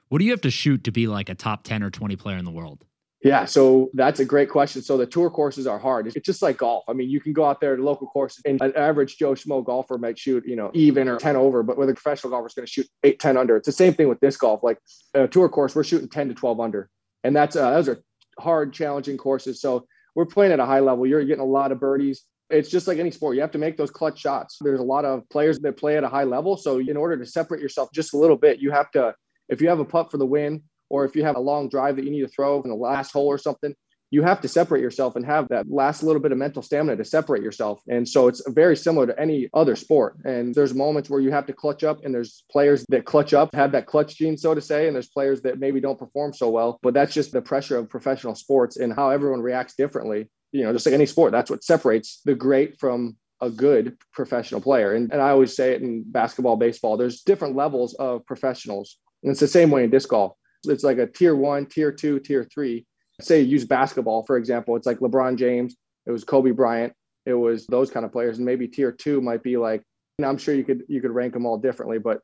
What 0.09 0.19
do 0.19 0.25
you 0.25 0.31
have 0.31 0.41
to 0.41 0.51
shoot 0.51 0.83
to 0.83 0.91
be 0.91 1.07
like 1.07 1.29
a 1.29 1.33
top 1.33 1.63
10 1.63 1.81
or 1.81 1.89
20 1.89 2.17
player 2.17 2.35
in 2.35 2.43
the 2.43 2.51
world? 2.51 2.83
Yeah, 3.23 3.45
so 3.45 3.89
that's 3.93 4.19
a 4.19 4.25
great 4.25 4.49
question. 4.49 4.81
So 4.81 4.97
the 4.97 5.05
tour 5.05 5.29
courses 5.29 5.65
are 5.65 5.79
hard. 5.79 6.07
It's 6.07 6.25
just 6.25 6.41
like 6.41 6.57
golf. 6.57 6.83
I 6.89 6.93
mean, 6.93 7.09
you 7.09 7.21
can 7.21 7.31
go 7.31 7.45
out 7.45 7.61
there 7.61 7.77
to 7.77 7.81
local 7.81 8.07
courses 8.07 8.41
and 8.45 8.61
an 8.61 8.73
average 8.75 9.17
Joe 9.17 9.31
Schmo 9.31 9.63
golfer 9.63 9.97
might 9.97 10.19
shoot, 10.19 10.45
you 10.45 10.57
know, 10.57 10.71
even 10.73 11.07
or 11.07 11.19
10 11.19 11.37
over, 11.37 11.63
but 11.63 11.77
with 11.77 11.89
a 11.89 11.93
professional 11.93 12.31
golfer 12.31 12.47
is 12.47 12.53
going 12.53 12.65
to 12.65 12.71
shoot 12.71 12.87
8, 13.05 13.17
10 13.17 13.37
under. 13.37 13.55
It's 13.55 13.65
the 13.65 13.71
same 13.71 13.93
thing 13.93 14.09
with 14.09 14.19
disc 14.19 14.41
golf. 14.41 14.61
Like 14.61 14.77
a 15.13 15.25
tour 15.25 15.47
course, 15.47 15.73
we're 15.73 15.85
shooting 15.85 16.09
10 16.09 16.27
to 16.27 16.33
12 16.33 16.59
under. 16.59 16.89
And 17.23 17.33
that's 17.33 17.55
uh, 17.55 17.71
those 17.71 17.87
are 17.87 18.03
hard, 18.41 18.73
challenging 18.73 19.15
courses. 19.15 19.61
So 19.61 19.87
we're 20.17 20.25
playing 20.25 20.51
at 20.51 20.59
a 20.59 20.65
high 20.65 20.79
level. 20.79 21.05
You're 21.05 21.23
getting 21.23 21.43
a 21.43 21.45
lot 21.45 21.71
of 21.71 21.79
birdies. 21.79 22.23
It's 22.49 22.69
just 22.69 22.87
like 22.87 22.97
any 22.97 23.11
sport. 23.11 23.35
You 23.35 23.41
have 23.41 23.51
to 23.51 23.59
make 23.59 23.77
those 23.77 23.91
clutch 23.91 24.19
shots. 24.19 24.57
There's 24.59 24.79
a 24.79 24.83
lot 24.83 25.05
of 25.05 25.29
players 25.29 25.59
that 25.59 25.77
play 25.77 25.95
at 25.95 26.03
a 26.03 26.09
high 26.09 26.23
level. 26.23 26.57
So 26.57 26.79
in 26.79 26.97
order 26.97 27.15
to 27.17 27.25
separate 27.25 27.61
yourself 27.61 27.89
just 27.93 28.15
a 28.15 28.17
little 28.17 28.35
bit, 28.35 28.57
you 28.57 28.71
have 28.71 28.89
to, 28.91 29.13
if 29.47 29.61
you 29.61 29.69
have 29.69 29.79
a 29.79 29.85
putt 29.85 30.09
for 30.09 30.17
the 30.17 30.25
win, 30.25 30.63
or 30.89 31.05
if 31.05 31.15
you 31.15 31.23
have 31.23 31.35
a 31.35 31.39
long 31.39 31.69
drive 31.69 31.97
that 31.97 32.03
you 32.03 32.09
need 32.09 32.21
to 32.21 32.27
throw 32.29 32.59
in 32.63 32.69
the 32.71 32.75
last 32.75 33.11
hole 33.11 33.27
or 33.27 33.37
something, 33.37 33.75
you 34.09 34.23
have 34.23 34.39
to 34.41 34.47
separate 34.47 34.81
yourself 34.81 35.15
and 35.15 35.25
have 35.25 35.49
that 35.49 35.69
last 35.69 36.01
little 36.01 36.21
bit 36.21 36.31
of 36.31 36.37
mental 36.37 36.61
stamina 36.61 36.95
to 36.95 37.03
separate 37.03 37.43
yourself. 37.43 37.81
And 37.89 38.07
so 38.07 38.27
it's 38.27 38.41
very 38.49 38.75
similar 38.75 39.05
to 39.07 39.19
any 39.19 39.49
other 39.53 39.75
sport. 39.75 40.17
And 40.23 40.55
there's 40.55 40.73
moments 40.73 41.09
where 41.09 41.19
you 41.19 41.31
have 41.31 41.45
to 41.47 41.53
clutch 41.53 41.83
up, 41.83 42.05
and 42.05 42.13
there's 42.13 42.43
players 42.49 42.85
that 42.89 43.05
clutch 43.05 43.33
up, 43.33 43.53
have 43.53 43.71
that 43.73 43.85
clutch 43.85 44.15
gene, 44.15 44.37
so 44.37 44.55
to 44.55 44.61
say, 44.61 44.87
and 44.87 44.95
there's 44.95 45.09
players 45.09 45.41
that 45.41 45.59
maybe 45.59 45.81
don't 45.81 45.99
perform 45.99 46.33
so 46.33 46.49
well. 46.49 46.79
But 46.81 46.93
that's 46.93 47.13
just 47.13 47.31
the 47.31 47.41
pressure 47.41 47.77
of 47.77 47.89
professional 47.89 48.35
sports 48.35 48.77
and 48.77 48.93
how 48.93 49.09
everyone 49.09 49.41
reacts 49.41 49.75
differently. 49.75 50.29
You 50.53 50.63
know, 50.63 50.71
just 50.71 50.85
like 50.85 50.93
any 50.93 51.05
sport, 51.05 51.33
that's 51.33 51.51
what 51.51 51.63
separates 51.63 52.21
the 52.23 52.33
great 52.33 52.79
from 52.79 53.17
a 53.41 53.49
good 53.49 53.97
professional 54.13 54.61
player. 54.61 54.93
And, 54.93 55.11
and 55.11 55.21
I 55.21 55.29
always 55.29 55.55
say 55.55 55.73
it 55.73 55.81
in 55.81 56.03
basketball, 56.07 56.55
baseball, 56.55 56.97
there's 56.97 57.21
different 57.21 57.55
levels 57.55 57.93
of 57.95 58.25
professionals. 58.25 58.97
And 59.21 59.31
it's 59.31 59.41
the 59.41 59.47
same 59.47 59.69
way 59.69 59.83
in 59.83 59.89
disc 59.89 60.09
golf. 60.09 60.33
It's 60.63 60.83
like 60.83 60.97
a 60.97 61.05
tier 61.05 61.35
one, 61.35 61.65
tier 61.65 61.91
two, 61.91 62.19
tier 62.19 62.47
three 62.51 62.85
say 63.21 63.41
use 63.41 63.65
basketball 63.65 64.23
for 64.25 64.37
example 64.37 64.75
it's 64.75 64.85
like 64.85 64.99
lebron 64.99 65.37
james 65.37 65.75
it 66.05 66.11
was 66.11 66.23
kobe 66.23 66.51
bryant 66.51 66.93
it 67.25 67.33
was 67.33 67.65
those 67.67 67.89
kind 67.89 68.05
of 68.05 68.11
players 68.11 68.37
and 68.37 68.45
maybe 68.45 68.67
tier 68.67 68.91
two 68.91 69.21
might 69.21 69.43
be 69.43 69.57
like 69.57 69.83
know, 70.19 70.27
i'm 70.27 70.37
sure 70.37 70.55
you 70.55 70.63
could 70.63 70.83
you 70.87 71.01
could 71.01 71.11
rank 71.11 71.33
them 71.33 71.45
all 71.45 71.57
differently 71.57 71.97
but 71.99 72.19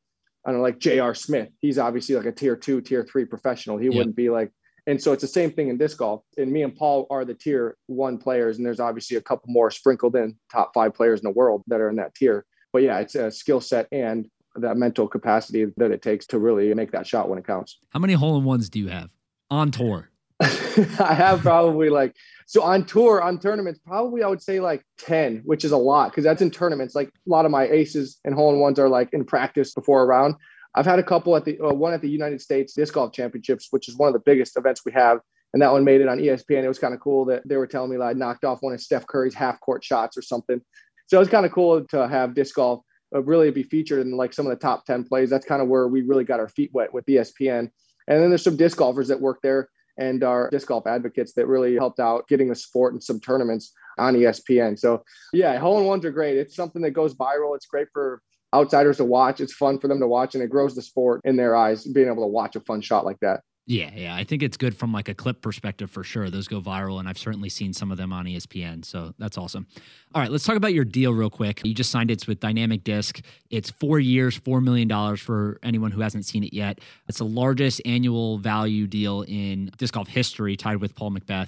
i 0.46 0.52
don't 0.52 0.60
know 0.60 0.64
like 0.64 0.80
J.R. 0.80 1.16
smith 1.16 1.50
he's 1.62 1.80
obviously 1.80 2.16
like 2.16 2.26
a 2.26 2.32
tier 2.32 2.56
two 2.56 2.82
tier 2.82 3.04
three 3.04 3.26
professional 3.26 3.78
he 3.78 3.86
yep. 3.86 3.96
wouldn't 3.96 4.16
be 4.16 4.30
like 4.30 4.52
And 4.86 5.02
so 5.02 5.14
it's 5.14 5.22
the 5.22 5.28
same 5.28 5.52
thing 5.52 5.70
in 5.70 5.78
disc 5.78 5.98
golf. 5.98 6.24
And 6.38 6.52
me 6.52 6.64
and 6.64 6.76
Paul 6.76 7.08
are 7.10 7.24
the 7.24 7.34
tier 7.34 7.78
one 7.88 8.18
players. 8.18 8.58
And 8.58 8.66
there's 8.66 8.82
obviously 8.82 9.18
a 9.18 9.22
couple 9.22 9.46
more 9.48 9.72
sprinkled 9.72 10.16
in 10.16 10.36
top 10.52 10.72
five 10.74 10.94
players 10.94 11.22
in 11.22 11.24
the 11.24 11.32
world 11.32 11.64
that 11.68 11.80
are 11.80 11.90
in 11.90 11.96
that 11.96 12.14
tier. 12.16 12.46
But 12.74 12.84
yeah, 12.84 13.00
it's 13.00 13.16
a 13.16 13.32
skill 13.32 13.62
set 13.62 13.88
and 13.92 14.28
that 14.56 14.78
mental 14.78 15.08
capacity 15.08 15.66
that 15.78 15.92
it 15.92 16.02
takes 16.02 16.28
to 16.28 16.40
really 16.40 16.74
make 16.74 16.92
that 16.92 17.08
shot 17.08 17.30
when 17.30 17.40
it 17.40 17.48
counts. 17.48 17.80
How 17.90 18.00
many 18.00 18.14
hole 18.14 18.38
in 18.38 18.44
ones 18.44 18.70
do 18.70 18.80
you 18.80 18.90
have 18.90 19.10
on 19.50 19.72
tour? 19.72 20.10
I 21.00 21.14
have 21.14 21.42
probably 21.42 21.90
like 21.90 22.16
so 22.46 22.62
on 22.62 22.86
tour 22.86 23.22
on 23.22 23.40
tournaments 23.40 23.80
probably 23.86 24.24
I 24.24 24.28
would 24.28 24.42
say 24.42 24.60
like 24.60 24.84
10 25.00 25.44
which 25.46 25.64
is 25.64 25.72
a 25.72 25.78
lot 25.78 26.12
because 26.12 26.24
that's 26.24 26.42
in 26.42 26.52
tournaments. 26.52 26.96
Like 26.96 27.08
a 27.08 27.30
lot 27.30 27.46
of 27.46 27.52
my 27.52 27.66
aces 27.68 28.20
and 28.26 28.36
hole 28.36 28.54
in 28.54 28.60
ones 28.60 28.80
are 28.80 28.90
like 28.90 29.10
in 29.14 29.24
practice 29.24 29.74
before 29.74 30.02
a 30.02 30.06
round. 30.06 30.36
I've 30.76 30.86
had 30.86 31.00
a 31.00 31.04
couple 31.04 31.36
at 31.36 31.46
the 31.46 31.60
uh, 31.60 31.74
one 31.74 31.94
at 31.94 32.02
the 32.02 32.10
United 32.10 32.42
States 32.42 32.74
Disc 32.74 32.94
Golf 32.94 33.14
Championships 33.14 33.68
which 33.72 33.88
is 33.88 33.96
one 33.96 34.08
of 34.08 34.14
the 34.14 34.20
biggest 34.20 34.58
events 34.58 34.82
we 34.86 34.92
have 34.92 35.20
and 35.54 35.62
that 35.62 35.72
one 35.72 35.86
made 35.86 36.02
it 36.02 36.10
on 36.10 36.18
ESPN 36.18 36.64
it 36.64 36.68
was 36.68 36.80
kind 36.80 36.94
of 36.94 37.00
cool 37.00 37.26
that 37.26 37.48
they 37.48 37.56
were 37.56 37.68
telling 37.68 37.92
me 37.92 37.98
that 37.98 38.04
I 38.04 38.14
knocked 38.14 38.44
off 38.44 38.62
one 38.62 38.74
of 38.74 38.82
Steph 38.82 39.08
Curry's 39.08 39.36
half 39.36 39.60
court 39.62 39.84
shots 39.84 40.18
or 40.18 40.22
something. 40.22 40.62
So 41.08 41.18
it 41.18 41.20
was 41.20 41.30
kind 41.30 41.46
of 41.46 41.52
cool 41.52 41.86
to 41.86 42.08
have 42.08 42.34
disc 42.34 42.56
golf 42.56 42.84
uh, 43.16 43.22
really 43.22 43.52
be 43.52 43.64
featured 43.64 44.06
in 44.06 44.18
like 44.18 44.34
some 44.34 44.48
of 44.48 44.50
the 44.50 44.58
top 44.58 44.86
10 44.86 45.04
plays. 45.04 45.30
That's 45.30 45.46
kind 45.46 45.62
of 45.62 45.68
where 45.68 45.88
we 45.88 46.02
really 46.02 46.24
got 46.24 46.40
our 46.40 46.50
feet 46.50 46.72
wet 46.74 46.94
with 46.94 47.06
ESPN 47.06 47.70
and 48.08 48.22
then 48.22 48.30
there's 48.30 48.44
some 48.44 48.58
disc 48.58 48.78
golfers 48.78 49.08
that 49.08 49.22
work 49.22 49.40
there 49.42 49.70
and 49.98 50.24
our 50.24 50.50
disc 50.50 50.68
golf 50.68 50.88
advocates 50.88 51.34
that 51.34 51.48
really 51.48 51.76
helped 51.76 52.00
out 52.00 52.28
getting 52.28 52.50
the 52.50 52.56
sport 52.56 52.94
in 52.94 53.02
some 53.02 53.20
tournaments 53.20 53.74
on 53.98 54.16
ESPN. 54.16 54.78
So 54.78 55.04
yeah, 55.34 55.58
hole 55.58 55.80
in 55.80 55.86
ones 55.86 56.06
are 56.06 56.12
great. 56.12 56.38
It's 56.38 56.56
something 56.56 56.82
that 56.82 56.92
goes 56.92 57.14
viral. 57.16 57.56
It's 57.56 57.66
great 57.66 57.88
for 57.94 58.22
outsiders 58.54 58.98
to 58.98 59.06
watch. 59.06 59.42
It's 59.42 59.54
fun 59.54 59.80
for 59.80 59.88
them 59.88 60.00
to 60.00 60.08
watch 60.08 60.36
and 60.36 60.44
it 60.44 60.50
grows 60.50 60.76
the 60.76 60.82
sport 60.82 61.22
in 61.24 61.36
their 61.36 61.56
eyes, 61.56 61.86
being 61.86 62.08
able 62.08 62.24
to 62.24 62.28
watch 62.28 62.56
a 62.56 62.60
fun 62.62 62.82
shot 62.82 63.06
like 63.06 63.20
that. 63.22 63.42
Yeah, 63.66 63.92
yeah. 63.96 64.14
I 64.14 64.26
think 64.26 64.44
it's 64.44 64.58
good 64.58 64.76
from 64.76 64.92
like 64.92 65.08
a 65.08 65.14
clip 65.14 65.42
perspective 65.42 65.90
for 65.90 66.04
sure. 66.04 66.30
Those 66.30 66.50
go 66.50 66.60
viral 66.60 67.00
and 67.00 67.08
I've 67.08 67.18
certainly 67.18 67.48
seen 67.48 67.72
some 67.72 67.92
of 67.92 67.98
them 67.98 68.12
on 68.12 68.26
ESPN. 68.26 68.84
So 68.84 69.14
that's 69.20 69.38
awesome. 69.38 69.68
All 70.14 70.22
right, 70.22 70.30
let's 70.30 70.44
talk 70.44 70.58
about 70.58 70.74
your 70.74 70.84
deal 70.84 71.14
real 71.14 71.30
quick. 71.30 71.62
You 71.64 71.74
just 71.74 71.90
signed 71.90 72.12
it 72.12 72.28
with 72.28 72.42
Dynamic 72.42 72.84
Disc. 72.84 73.22
It's 73.50 73.70
4 73.72 74.00
years, 74.02 74.36
4 74.36 74.60
million 74.60 74.90
dollars 74.90 75.22
for 75.22 75.60
anyone 75.64 75.92
who 75.92 76.02
hasn't 76.02 76.26
seen 76.26 76.44
it 76.44 76.54
yet. 76.54 76.80
It's 77.08 77.20
the 77.20 77.26
largest 77.26 77.82
annual 77.86 78.38
value 78.38 78.86
deal 78.86 79.24
in 79.28 79.72
disc 79.78 79.94
golf 79.94 80.10
history 80.10 80.58
tied 80.58 80.78
with 80.78 80.94
Paul 80.94 81.12
McBeth. 81.12 81.48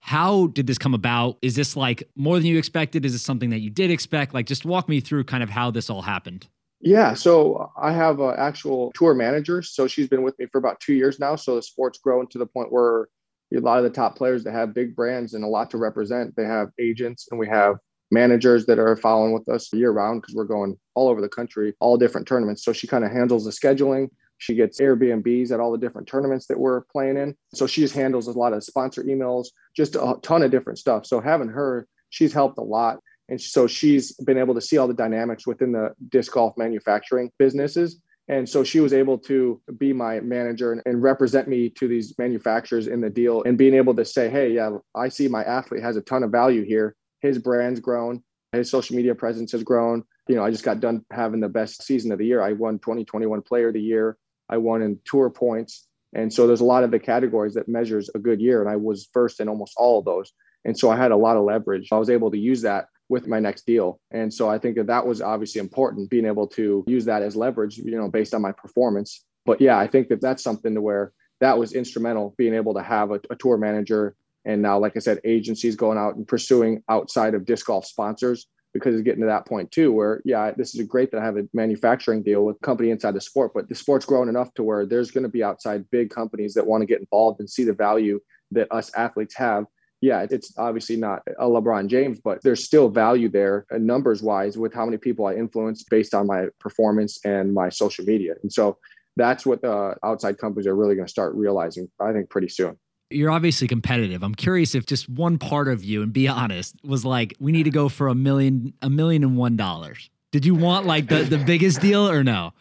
How 0.00 0.48
did 0.48 0.66
this 0.66 0.76
come 0.78 0.92
about? 0.94 1.38
Is 1.40 1.56
this 1.56 1.76
like 1.76 2.02
more 2.14 2.36
than 2.36 2.46
you 2.46 2.58
expected? 2.58 3.06
Is 3.06 3.12
this 3.12 3.22
something 3.22 3.50
that 3.50 3.60
you 3.60 3.70
did 3.70 3.90
expect? 3.90 4.34
Like 4.34 4.46
just 4.46 4.66
walk 4.66 4.86
me 4.86 5.00
through 5.00 5.24
kind 5.24 5.42
of 5.42 5.48
how 5.48 5.70
this 5.70 5.88
all 5.88 6.02
happened. 6.02 6.46
Yeah, 6.80 7.14
so 7.14 7.72
I 7.76 7.92
have 7.92 8.20
an 8.20 8.34
actual 8.38 8.92
tour 8.94 9.14
manager. 9.14 9.62
So 9.62 9.88
she's 9.88 10.08
been 10.08 10.22
with 10.22 10.38
me 10.38 10.46
for 10.46 10.58
about 10.58 10.80
two 10.80 10.94
years 10.94 11.18
now. 11.18 11.34
So 11.34 11.56
the 11.56 11.62
sport's 11.62 11.98
grown 11.98 12.28
to 12.28 12.38
the 12.38 12.46
point 12.46 12.72
where 12.72 13.08
a 13.52 13.60
lot 13.60 13.78
of 13.78 13.84
the 13.84 13.90
top 13.90 14.16
players 14.16 14.44
that 14.44 14.52
have 14.52 14.74
big 14.74 14.94
brands 14.94 15.34
and 15.34 15.42
a 15.42 15.48
lot 15.48 15.70
to 15.70 15.78
represent, 15.78 16.36
they 16.36 16.44
have 16.44 16.68
agents 16.78 17.28
and 17.30 17.40
we 17.40 17.48
have 17.48 17.76
managers 18.10 18.66
that 18.66 18.78
are 18.78 18.96
following 18.96 19.32
with 19.32 19.48
us 19.48 19.72
year 19.72 19.90
round 19.90 20.22
because 20.22 20.34
we're 20.34 20.44
going 20.44 20.76
all 20.94 21.08
over 21.08 21.20
the 21.20 21.28
country, 21.28 21.74
all 21.80 21.96
different 21.96 22.26
tournaments. 22.26 22.64
So 22.64 22.72
she 22.72 22.86
kind 22.86 23.04
of 23.04 23.10
handles 23.10 23.44
the 23.44 23.50
scheduling. 23.50 24.08
She 24.38 24.54
gets 24.54 24.80
Airbnbs 24.80 25.50
at 25.50 25.60
all 25.60 25.72
the 25.72 25.78
different 25.78 26.06
tournaments 26.06 26.46
that 26.46 26.58
we're 26.58 26.82
playing 26.92 27.16
in. 27.16 27.34
So 27.54 27.66
she 27.66 27.80
just 27.80 27.94
handles 27.94 28.28
a 28.28 28.32
lot 28.32 28.52
of 28.52 28.62
sponsor 28.62 29.02
emails, 29.02 29.48
just 29.76 29.96
a 29.96 30.16
ton 30.22 30.42
of 30.42 30.50
different 30.50 30.78
stuff. 30.78 31.06
So 31.06 31.20
having 31.20 31.48
her, 31.48 31.88
she's 32.10 32.32
helped 32.32 32.58
a 32.58 32.62
lot. 32.62 33.00
And 33.28 33.40
so 33.40 33.66
she's 33.66 34.12
been 34.12 34.38
able 34.38 34.54
to 34.54 34.60
see 34.60 34.78
all 34.78 34.88
the 34.88 34.94
dynamics 34.94 35.46
within 35.46 35.72
the 35.72 35.90
disc 36.08 36.32
golf 36.32 36.54
manufacturing 36.56 37.30
businesses. 37.38 38.00
And 38.28 38.48
so 38.48 38.62
she 38.62 38.80
was 38.80 38.92
able 38.92 39.18
to 39.20 39.60
be 39.78 39.92
my 39.92 40.20
manager 40.20 40.72
and, 40.72 40.82
and, 40.84 41.02
represent 41.02 41.48
me 41.48 41.70
to 41.70 41.88
these 41.88 42.14
manufacturers 42.18 42.86
in 42.86 43.00
the 43.00 43.08
deal 43.08 43.42
and 43.44 43.56
being 43.56 43.72
able 43.72 43.94
to 43.94 44.04
say, 44.04 44.28
hey, 44.28 44.52
yeah, 44.52 44.76
I 44.94 45.08
see 45.08 45.28
my 45.28 45.42
athlete 45.44 45.82
has 45.82 45.96
a 45.96 46.02
ton 46.02 46.22
of 46.22 46.30
value 46.30 46.62
here. 46.62 46.94
His 47.22 47.38
brand's 47.38 47.80
grown, 47.80 48.22
his 48.52 48.70
social 48.70 48.96
media 48.96 49.14
presence 49.14 49.52
has 49.52 49.62
grown. 49.62 50.04
You 50.28 50.36
know, 50.36 50.44
I 50.44 50.50
just 50.50 50.64
got 50.64 50.80
done 50.80 51.04
having 51.10 51.40
the 51.40 51.48
best 51.48 51.82
season 51.82 52.12
of 52.12 52.18
the 52.18 52.26
year. 52.26 52.42
I 52.42 52.52
won 52.52 52.78
2021 52.80 53.42
player 53.42 53.68
of 53.68 53.74
the 53.74 53.80
year. 53.80 54.18
I 54.50 54.58
won 54.58 54.82
in 54.82 55.00
tour 55.06 55.30
points. 55.30 55.86
And 56.14 56.32
so 56.32 56.46
there's 56.46 56.60
a 56.60 56.66
lot 56.66 56.84
of 56.84 56.90
the 56.90 56.98
categories 56.98 57.54
that 57.54 57.68
measures 57.68 58.10
a 58.14 58.18
good 58.18 58.40
year. 58.40 58.60
And 58.60 58.70
I 58.70 58.76
was 58.76 59.08
first 59.12 59.40
in 59.40 59.48
almost 59.48 59.74
all 59.76 59.98
of 59.98 60.04
those. 60.04 60.32
And 60.64 60.78
so 60.78 60.90
I 60.90 60.96
had 60.96 61.12
a 61.12 61.16
lot 61.16 61.36
of 61.36 61.44
leverage. 61.44 61.88
I 61.92 61.98
was 61.98 62.10
able 62.10 62.30
to 62.30 62.38
use 62.38 62.62
that 62.62 62.86
with 63.08 63.26
my 63.26 63.40
next 63.40 63.66
deal. 63.66 64.00
And 64.10 64.32
so 64.32 64.48
I 64.48 64.58
think 64.58 64.76
that 64.76 64.86
that 64.86 65.06
was 65.06 65.22
obviously 65.22 65.60
important, 65.60 66.10
being 66.10 66.26
able 66.26 66.46
to 66.48 66.84
use 66.86 67.04
that 67.06 67.22
as 67.22 67.36
leverage, 67.36 67.78
you 67.78 67.96
know, 67.96 68.08
based 68.08 68.34
on 68.34 68.42
my 68.42 68.52
performance. 68.52 69.24
But 69.46 69.60
yeah, 69.60 69.78
I 69.78 69.86
think 69.86 70.08
that 70.08 70.20
that's 70.20 70.42
something 70.42 70.74
to 70.74 70.80
where 70.80 71.12
that 71.40 71.58
was 71.58 71.72
instrumental, 71.72 72.34
being 72.36 72.54
able 72.54 72.74
to 72.74 72.82
have 72.82 73.10
a, 73.10 73.20
a 73.30 73.36
tour 73.36 73.56
manager. 73.56 74.14
And 74.44 74.60
now, 74.60 74.78
like 74.78 74.96
I 74.96 75.00
said, 75.00 75.20
agencies 75.24 75.76
going 75.76 75.98
out 75.98 76.16
and 76.16 76.26
pursuing 76.26 76.82
outside 76.88 77.34
of 77.34 77.44
disc 77.44 77.66
golf 77.66 77.86
sponsors 77.86 78.46
because 78.74 78.94
it's 78.94 79.02
getting 79.02 79.22
to 79.22 79.26
that 79.26 79.46
point 79.46 79.70
too, 79.70 79.92
where 79.92 80.20
yeah, 80.24 80.52
this 80.52 80.74
is 80.74 80.86
great 80.86 81.10
that 81.10 81.20
I 81.20 81.24
have 81.24 81.36
a 81.36 81.48
manufacturing 81.54 82.22
deal 82.22 82.44
with 82.44 82.60
company 82.60 82.90
inside 82.90 83.14
the 83.14 83.20
sport, 83.20 83.52
but 83.54 83.68
the 83.68 83.74
sport's 83.74 84.04
grown 84.04 84.28
enough 84.28 84.52
to 84.54 84.62
where 84.62 84.84
there's 84.84 85.10
going 85.10 85.22
to 85.22 85.30
be 85.30 85.42
outside 85.42 85.90
big 85.90 86.10
companies 86.10 86.54
that 86.54 86.66
want 86.66 86.82
to 86.82 86.86
get 86.86 87.00
involved 87.00 87.40
and 87.40 87.48
see 87.48 87.64
the 87.64 87.72
value 87.72 88.20
that 88.50 88.68
us 88.70 88.90
athletes 88.94 89.34
have 89.34 89.64
yeah, 90.00 90.26
it's 90.30 90.52
obviously 90.56 90.96
not 90.96 91.22
a 91.38 91.46
LeBron 91.46 91.88
James, 91.88 92.20
but 92.20 92.42
there's 92.42 92.64
still 92.64 92.88
value 92.88 93.28
there 93.28 93.66
uh, 93.72 93.78
numbers 93.78 94.22
wise 94.22 94.56
with 94.56 94.72
how 94.72 94.84
many 94.84 94.96
people 94.96 95.26
I 95.26 95.34
influence 95.34 95.82
based 95.82 96.14
on 96.14 96.26
my 96.26 96.46
performance 96.60 97.18
and 97.24 97.52
my 97.52 97.68
social 97.68 98.04
media. 98.04 98.34
And 98.42 98.52
so 98.52 98.78
that's 99.16 99.44
what 99.44 99.62
the 99.62 99.96
outside 100.04 100.38
companies 100.38 100.66
are 100.66 100.76
really 100.76 100.94
going 100.94 101.06
to 101.06 101.10
start 101.10 101.34
realizing, 101.34 101.90
I 102.00 102.12
think, 102.12 102.30
pretty 102.30 102.48
soon. 102.48 102.78
You're 103.10 103.30
obviously 103.30 103.66
competitive. 103.66 104.22
I'm 104.22 104.34
curious 104.34 104.74
if 104.74 104.86
just 104.86 105.08
one 105.08 105.38
part 105.38 105.66
of 105.66 105.82
you, 105.82 106.02
and 106.02 106.12
be 106.12 106.28
honest, 106.28 106.76
was 106.84 107.04
like, 107.04 107.34
we 107.40 107.50
need 107.50 107.64
to 107.64 107.70
go 107.70 107.88
for 107.88 108.08
a 108.08 108.14
million, 108.14 108.74
a 108.82 108.90
million 108.90 109.24
and 109.24 109.36
one 109.36 109.56
dollars. 109.56 110.10
Did 110.30 110.44
you 110.44 110.54
want 110.54 110.86
like 110.86 111.08
the, 111.08 111.22
the 111.24 111.38
biggest 111.38 111.80
deal 111.80 112.08
or 112.08 112.22
no? 112.22 112.52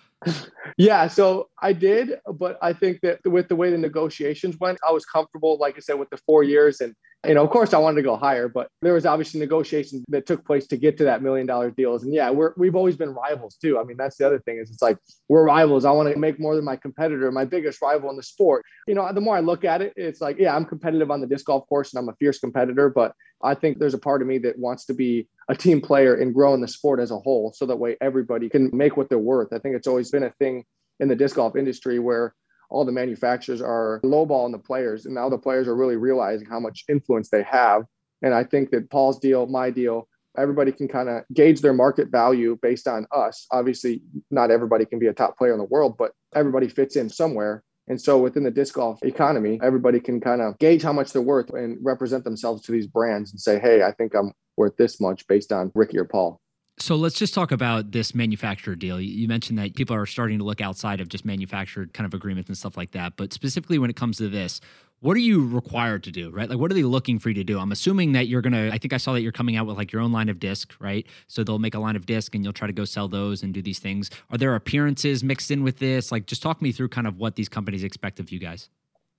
yeah, 0.77 1.07
so 1.07 1.49
I 1.61 1.73
did, 1.73 2.19
but 2.33 2.57
I 2.61 2.73
think 2.73 3.01
that 3.01 3.19
with 3.25 3.49
the 3.49 3.55
way 3.55 3.69
the 3.69 3.77
negotiations 3.77 4.57
went, 4.59 4.79
I 4.87 4.91
was 4.91 5.05
comfortable, 5.05 5.57
like 5.59 5.75
I 5.77 5.81
said, 5.81 5.99
with 5.99 6.09
the 6.09 6.17
four 6.17 6.43
years 6.43 6.81
and 6.81 6.95
you 7.25 7.33
know, 7.33 7.43
of 7.43 7.49
course, 7.49 7.73
I 7.73 7.79
wanted 7.79 7.95
to 7.97 8.03
go 8.03 8.15
higher, 8.15 8.47
but 8.47 8.69
there 8.81 8.93
was 8.93 9.05
obviously 9.05 9.39
negotiations 9.39 10.03
that 10.09 10.25
took 10.25 10.45
place 10.45 10.67
to 10.67 10.77
get 10.77 10.97
to 10.99 11.05
that 11.05 11.23
million 11.23 11.47
dollar 11.47 11.71
deals. 11.71 12.03
And 12.03 12.13
yeah, 12.13 12.29
we're 12.29 12.53
we've 12.57 12.75
always 12.75 12.95
been 12.95 13.09
rivals 13.09 13.55
too. 13.55 13.79
I 13.79 13.83
mean, 13.83 13.97
that's 13.97 14.17
the 14.17 14.27
other 14.27 14.39
thing 14.39 14.57
is 14.57 14.69
it's 14.69 14.81
like 14.81 14.97
we're 15.27 15.43
rivals. 15.43 15.83
I 15.83 15.91
want 15.91 16.13
to 16.13 16.19
make 16.19 16.39
more 16.39 16.55
than 16.55 16.63
my 16.63 16.75
competitor, 16.75 17.31
my 17.31 17.45
biggest 17.45 17.81
rival 17.81 18.09
in 18.11 18.17
the 18.17 18.23
sport. 18.23 18.63
You 18.87 18.95
know, 18.95 19.11
the 19.11 19.21
more 19.21 19.35
I 19.35 19.39
look 19.39 19.65
at 19.65 19.81
it, 19.81 19.93
it's 19.95 20.21
like, 20.21 20.37
yeah, 20.37 20.55
I'm 20.55 20.65
competitive 20.65 21.09
on 21.09 21.19
the 21.19 21.27
disc 21.27 21.45
golf 21.45 21.67
course 21.67 21.93
and 21.93 21.99
I'm 21.99 22.09
a 22.09 22.15
fierce 22.15 22.39
competitor, 22.39 22.89
but 22.89 23.13
I 23.43 23.55
think 23.55 23.79
there's 23.79 23.93
a 23.93 23.99
part 23.99 24.21
of 24.21 24.27
me 24.27 24.37
that 24.39 24.57
wants 24.57 24.85
to 24.85 24.93
be 24.93 25.27
a 25.49 25.55
team 25.55 25.81
player 25.81 26.15
and 26.15 26.33
grow 26.33 26.53
in 26.53 26.61
the 26.61 26.67
sport 26.67 26.99
as 26.99 27.11
a 27.11 27.17
whole, 27.17 27.51
so 27.53 27.65
that 27.65 27.77
way 27.77 27.97
everybody 27.99 28.47
can 28.49 28.69
make 28.73 28.95
what 28.95 29.09
they're 29.09 29.17
worth. 29.17 29.53
I 29.53 29.59
think 29.59 29.75
it's 29.75 29.87
always 29.87 30.11
been 30.11 30.23
a 30.23 30.31
thing 30.31 30.65
in 30.99 31.07
the 31.07 31.15
disc 31.15 31.35
golf 31.35 31.55
industry 31.55 31.99
where 31.99 32.33
all 32.69 32.85
the 32.85 32.91
manufacturers 32.91 33.61
are 33.61 33.99
lowballing 34.03 34.51
the 34.51 34.59
players. 34.59 35.05
And 35.05 35.15
now 35.15 35.29
the 35.29 35.37
players 35.37 35.67
are 35.67 35.75
really 35.75 35.95
realizing 35.95 36.47
how 36.47 36.59
much 36.59 36.83
influence 36.89 37.29
they 37.29 37.43
have. 37.43 37.83
And 38.21 38.33
I 38.33 38.43
think 38.43 38.71
that 38.71 38.89
Paul's 38.89 39.19
deal, 39.19 39.45
my 39.47 39.69
deal, 39.69 40.07
everybody 40.37 40.71
can 40.71 40.87
kind 40.87 41.09
of 41.09 41.23
gauge 41.33 41.61
their 41.61 41.73
market 41.73 42.09
value 42.09 42.57
based 42.61 42.87
on 42.87 43.07
us. 43.11 43.47
Obviously, 43.51 44.01
not 44.31 44.51
everybody 44.51 44.85
can 44.85 44.99
be 44.99 45.07
a 45.07 45.13
top 45.13 45.37
player 45.37 45.53
in 45.53 45.59
the 45.59 45.65
world, 45.65 45.95
but 45.97 46.11
everybody 46.35 46.67
fits 46.67 46.95
in 46.95 47.09
somewhere. 47.09 47.63
And 47.87 47.99
so 48.01 48.17
within 48.17 48.43
the 48.43 48.51
disc 48.51 48.73
golf 48.73 49.01
economy, 49.03 49.59
everybody 49.63 49.99
can 49.99 50.19
kind 50.19 50.41
of 50.41 50.57
gauge 50.59 50.83
how 50.83 50.91
much 50.91 51.13
they're 51.13 51.21
worth 51.21 51.51
and 51.51 51.77
represent 51.81 52.23
themselves 52.23 52.61
to 52.63 52.71
these 52.71 52.87
brands 52.87 53.31
and 53.31 53.39
say, 53.39 53.59
hey, 53.59 53.83
I 53.83 53.91
think 53.93 54.13
I'm 54.13 54.33
worth 54.57 54.75
this 54.77 54.99
much 54.99 55.25
based 55.27 55.53
on 55.53 55.71
Ricky 55.73 55.97
or 55.97 56.05
Paul. 56.05 56.41
So 56.79 56.95
let's 56.95 57.15
just 57.15 57.33
talk 57.33 57.51
about 57.51 57.91
this 57.91 58.13
manufacturer 58.13 58.75
deal. 58.75 59.01
You 59.01 59.27
mentioned 59.27 59.57
that 59.57 59.75
people 59.75 59.95
are 59.95 60.05
starting 60.05 60.37
to 60.37 60.43
look 60.43 60.61
outside 60.61 61.01
of 61.01 61.09
just 61.09 61.25
manufactured 61.25 61.93
kind 61.93 62.05
of 62.05 62.13
agreements 62.13 62.49
and 62.49 62.57
stuff 62.57 62.77
like 62.77 62.91
that. 62.91 63.13
But 63.17 63.33
specifically 63.33 63.79
when 63.79 63.89
it 63.89 63.95
comes 63.95 64.17
to 64.17 64.29
this, 64.29 64.61
what 64.99 65.17
are 65.17 65.21
you 65.21 65.47
required 65.47 66.03
to 66.03 66.11
do, 66.11 66.29
right? 66.29 66.49
Like, 66.49 66.59
what 66.59 66.71
are 66.71 66.75
they 66.75 66.83
looking 66.83 67.17
for 67.17 67.29
you 67.29 67.35
to 67.35 67.43
do? 67.43 67.59
I'm 67.59 67.71
assuming 67.71 68.13
that 68.13 68.27
you're 68.27 68.41
going 68.41 68.53
to, 68.53 68.71
I 68.71 68.77
think 68.77 68.93
I 68.93 68.97
saw 68.97 69.13
that 69.13 69.21
you're 69.21 69.31
coming 69.31 69.55
out 69.55 69.65
with 69.65 69.77
like 69.77 69.91
your 69.91 70.01
own 70.01 70.11
line 70.11 70.29
of 70.29 70.39
disc, 70.39 70.73
right? 70.79 71.05
So 71.27 71.43
they'll 71.43 71.59
make 71.59 71.75
a 71.75 71.79
line 71.79 71.95
of 71.95 72.05
disc 72.05 72.35
and 72.35 72.43
you'll 72.43 72.53
try 72.53 72.67
to 72.67 72.73
go 72.73 72.85
sell 72.85 73.07
those 73.07 73.41
and 73.41 73.53
do 73.53 73.61
these 73.61 73.79
things. 73.79 74.11
Are 74.31 74.37
there 74.37 74.53
appearances 74.55 75.23
mixed 75.23 75.49
in 75.49 75.63
with 75.63 75.79
this? 75.79 76.11
Like, 76.11 76.27
just 76.27 76.43
talk 76.43 76.61
me 76.61 76.71
through 76.71 76.89
kind 76.89 77.07
of 77.07 77.17
what 77.17 77.35
these 77.35 77.49
companies 77.49 77.83
expect 77.83 78.19
of 78.19 78.31
you 78.31 78.39
guys. 78.39 78.69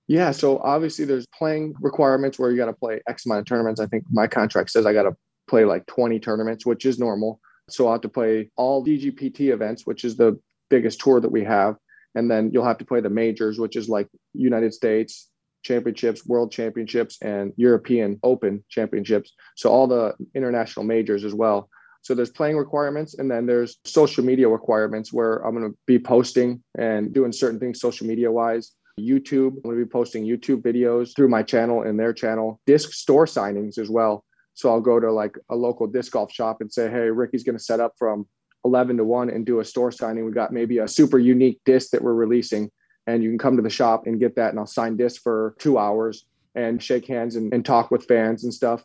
Yeah. 0.07 0.31
So 0.31 0.59
obviously 0.59 1.05
there's 1.05 1.27
playing 1.37 1.75
requirements 1.81 2.39
where 2.39 2.51
you 2.51 2.57
got 2.57 2.65
to 2.65 2.73
play 2.73 3.01
X 3.07 3.25
amount 3.25 3.39
of 3.39 3.45
tournaments. 3.45 3.79
I 3.79 3.85
think 3.85 4.05
my 4.11 4.27
contract 4.27 4.71
says 4.71 4.85
I 4.85 4.93
got 4.93 5.03
to 5.03 5.15
play 5.47 5.65
like 5.65 5.85
20 5.87 6.19
tournaments, 6.19 6.65
which 6.65 6.85
is 6.85 6.99
normal. 6.99 7.39
So 7.71 7.85
I'll 7.85 7.93
have 7.93 8.01
to 8.01 8.09
play 8.09 8.49
all 8.55 8.85
DGPT 8.85 9.51
events, 9.53 9.85
which 9.85 10.03
is 10.03 10.17
the 10.17 10.39
biggest 10.69 10.99
tour 10.99 11.19
that 11.19 11.31
we 11.31 11.43
have. 11.43 11.75
And 12.15 12.29
then 12.29 12.51
you'll 12.51 12.65
have 12.65 12.77
to 12.79 12.85
play 12.85 13.01
the 13.01 13.09
majors, 13.09 13.59
which 13.59 13.75
is 13.75 13.87
like 13.87 14.07
United 14.33 14.73
States 14.73 15.29
championships, 15.61 16.25
world 16.25 16.51
championships, 16.51 17.17
and 17.21 17.53
European 17.57 18.19
Open 18.23 18.63
championships. 18.69 19.33
So 19.55 19.69
all 19.69 19.87
the 19.87 20.13
international 20.33 20.85
majors 20.85 21.25
as 21.25 21.33
well. 21.33 21.69
So 22.01 22.15
there's 22.15 22.31
playing 22.31 22.57
requirements 22.57 23.15
and 23.15 23.29
then 23.29 23.45
there's 23.45 23.77
social 23.83 24.23
media 24.23 24.47
requirements 24.47 25.11
where 25.11 25.37
I'm 25.45 25.53
going 25.53 25.69
to 25.69 25.77
be 25.85 25.99
posting 25.99 26.63
and 26.77 27.13
doing 27.13 27.31
certain 27.31 27.59
things 27.59 27.81
social 27.81 28.07
media 28.07 28.31
wise. 28.31 28.71
YouTube. 28.99 29.55
I'm 29.55 29.61
going 29.61 29.79
to 29.79 29.85
be 29.85 29.89
posting 29.89 30.25
YouTube 30.25 30.61
videos 30.61 31.15
through 31.15 31.29
my 31.29 31.41
channel 31.41 31.83
and 31.83 31.99
their 31.99 32.13
channel, 32.13 32.59
disc 32.65 32.91
store 32.91 33.25
signings 33.25 33.77
as 33.77 33.89
well. 33.89 34.25
So 34.59 34.69
I'll 34.69 34.81
go 34.81 34.99
to 34.99 35.09
like 35.09 35.37
a 35.49 35.55
local 35.55 35.87
disc 35.87 36.11
golf 36.11 36.33
shop 36.33 36.59
and 36.59 36.69
say, 36.69 36.89
hey, 36.89 37.09
Ricky's 37.09 37.45
going 37.45 37.57
to 37.57 37.63
set 37.63 37.79
up 37.79 37.93
from 37.97 38.27
11 38.65 38.97
to 38.97 39.05
1 39.05 39.29
and 39.29 39.45
do 39.45 39.61
a 39.61 39.65
store 39.65 39.89
signing. 39.89 40.25
We 40.25 40.33
got 40.33 40.51
maybe 40.51 40.79
a 40.79 40.87
super 40.87 41.17
unique 41.17 41.61
disc 41.63 41.91
that 41.91 42.01
we're 42.01 42.13
releasing, 42.13 42.69
and 43.07 43.23
you 43.23 43.29
can 43.29 43.37
come 43.37 43.55
to 43.55 43.63
the 43.63 43.69
shop 43.69 44.05
and 44.05 44.19
get 44.19 44.35
that. 44.35 44.49
And 44.49 44.59
I'll 44.59 44.67
sign 44.67 44.97
disc 44.97 45.21
for 45.21 45.55
two 45.59 45.77
hours 45.77 46.25
and 46.55 46.83
shake 46.83 47.07
hands 47.07 47.37
and, 47.37 47.53
and 47.53 47.63
talk 47.63 47.89
with 47.89 48.03
fans 48.03 48.43
and 48.43 48.53
stuff. 48.53 48.83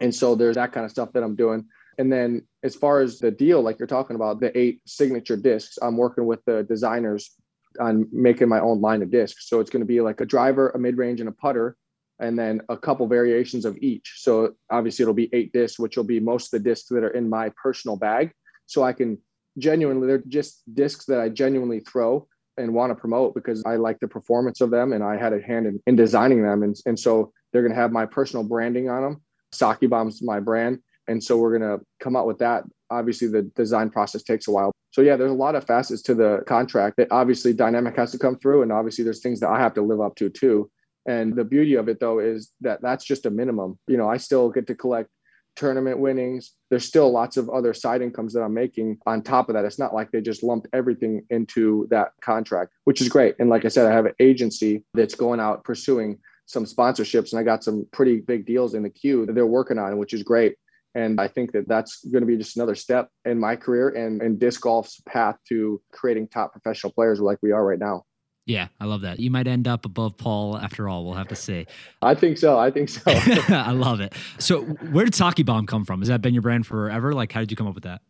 And 0.00 0.12
so 0.12 0.34
there's 0.34 0.56
that 0.56 0.72
kind 0.72 0.84
of 0.84 0.90
stuff 0.90 1.12
that 1.12 1.22
I'm 1.22 1.36
doing. 1.36 1.66
And 1.98 2.12
then 2.12 2.48
as 2.64 2.74
far 2.74 2.98
as 2.98 3.20
the 3.20 3.30
deal, 3.30 3.62
like 3.62 3.78
you're 3.78 3.86
talking 3.86 4.16
about, 4.16 4.40
the 4.40 4.56
eight 4.58 4.80
signature 4.84 5.36
discs, 5.36 5.78
I'm 5.80 5.96
working 5.96 6.26
with 6.26 6.44
the 6.44 6.64
designers 6.64 7.36
on 7.78 8.08
making 8.10 8.48
my 8.48 8.58
own 8.58 8.80
line 8.80 9.02
of 9.02 9.12
discs. 9.12 9.48
So 9.48 9.60
it's 9.60 9.70
going 9.70 9.82
to 9.82 9.86
be 9.86 10.00
like 10.00 10.20
a 10.20 10.26
driver, 10.26 10.70
a 10.70 10.78
mid 10.80 10.98
range, 10.98 11.20
and 11.20 11.28
a 11.28 11.32
putter, 11.32 11.76
and 12.20 12.38
then 12.38 12.60
a 12.68 12.76
couple 12.76 13.06
variations 13.06 13.64
of 13.64 13.76
each. 13.78 14.14
So 14.16 14.54
obviously 14.70 15.02
it'll 15.02 15.14
be 15.14 15.30
eight 15.32 15.52
discs, 15.52 15.78
which 15.78 15.96
will 15.96 16.04
be 16.04 16.20
most 16.20 16.52
of 16.52 16.62
the 16.62 16.68
discs 16.70 16.88
that 16.88 17.04
are 17.04 17.10
in 17.10 17.28
my 17.28 17.52
personal 17.62 17.96
bag. 17.96 18.32
So 18.66 18.82
I 18.82 18.92
can 18.92 19.18
genuinely, 19.58 20.06
they're 20.06 20.22
just 20.28 20.62
discs 20.74 21.06
that 21.06 21.20
I 21.20 21.28
genuinely 21.28 21.80
throw 21.80 22.26
and 22.56 22.74
want 22.74 22.90
to 22.90 22.94
promote 22.94 23.34
because 23.34 23.62
I 23.64 23.76
like 23.76 24.00
the 24.00 24.08
performance 24.08 24.60
of 24.60 24.70
them 24.70 24.92
and 24.92 25.04
I 25.04 25.16
had 25.16 25.32
a 25.32 25.40
hand 25.40 25.66
in, 25.66 25.80
in 25.86 25.96
designing 25.96 26.42
them. 26.42 26.62
And, 26.62 26.76
and 26.86 26.98
so 26.98 27.32
they're 27.52 27.62
going 27.62 27.74
to 27.74 27.80
have 27.80 27.92
my 27.92 28.04
personal 28.04 28.44
branding 28.44 28.90
on 28.90 29.02
them. 29.02 29.22
Sockibomb's 29.54 30.22
my 30.22 30.40
brand. 30.40 30.80
And 31.06 31.22
so 31.22 31.38
we're 31.38 31.58
going 31.58 31.78
to 31.78 31.84
come 32.00 32.16
out 32.16 32.26
with 32.26 32.38
that. 32.38 32.64
Obviously, 32.90 33.28
the 33.28 33.42
design 33.42 33.90
process 33.90 34.22
takes 34.22 34.48
a 34.48 34.50
while. 34.50 34.72
So, 34.90 35.00
yeah, 35.02 35.16
there's 35.16 35.30
a 35.30 35.34
lot 35.34 35.54
of 35.54 35.64
facets 35.64 36.02
to 36.02 36.14
the 36.14 36.42
contract 36.46 36.96
that 36.96 37.08
obviously 37.10 37.52
dynamic 37.52 37.96
has 37.96 38.12
to 38.12 38.18
come 38.18 38.38
through. 38.38 38.62
And 38.62 38.72
obviously, 38.72 39.04
there's 39.04 39.20
things 39.20 39.40
that 39.40 39.48
I 39.48 39.58
have 39.58 39.74
to 39.74 39.82
live 39.82 40.00
up 40.00 40.16
to 40.16 40.28
too. 40.28 40.70
And 41.08 41.34
the 41.34 41.44
beauty 41.44 41.74
of 41.74 41.88
it, 41.88 42.00
though, 42.00 42.18
is 42.18 42.52
that 42.60 42.82
that's 42.82 43.02
just 43.02 43.24
a 43.24 43.30
minimum. 43.30 43.78
You 43.88 43.96
know, 43.96 44.08
I 44.08 44.18
still 44.18 44.50
get 44.50 44.66
to 44.66 44.74
collect 44.74 45.08
tournament 45.56 45.98
winnings. 45.98 46.52
There's 46.68 46.84
still 46.84 47.10
lots 47.10 47.38
of 47.38 47.48
other 47.48 47.72
side 47.72 48.02
incomes 48.02 48.34
that 48.34 48.42
I'm 48.42 48.52
making 48.52 48.98
on 49.06 49.22
top 49.22 49.48
of 49.48 49.54
that. 49.54 49.64
It's 49.64 49.78
not 49.78 49.94
like 49.94 50.12
they 50.12 50.20
just 50.20 50.42
lumped 50.42 50.68
everything 50.74 51.24
into 51.30 51.88
that 51.90 52.12
contract, 52.20 52.74
which 52.84 53.00
is 53.00 53.08
great. 53.08 53.36
And 53.38 53.48
like 53.48 53.64
I 53.64 53.68
said, 53.68 53.90
I 53.90 53.94
have 53.94 54.04
an 54.04 54.12
agency 54.20 54.84
that's 54.92 55.14
going 55.14 55.40
out 55.40 55.64
pursuing 55.64 56.18
some 56.44 56.64
sponsorships 56.66 57.32
and 57.32 57.40
I 57.40 57.42
got 57.42 57.64
some 57.64 57.86
pretty 57.90 58.20
big 58.20 58.44
deals 58.44 58.74
in 58.74 58.82
the 58.82 58.90
queue 58.90 59.24
that 59.24 59.34
they're 59.34 59.46
working 59.46 59.78
on, 59.78 59.96
which 59.96 60.12
is 60.12 60.22
great. 60.22 60.56
And 60.94 61.20
I 61.20 61.28
think 61.28 61.52
that 61.52 61.68
that's 61.68 62.04
going 62.04 62.22
to 62.22 62.26
be 62.26 62.36
just 62.36 62.56
another 62.56 62.74
step 62.74 63.08
in 63.24 63.40
my 63.40 63.56
career 63.56 63.88
and, 63.88 64.22
in 64.22 64.38
disc 64.38 64.60
golf's 64.60 65.00
path 65.08 65.36
to 65.48 65.80
creating 65.92 66.28
top 66.28 66.52
professional 66.52 66.92
players 66.92 67.18
like 67.18 67.38
we 67.42 67.52
are 67.52 67.64
right 67.64 67.78
now. 67.78 68.04
Yeah, 68.48 68.68
I 68.80 68.86
love 68.86 69.02
that. 69.02 69.20
You 69.20 69.30
might 69.30 69.46
end 69.46 69.68
up 69.68 69.84
above 69.84 70.16
Paul 70.16 70.56
after 70.56 70.88
all. 70.88 71.04
We'll 71.04 71.14
have 71.14 71.28
to 71.28 71.36
see. 71.36 71.66
I 72.00 72.14
think 72.14 72.38
so. 72.38 72.58
I 72.58 72.70
think 72.70 72.88
so. 72.88 73.02
I 73.06 73.72
love 73.72 74.00
it. 74.00 74.14
So, 74.38 74.62
where 74.62 75.04
did 75.04 75.12
Sockibomb 75.12 75.68
come 75.68 75.84
from? 75.84 76.00
Has 76.00 76.08
that 76.08 76.22
been 76.22 76.32
your 76.32 76.40
brand 76.40 76.66
forever? 76.66 77.12
Like, 77.12 77.30
how 77.30 77.40
did 77.40 77.50
you 77.50 77.58
come 77.58 77.66
up 77.66 77.74
with 77.74 77.84
that? 77.84 78.00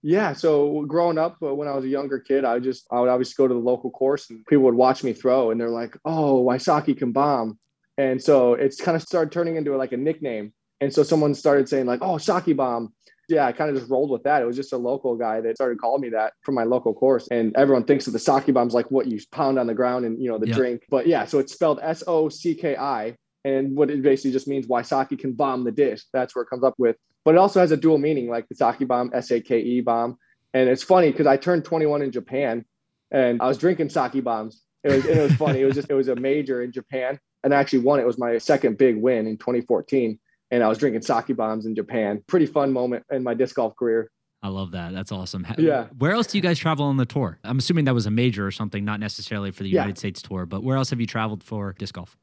Yeah, 0.00 0.32
so 0.32 0.84
growing 0.86 1.18
up, 1.18 1.38
uh, 1.42 1.52
when 1.52 1.66
I 1.66 1.74
was 1.74 1.84
a 1.84 1.88
younger 1.88 2.20
kid, 2.20 2.44
I 2.44 2.60
just 2.60 2.86
I 2.92 3.00
would 3.00 3.08
obviously 3.08 3.34
go 3.36 3.48
to 3.48 3.54
the 3.54 3.60
local 3.60 3.90
course, 3.90 4.30
and 4.30 4.46
people 4.46 4.62
would 4.64 4.74
watch 4.74 5.02
me 5.02 5.12
throw, 5.12 5.50
and 5.50 5.60
they're 5.60 5.68
like, 5.68 5.96
"Oh, 6.04 6.44
Wysocki 6.44 6.96
can 6.96 7.10
bomb," 7.10 7.58
and 7.98 8.22
so 8.22 8.54
it's 8.54 8.80
kind 8.80 8.96
of 8.96 9.02
started 9.02 9.32
turning 9.32 9.56
into 9.56 9.76
like 9.76 9.92
a 9.92 9.96
nickname. 9.96 10.52
And 10.80 10.92
so 10.92 11.02
someone 11.02 11.34
started 11.34 11.68
saying 11.68 11.86
like, 11.86 12.00
"Oh, 12.00 12.14
Sockibomb," 12.14 12.92
yeah, 13.28 13.46
I 13.46 13.52
kind 13.52 13.70
of 13.70 13.76
just 13.76 13.90
rolled 13.90 14.10
with 14.10 14.24
that. 14.24 14.42
It 14.42 14.46
was 14.46 14.56
just 14.56 14.72
a 14.72 14.76
local 14.76 15.16
guy 15.16 15.40
that 15.40 15.56
started 15.56 15.80
calling 15.80 16.02
me 16.02 16.10
that 16.10 16.34
from 16.42 16.54
my 16.54 16.64
local 16.64 16.92
course. 16.92 17.28
And 17.28 17.54
everyone 17.56 17.84
thinks 17.84 18.06
of 18.06 18.12
the 18.12 18.18
sake 18.18 18.52
bombs 18.52 18.74
like 18.74 18.90
what 18.90 19.06
you 19.06 19.18
pound 19.30 19.58
on 19.58 19.66
the 19.66 19.74
ground 19.74 20.04
and, 20.04 20.22
you 20.22 20.28
know, 20.28 20.38
the 20.38 20.48
yep. 20.48 20.56
drink. 20.56 20.82
But 20.90 21.06
yeah, 21.06 21.24
so 21.24 21.38
it's 21.38 21.52
spelled 21.52 21.80
S 21.82 22.02
O 22.06 22.28
C 22.28 22.54
K 22.54 22.76
I. 22.76 23.16
And 23.44 23.76
what 23.76 23.90
it 23.90 24.02
basically 24.02 24.32
just 24.32 24.46
means 24.46 24.66
Wysocki 24.66 25.18
can 25.18 25.32
bomb 25.32 25.64
the 25.64 25.72
dish. 25.72 26.04
That's 26.12 26.34
where 26.34 26.42
it 26.42 26.48
comes 26.48 26.62
up 26.62 26.74
with. 26.78 26.96
But 27.24 27.34
it 27.34 27.38
also 27.38 27.60
has 27.60 27.72
a 27.72 27.76
dual 27.76 27.98
meaning, 27.98 28.28
like 28.28 28.48
the 28.48 28.54
sake 28.54 28.86
bomb, 28.86 29.10
S 29.14 29.30
A 29.30 29.40
K 29.40 29.58
E 29.58 29.80
bomb. 29.80 30.16
And 30.54 30.68
it's 30.68 30.82
funny 30.82 31.10
because 31.10 31.26
I 31.26 31.36
turned 31.36 31.64
21 31.64 32.02
in 32.02 32.12
Japan 32.12 32.64
and 33.10 33.40
I 33.40 33.46
was 33.46 33.58
drinking 33.58 33.88
sake 33.88 34.22
bombs. 34.22 34.62
It 34.84 34.92
was, 34.92 35.06
it 35.06 35.22
was 35.22 35.32
funny. 35.34 35.60
It 35.60 35.64
was 35.64 35.76
just, 35.76 35.90
it 35.90 35.94
was 35.94 36.08
a 36.08 36.16
major 36.16 36.62
in 36.62 36.72
Japan 36.72 37.18
and 37.44 37.54
I 37.54 37.58
actually 37.58 37.80
won. 37.80 38.00
It 38.00 38.06
was 38.06 38.18
my 38.18 38.38
second 38.38 38.78
big 38.78 38.96
win 38.96 39.26
in 39.26 39.38
2014 39.38 40.18
and 40.52 40.62
I 40.62 40.68
was 40.68 40.78
drinking 40.78 41.02
sake 41.02 41.34
bombs 41.34 41.66
in 41.66 41.74
Japan. 41.74 42.22
Pretty 42.28 42.46
fun 42.46 42.72
moment 42.72 43.04
in 43.10 43.24
my 43.24 43.34
disc 43.34 43.56
golf 43.56 43.74
career. 43.74 44.10
I 44.42 44.48
love 44.48 44.72
that. 44.72 44.92
That's 44.92 45.10
awesome. 45.10 45.46
Yeah. 45.56 45.86
Where 45.98 46.12
else 46.12 46.26
do 46.26 46.36
you 46.36 46.42
guys 46.42 46.58
travel 46.58 46.84
on 46.84 46.96
the 46.96 47.06
tour? 47.06 47.38
I'm 47.42 47.58
assuming 47.58 47.86
that 47.86 47.94
was 47.94 48.06
a 48.06 48.10
major 48.10 48.46
or 48.46 48.50
something, 48.50 48.84
not 48.84 49.00
necessarily 49.00 49.50
for 49.50 49.62
the 49.62 49.70
yeah. 49.70 49.80
United 49.80 49.98
States 49.98 50.20
tour, 50.20 50.46
but 50.46 50.62
where 50.62 50.76
else 50.76 50.90
have 50.90 51.00
you 51.00 51.06
traveled 51.06 51.42
for 51.42 51.74
disc 51.78 51.94
golf? 51.94 52.16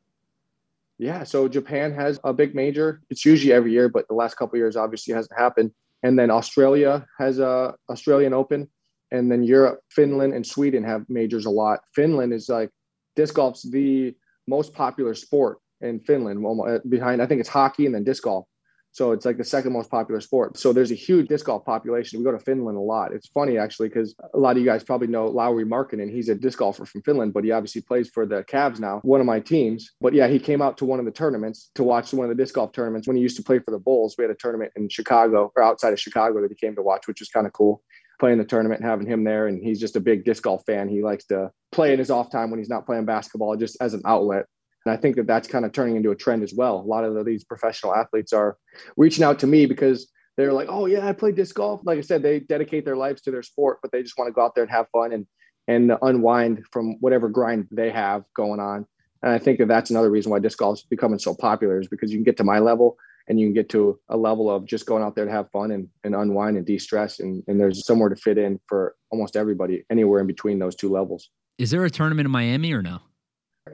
Yeah, 1.00 1.24
so 1.24 1.48
Japan 1.48 1.94
has 1.94 2.20
a 2.26 2.34
big 2.34 2.54
major. 2.54 3.02
It's 3.10 3.26
usually 3.26 3.54
every 3.54 3.72
year, 3.72 3.88
but 3.90 4.08
the 4.10 4.14
last 4.14 4.36
couple 4.36 4.58
years 4.58 4.76
obviously 4.76 5.14
hasn't 5.14 5.38
happened. 5.38 5.72
And 6.04 6.20
then 6.20 6.30
Australia 6.30 7.06
has 7.18 7.40
a 7.40 7.74
Australian 7.90 8.34
Open, 8.34 8.70
and 9.12 9.32
then 9.32 9.44
Europe, 9.44 9.80
Finland, 9.90 10.34
and 10.34 10.46
Sweden 10.46 10.84
have 10.84 11.06
majors 11.10 11.46
a 11.46 11.50
lot. 11.50 11.80
Finland 11.96 12.34
is 12.34 12.50
like 12.50 12.70
disc 13.16 13.34
golf's 13.34 13.64
the 13.64 14.14
most 14.46 14.74
popular 14.74 15.14
sport 15.16 15.60
in 15.82 16.00
Finland, 16.00 16.46
uh, 16.46 16.80
behind 16.88 17.22
I 17.22 17.26
think 17.26 17.40
it's 17.40 17.50
hockey 17.50 17.86
and 17.86 17.96
then 17.96 18.04
disc 18.04 18.24
golf. 18.24 18.46
So 18.92 19.12
it's 19.12 19.26
like 19.26 19.38
the 19.38 19.44
second 19.44 19.74
most 19.74 19.92
popular 19.92 20.20
sport. 20.20 20.58
So 20.58 20.74
there's 20.74 20.92
a 20.92 20.96
huge 20.96 21.28
disc 21.28 21.46
golf 21.46 21.64
population. 21.64 22.20
We 22.20 22.26
go 22.26 22.32
to 22.32 22.40
Finland 22.40 22.78
a 22.78 22.82
lot. 22.82 23.14
It's 23.14 23.28
funny 23.28 23.58
actually 23.58 23.90
because 23.90 24.16
a 24.34 24.38
lot 24.38 24.52
of 24.52 24.58
you 24.58 24.66
guys 24.66 24.84
probably 24.84 25.08
know 25.08 25.28
Lowry 25.28 25.64
Lauri 25.64 25.66
Markkanen. 25.66 26.12
He's 26.12 26.30
a 26.30 26.36
disc 26.36 26.60
golfer 26.60 26.86
from 26.86 27.02
Finland, 27.04 27.34
but 27.34 27.44
he 27.44 27.52
obviously 27.52 27.82
plays 27.82 28.10
for 28.10 28.26
the 28.26 28.44
Cavs 28.44 28.80
now, 28.80 29.00
one 29.04 29.20
of 29.20 29.28
my 29.28 29.40
teams. 29.40 29.92
But 30.02 30.14
yeah, 30.14 30.28
he 30.28 30.40
came 30.40 30.62
out 30.62 30.78
to 30.80 30.86
one 30.86 31.00
of 31.00 31.06
the 31.06 31.12
tournaments 31.12 31.70
to 31.76 31.84
watch 31.84 32.14
one 32.14 32.30
of 32.30 32.36
the 32.36 32.42
disc 32.42 32.56
golf 32.56 32.72
tournaments 32.72 33.08
when 33.08 33.16
he 33.16 33.22
used 33.22 33.38
to 33.38 33.44
play 33.44 33.60
for 33.60 33.72
the 33.72 33.80
Bulls. 33.80 34.16
We 34.18 34.24
had 34.24 34.32
a 34.32 34.36
tournament 34.36 34.72
in 34.76 34.90
Chicago 34.90 35.52
or 35.56 35.64
outside 35.64 35.94
of 35.94 36.00
Chicago 36.00 36.42
that 36.42 36.50
he 36.50 36.56
came 36.56 36.76
to 36.76 36.82
watch, 36.82 37.08
which 37.08 37.20
was 37.20 37.30
kind 37.30 37.46
of 37.46 37.54
cool. 37.54 37.84
Playing 38.20 38.38
the 38.38 38.44
tournament 38.44 38.82
and 38.82 38.90
having 38.90 39.08
him 39.08 39.24
there, 39.24 39.48
and 39.48 39.64
he's 39.64 39.80
just 39.80 39.96
a 39.96 40.02
big 40.02 40.26
disc 40.26 40.44
golf 40.44 40.64
fan. 40.66 40.90
He 40.90 41.02
likes 41.02 41.26
to 41.28 41.52
play 41.72 41.94
in 41.94 42.00
his 42.00 42.12
off 42.12 42.30
time 42.30 42.50
when 42.50 42.60
he's 42.60 42.70
not 42.70 42.86
playing 42.86 43.06
basketball, 43.06 43.56
just 43.56 43.78
as 43.80 43.94
an 43.94 44.02
outlet. 44.06 44.46
And 44.86 44.94
I 44.94 44.98
think 44.98 45.16
that 45.18 45.28
that's 45.28 45.48
kind 45.48 45.66
of 45.66 45.72
turning 45.72 45.96
into 45.96 46.12
a 46.12 46.16
trend 46.16 46.44
as 46.44 46.54
well. 46.54 46.78
A 46.78 46.88
lot 46.88 47.04
of 47.04 47.26
these 47.26 47.44
professional 47.44 47.96
athletes 47.96 48.34
are 48.34 48.58
reaching 48.98 49.24
out 49.24 49.40
to 49.40 49.48
me 49.48 49.66
because 49.66 50.10
they're 50.38 50.54
like, 50.54 50.70
oh 50.70 50.86
yeah, 50.86 51.08
I 51.08 51.12
play 51.14 51.32
disc 51.32 51.56
golf. 51.56 51.82
Like 51.84 51.98
I 51.98 52.02
said, 52.02 52.24
they 52.24 52.40
dedicate 52.40 52.86
their 52.86 52.96
lives 52.96 53.22
to 53.24 53.32
their 53.32 53.44
sport, 53.44 53.80
but 53.82 53.92
they 53.92 54.02
just 54.02 54.18
want 54.18 54.30
to 54.30 54.34
go 54.34 54.42
out 54.42 54.56
there 54.56 54.64
and 54.64 54.72
have 54.72 54.88
fun 54.92 55.12
and 55.12 55.28
and 55.68 55.92
unwind 56.02 56.64
from 56.72 56.96
whatever 57.00 57.30
grind 57.30 57.68
they 57.72 57.92
have 57.92 58.24
going 58.36 58.60
on. 58.60 58.88
And 59.22 59.32
I 59.32 59.38
think 59.38 59.60
that 59.60 59.68
that's 59.68 59.92
another 59.92 60.10
reason 60.10 60.32
why 60.32 60.40
disc 60.40 60.58
golf 60.58 60.80
is 60.80 60.84
becoming 60.84 61.20
so 61.20 61.36
popular 61.36 61.80
is 61.80 61.88
because 61.88 62.12
you 62.12 62.18
can 62.18 62.24
get 62.24 62.38
to 62.38 62.44
my 62.44 62.58
level 62.58 62.98
and 63.28 63.40
you 63.40 63.46
can 63.46 63.54
get 63.54 63.70
to 63.70 64.00
a 64.10 64.18
level 64.18 64.50
of 64.50 64.66
just 64.66 64.88
going 64.88 65.04
out 65.04 65.16
there 65.16 65.26
to 65.26 65.32
have 65.32 65.52
fun 65.52 65.72
and, 65.72 65.88
and 66.04 66.16
unwind 66.16 66.58
and 66.58 66.66
de-stress 66.66 67.20
and, 67.20 67.44
and 67.48 67.60
there's 67.60 67.86
somewhere 67.86 68.10
to 68.10 68.16
fit 68.16 68.40
in 68.40 68.60
for 68.68 68.96
almost 69.12 69.36
everybody 69.36 69.86
anywhere 69.92 70.22
in 70.22 70.26
between 70.26 70.58
those 70.58 70.76
two 70.76 70.90
levels. 70.90 71.30
Is 71.60 71.70
there 71.70 71.86
a 71.86 71.90
tournament 71.92 72.26
in 72.26 72.32
Miami 72.32 72.74
or 72.74 72.82
no? 72.82 73.02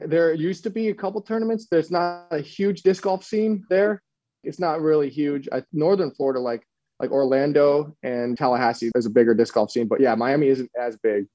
There 0.04 0.32
used 0.34 0.62
to 0.64 0.70
be 0.70 0.88
a 0.88 0.94
couple 0.94 1.20
tournaments. 1.20 1.66
There's 1.70 1.90
not 1.90 2.26
a 2.30 2.40
huge 2.40 2.82
disc 2.82 3.02
golf 3.02 3.24
scene 3.24 3.64
there. 3.70 4.02
It's 4.44 4.60
not 4.60 4.80
really 4.80 5.10
huge. 5.10 5.48
I, 5.52 5.62
Northern 5.72 6.10
Florida, 6.12 6.40
like 6.40 6.66
like 6.98 7.10
Orlando 7.10 7.94
and 8.02 8.38
Tallahassee, 8.38 8.90
there's 8.94 9.06
a 9.06 9.10
bigger 9.10 9.34
disc 9.34 9.54
golf 9.54 9.70
scene. 9.70 9.86
But 9.86 10.00
yeah, 10.00 10.14
Miami 10.14 10.48
isn't 10.48 10.70
as 10.80 10.96
big. 10.96 11.26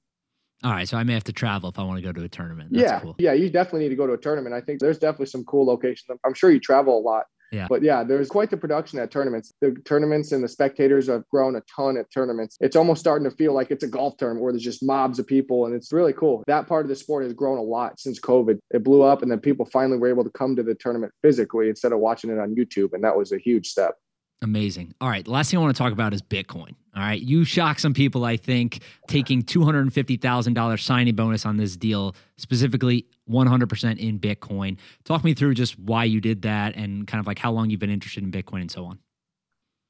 All 0.64 0.70
right, 0.70 0.88
so 0.88 0.96
I 0.96 1.02
may 1.02 1.12
have 1.12 1.24
to 1.24 1.32
travel 1.32 1.68
if 1.68 1.78
I 1.78 1.82
want 1.82 1.98
to 1.98 2.02
go 2.02 2.12
to 2.12 2.22
a 2.22 2.28
tournament. 2.28 2.70
That's 2.72 2.82
yeah, 2.82 3.00
cool. 3.00 3.16
yeah, 3.18 3.32
you 3.32 3.50
definitely 3.50 3.80
need 3.80 3.88
to 3.88 3.96
go 3.96 4.06
to 4.06 4.12
a 4.12 4.18
tournament. 4.18 4.54
I 4.54 4.60
think 4.60 4.80
there's 4.80 4.98
definitely 4.98 5.26
some 5.26 5.44
cool 5.44 5.66
locations. 5.66 6.18
I'm 6.24 6.34
sure 6.34 6.52
you 6.52 6.60
travel 6.60 6.96
a 6.96 7.02
lot. 7.02 7.24
Yeah. 7.52 7.66
But 7.68 7.82
yeah, 7.82 8.02
there's 8.02 8.28
quite 8.28 8.50
the 8.50 8.56
production 8.56 8.98
at 8.98 9.10
tournaments. 9.10 9.52
The 9.60 9.76
tournaments 9.84 10.32
and 10.32 10.42
the 10.42 10.48
spectators 10.48 11.06
have 11.08 11.28
grown 11.28 11.54
a 11.56 11.62
ton 11.74 11.98
at 11.98 12.10
tournaments. 12.10 12.56
It's 12.60 12.76
almost 12.76 13.00
starting 13.00 13.28
to 13.28 13.36
feel 13.36 13.52
like 13.52 13.70
it's 13.70 13.84
a 13.84 13.88
golf 13.88 14.16
tournament 14.16 14.42
where 14.42 14.52
there's 14.52 14.62
just 14.62 14.82
mobs 14.82 15.18
of 15.18 15.26
people 15.26 15.66
and 15.66 15.74
it's 15.74 15.92
really 15.92 16.14
cool. 16.14 16.42
That 16.46 16.66
part 16.66 16.86
of 16.86 16.88
the 16.88 16.96
sport 16.96 17.24
has 17.24 17.34
grown 17.34 17.58
a 17.58 17.62
lot 17.62 18.00
since 18.00 18.18
COVID. 18.18 18.58
It 18.70 18.82
blew 18.82 19.02
up 19.02 19.20
and 19.20 19.30
then 19.30 19.38
people 19.38 19.66
finally 19.66 19.98
were 19.98 20.08
able 20.08 20.24
to 20.24 20.30
come 20.30 20.56
to 20.56 20.62
the 20.62 20.74
tournament 20.74 21.12
physically 21.20 21.68
instead 21.68 21.92
of 21.92 21.98
watching 21.98 22.30
it 22.30 22.38
on 22.38 22.54
YouTube. 22.54 22.94
And 22.94 23.04
that 23.04 23.16
was 23.16 23.32
a 23.32 23.38
huge 23.38 23.68
step. 23.68 23.96
Amazing. 24.42 24.92
All 25.00 25.08
right. 25.08 25.26
Last 25.28 25.50
thing 25.50 25.58
I 25.58 25.62
want 25.62 25.74
to 25.74 25.80
talk 25.80 25.92
about 25.92 26.12
is 26.12 26.20
Bitcoin. 26.20 26.74
All 26.94 27.02
right. 27.02 27.22
You 27.22 27.44
shocked 27.44 27.80
some 27.80 27.94
people, 27.94 28.24
I 28.24 28.36
think, 28.36 28.80
taking 29.08 29.42
$250,000 29.42 30.80
signing 30.80 31.14
bonus 31.14 31.46
on 31.46 31.56
this 31.56 31.76
deal, 31.76 32.16
specifically 32.36 33.06
100% 33.30 33.98
in 33.98 34.18
Bitcoin. 34.18 34.76
Talk 35.04 35.22
me 35.22 35.32
through 35.32 35.54
just 35.54 35.78
why 35.78 36.04
you 36.04 36.20
did 36.20 36.42
that 36.42 36.74
and 36.74 37.06
kind 37.06 37.20
of 37.20 37.26
like 37.26 37.38
how 37.38 37.52
long 37.52 37.70
you've 37.70 37.80
been 37.80 37.88
interested 37.88 38.24
in 38.24 38.32
Bitcoin 38.32 38.60
and 38.60 38.70
so 38.70 38.84
on. 38.84 38.98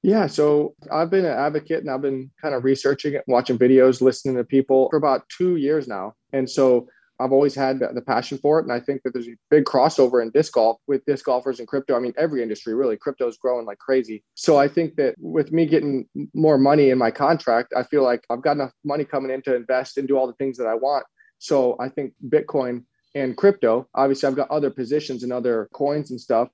Yeah. 0.03 0.27
So 0.27 0.75
I've 0.93 1.11
been 1.11 1.25
an 1.25 1.33
advocate 1.33 1.81
and 1.81 1.91
I've 1.91 2.03
been 2.03 2.31
kind 2.41 2.55
of 2.55 2.63
researching 2.63 3.15
it, 3.15 3.25
watching 3.27 3.59
videos, 3.59 4.03
listening 4.03 4.37
to 4.37 4.45
people 4.45 4.91
for 4.91 4.97
about 4.97 5.27
two 5.31 5.57
years 5.57 5.89
now. 5.89 6.15
And 6.35 6.49
so 6.49 6.89
I've 7.23 7.33
always 7.33 7.55
had 7.55 7.79
the, 7.79 8.03
passion 8.03 8.39
for 8.39 8.59
it. 8.59 8.65
And 8.65 8.73
I 8.73 8.81
think 8.81 9.03
that 9.03 9.13
there's 9.13 9.29
a 9.29 9.37
big 9.51 9.65
crossover 9.65 10.23
in 10.23 10.31
disc 10.31 10.53
golf 10.53 10.79
with 10.89 11.05
disc 11.05 11.25
golfers 11.25 11.61
and 11.61 11.69
crypto. 11.69 11.97
I 11.97 12.01
mean, 12.01 12.15
every 12.19 12.43
industry 12.43 12.75
really, 12.75 12.97
crypto 12.97 13.29
is 13.29 13.37
growing 13.37 13.65
like 13.65 13.79
crazy. 13.79 14.25
So 14.35 14.59
I 14.59 14.67
think 14.69 14.97
that 14.97 15.15
with 15.19 15.53
me 15.53 15.67
getting 15.67 16.09
more 16.35 16.59
money 16.59 16.91
in 16.91 16.99
my 16.99 17.11
contract, 17.11 17.73
I 17.77 17.85
feel 17.85 18.03
like 18.03 18.25
I've 18.29 18.43
got 18.43 18.57
enough 18.57 18.73
money 18.85 19.05
coming 19.05 19.31
in 19.31 19.43
to 19.43 19.55
invest 19.55 19.99
and 19.99 20.09
do 20.09 20.19
all 20.19 20.27
the 20.27 20.33
things 20.35 20.59
that 20.59 20.67
I 20.67 20.75
want. 20.75 21.05
So 21.39 21.77
I 21.79 21.89
think 21.89 22.15
Bitcoin 22.29 22.85
and 23.15 23.37
crypto. 23.37 23.89
Obviously, 23.95 24.27
I've 24.27 24.37
got 24.37 24.51
other 24.51 24.71
positions 24.71 25.23
and 25.23 25.33
other 25.33 25.69
coins 25.73 26.11
and 26.11 26.21
stuff 26.21 26.49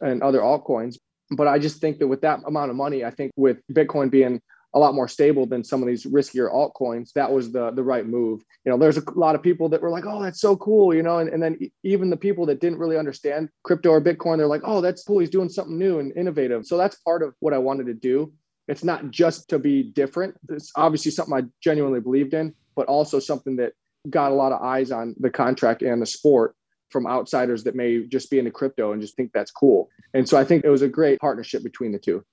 and 0.00 0.22
other 0.22 0.40
altcoins. 0.40 0.96
But 1.30 1.48
I 1.48 1.58
just 1.58 1.80
think 1.80 1.98
that 1.98 2.08
with 2.08 2.20
that 2.22 2.40
amount 2.46 2.70
of 2.70 2.76
money, 2.76 3.04
I 3.04 3.10
think 3.10 3.32
with 3.36 3.58
Bitcoin 3.72 4.10
being 4.10 4.40
a 4.74 4.78
lot 4.78 4.94
more 4.94 5.08
stable 5.08 5.46
than 5.46 5.62
some 5.62 5.82
of 5.82 5.88
these 5.88 6.04
riskier 6.04 6.52
altcoins, 6.52 7.12
that 7.12 7.32
was 7.32 7.52
the 7.52 7.70
the 7.70 7.82
right 7.82 8.06
move. 8.06 8.42
You 8.64 8.72
know, 8.72 8.78
there's 8.78 8.96
a 8.96 9.10
lot 9.12 9.34
of 9.34 9.42
people 9.42 9.68
that 9.68 9.80
were 9.80 9.90
like, 9.90 10.04
"Oh, 10.06 10.22
that's 10.22 10.40
so 10.40 10.56
cool," 10.56 10.94
you 10.94 11.02
know, 11.02 11.18
and, 11.18 11.30
and 11.30 11.42
then 11.42 11.58
even 11.84 12.10
the 12.10 12.16
people 12.16 12.44
that 12.46 12.60
didn't 12.60 12.78
really 12.78 12.98
understand 12.98 13.48
crypto 13.62 13.90
or 13.90 14.00
Bitcoin, 14.00 14.38
they're 14.38 14.46
like, 14.46 14.62
"Oh, 14.64 14.80
that's 14.80 15.04
cool. 15.04 15.20
He's 15.20 15.30
doing 15.30 15.48
something 15.48 15.78
new 15.78 16.00
and 16.00 16.12
innovative." 16.16 16.66
So 16.66 16.76
that's 16.76 16.96
part 16.96 17.22
of 17.22 17.34
what 17.40 17.54
I 17.54 17.58
wanted 17.58 17.86
to 17.86 17.94
do. 17.94 18.32
It's 18.66 18.84
not 18.84 19.10
just 19.10 19.48
to 19.50 19.58
be 19.58 19.82
different. 19.82 20.34
It's 20.48 20.72
obviously 20.76 21.10
something 21.10 21.34
I 21.34 21.42
genuinely 21.62 22.00
believed 22.00 22.34
in, 22.34 22.54
but 22.74 22.86
also 22.86 23.18
something 23.18 23.56
that 23.56 23.72
got 24.10 24.32
a 24.32 24.34
lot 24.34 24.52
of 24.52 24.60
eyes 24.62 24.90
on 24.90 25.14
the 25.18 25.30
contract 25.30 25.82
and 25.82 26.00
the 26.00 26.06
sport 26.06 26.54
from 26.90 27.06
outsiders 27.06 27.64
that 27.64 27.74
may 27.74 28.06
just 28.06 28.30
be 28.30 28.38
into 28.38 28.50
crypto 28.50 28.92
and 28.92 29.02
just 29.02 29.16
think 29.16 29.32
that's 29.32 29.50
cool. 29.50 29.88
And 30.14 30.28
so 30.28 30.38
I 30.38 30.44
think 30.44 30.64
it 30.64 30.70
was 30.70 30.82
a 30.82 30.88
great 30.88 31.18
partnership 31.18 31.62
between 31.62 31.92
the 31.92 31.98
two. 31.98 32.24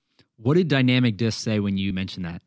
What 0.42 0.56
did 0.56 0.68
Dynamic 0.68 1.16
Disc 1.16 1.38
say 1.38 1.60
when 1.60 1.78
you 1.78 1.92
mentioned 1.92 2.26
that? 2.26 2.42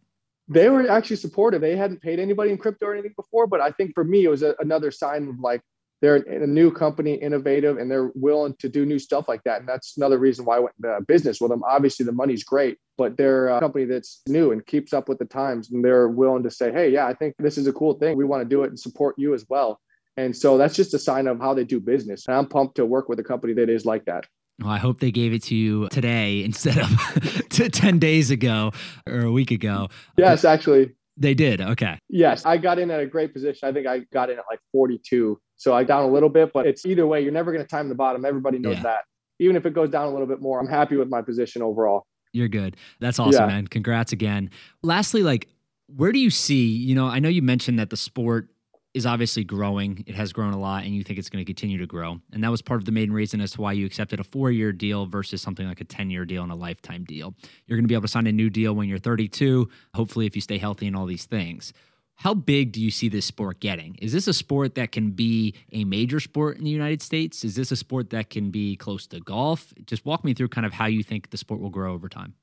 They 0.47 0.69
were 0.69 0.89
actually 0.89 1.15
supportive. 1.15 1.61
They 1.61 1.75
hadn't 1.75 2.01
paid 2.01 2.19
anybody 2.19 2.51
in 2.51 2.57
crypto 2.57 2.87
or 2.87 2.93
anything 2.93 3.13
before, 3.15 3.47
but 3.47 3.61
I 3.61 3.71
think 3.71 3.93
for 3.95 4.03
me, 4.03 4.25
it 4.25 4.29
was 4.29 4.43
a, 4.43 4.53
another 4.59 4.91
sign 4.91 5.27
of 5.27 5.39
like 5.39 5.61
they're 6.01 6.17
a 6.17 6.45
new 6.45 6.71
company, 6.71 7.15
innovative, 7.15 7.77
and 7.77 7.89
they're 7.89 8.11
willing 8.15 8.53
to 8.59 8.69
do 8.69 8.85
new 8.85 8.99
stuff 8.99 9.27
like 9.27 9.41
that. 9.45 9.61
And 9.61 9.67
that's 9.67 9.95
another 9.95 10.19
reason 10.19 10.45
why 10.45 10.57
I 10.57 10.59
went 10.59 10.75
into 10.77 11.01
business 11.07 11.39
with 11.39 11.49
them. 11.49 11.63
Obviously, 11.63 12.05
the 12.05 12.11
money's 12.11 12.43
great, 12.43 12.77
but 12.97 13.15
they're 13.17 13.47
a 13.47 13.59
company 13.59 13.85
that's 13.85 14.21
new 14.27 14.51
and 14.51 14.63
keeps 14.65 14.93
up 14.93 15.07
with 15.07 15.17
the 15.17 15.25
times. 15.25 15.71
And 15.71 15.83
they're 15.83 16.09
willing 16.09 16.43
to 16.43 16.51
say, 16.51 16.71
hey, 16.71 16.89
yeah, 16.91 17.07
I 17.07 17.13
think 17.13 17.33
this 17.39 17.57
is 17.57 17.65
a 17.65 17.73
cool 17.73 17.93
thing. 17.93 18.17
We 18.17 18.25
want 18.25 18.43
to 18.43 18.49
do 18.49 18.63
it 18.63 18.69
and 18.69 18.79
support 18.79 19.15
you 19.17 19.33
as 19.33 19.45
well. 19.49 19.79
And 20.17 20.35
so 20.35 20.57
that's 20.57 20.75
just 20.75 20.93
a 20.93 20.99
sign 20.99 21.27
of 21.27 21.39
how 21.39 21.53
they 21.53 21.63
do 21.63 21.79
business. 21.79 22.27
And 22.27 22.35
I'm 22.35 22.47
pumped 22.47 22.75
to 22.75 22.85
work 22.85 23.09
with 23.09 23.19
a 23.19 23.23
company 23.23 23.53
that 23.53 23.69
is 23.69 23.85
like 23.85 24.05
that. 24.05 24.27
Well, 24.61 24.71
I 24.71 24.77
hope 24.77 24.99
they 24.99 25.11
gave 25.11 25.33
it 25.33 25.43
to 25.43 25.55
you 25.55 25.87
today 25.89 26.43
instead 26.45 26.77
of 26.77 27.49
10 27.49 27.99
days 27.99 28.31
ago 28.31 28.71
or 29.07 29.21
a 29.21 29.31
week 29.31 29.51
ago. 29.51 29.89
Yes, 30.17 30.45
actually. 30.45 30.95
They 31.17 31.33
did. 31.33 31.61
Okay. 31.61 31.97
Yes. 32.09 32.45
I 32.45 32.57
got 32.57 32.77
in 32.77 32.91
at 32.91 32.99
a 32.99 33.05
great 33.05 33.33
position. 33.33 33.69
I 33.69 33.71
think 33.71 33.87
I 33.87 33.99
got 34.11 34.29
in 34.29 34.37
at 34.37 34.45
like 34.49 34.59
42. 34.71 35.39
So 35.55 35.73
I 35.73 35.83
down 35.85 36.03
a 36.03 36.11
little 36.11 36.29
bit, 36.29 36.51
but 36.53 36.67
it's 36.67 36.85
either 36.85 37.07
way, 37.07 37.21
you're 37.21 37.31
never 37.31 37.53
going 37.53 37.63
to 37.63 37.69
time 37.69 37.87
the 37.87 37.95
bottom. 37.95 38.25
Everybody 38.25 38.59
knows 38.59 38.77
yeah. 38.77 38.83
that. 38.83 38.99
Even 39.39 39.55
if 39.55 39.65
it 39.65 39.73
goes 39.73 39.89
down 39.89 40.07
a 40.07 40.11
little 40.11 40.27
bit 40.27 40.41
more, 40.41 40.59
I'm 40.59 40.67
happy 40.67 40.97
with 40.97 41.09
my 41.09 41.21
position 41.21 41.61
overall. 41.61 42.05
You're 42.33 42.49
good. 42.49 42.75
That's 42.99 43.17
awesome, 43.17 43.49
yeah. 43.49 43.55
man. 43.55 43.67
Congrats 43.67 44.11
again. 44.11 44.49
Lastly, 44.83 45.23
like, 45.23 45.47
where 45.87 46.11
do 46.11 46.19
you 46.19 46.29
see, 46.29 46.67
you 46.67 46.95
know, 46.95 47.05
I 47.05 47.19
know 47.19 47.29
you 47.29 47.41
mentioned 47.41 47.79
that 47.79 47.89
the 47.89 47.97
sport 47.97 48.49
is 48.95 49.05
obviously 49.05 49.43
growing. 49.43 50.05
It 50.07 50.15
has 50.15 50.31
grown 50.31 50.53
a 50.53 50.59
lot, 50.59 50.85
and 50.85 50.95
you 50.95 51.03
think 51.03 51.19
it's 51.19 51.29
going 51.29 51.43
to 51.43 51.45
continue 51.45 51.77
to 51.77 51.85
grow. 51.85 52.21
And 52.31 52.41
that 52.43 52.49
was 52.49 52.61
part 52.61 52.79
of 52.79 52.85
the 52.85 52.93
main 52.93 53.11
reason 53.11 53.41
as 53.41 53.51
to 53.51 53.61
why 53.61 53.73
you 53.73 53.85
accepted 53.85 54.21
a 54.21 54.23
four 54.23 54.51
year 54.51 54.71
deal 54.71 55.05
versus 55.05 55.41
something 55.41 55.67
like 55.67 55.81
a 55.81 55.83
10 55.83 56.09
year 56.09 56.23
deal 56.23 56.43
and 56.43 56.51
a 56.51 56.55
lifetime 56.55 57.03
deal. 57.03 57.35
You're 57.67 57.77
going 57.77 57.83
to 57.83 57.89
be 57.89 57.93
able 57.93 58.03
to 58.03 58.07
sign 58.07 58.25
a 58.25 58.31
new 58.31 58.49
deal 58.49 58.73
when 58.73 58.87
you're 58.87 58.97
32, 58.97 59.69
hopefully, 59.93 60.25
if 60.25 60.35
you 60.35 60.41
stay 60.41 60.57
healthy 60.57 60.87
and 60.87 60.95
all 60.95 61.05
these 61.05 61.25
things. 61.25 61.73
How 62.15 62.33
big 62.33 62.71
do 62.71 62.81
you 62.81 62.89
see 62.89 63.09
this 63.09 63.25
sport 63.25 63.59
getting? 63.59 63.95
Is 64.01 64.13
this 64.13 64.29
a 64.29 64.33
sport 64.33 64.75
that 64.75 64.93
can 64.93 65.11
be 65.11 65.55
a 65.73 65.83
major 65.83 66.21
sport 66.21 66.57
in 66.57 66.63
the 66.63 66.69
United 66.69 67.01
States? 67.01 67.43
Is 67.43 67.55
this 67.55 67.73
a 67.73 67.75
sport 67.75 68.11
that 68.11 68.29
can 68.29 68.49
be 68.49 68.77
close 68.77 69.05
to 69.07 69.19
golf? 69.19 69.73
Just 69.85 70.05
walk 70.05 70.23
me 70.23 70.33
through 70.33 70.47
kind 70.47 70.65
of 70.65 70.71
how 70.71 70.85
you 70.85 71.03
think 71.03 71.31
the 71.31 71.37
sport 71.37 71.59
will 71.59 71.69
grow 71.69 71.93
over 71.93 72.07
time. 72.07 72.33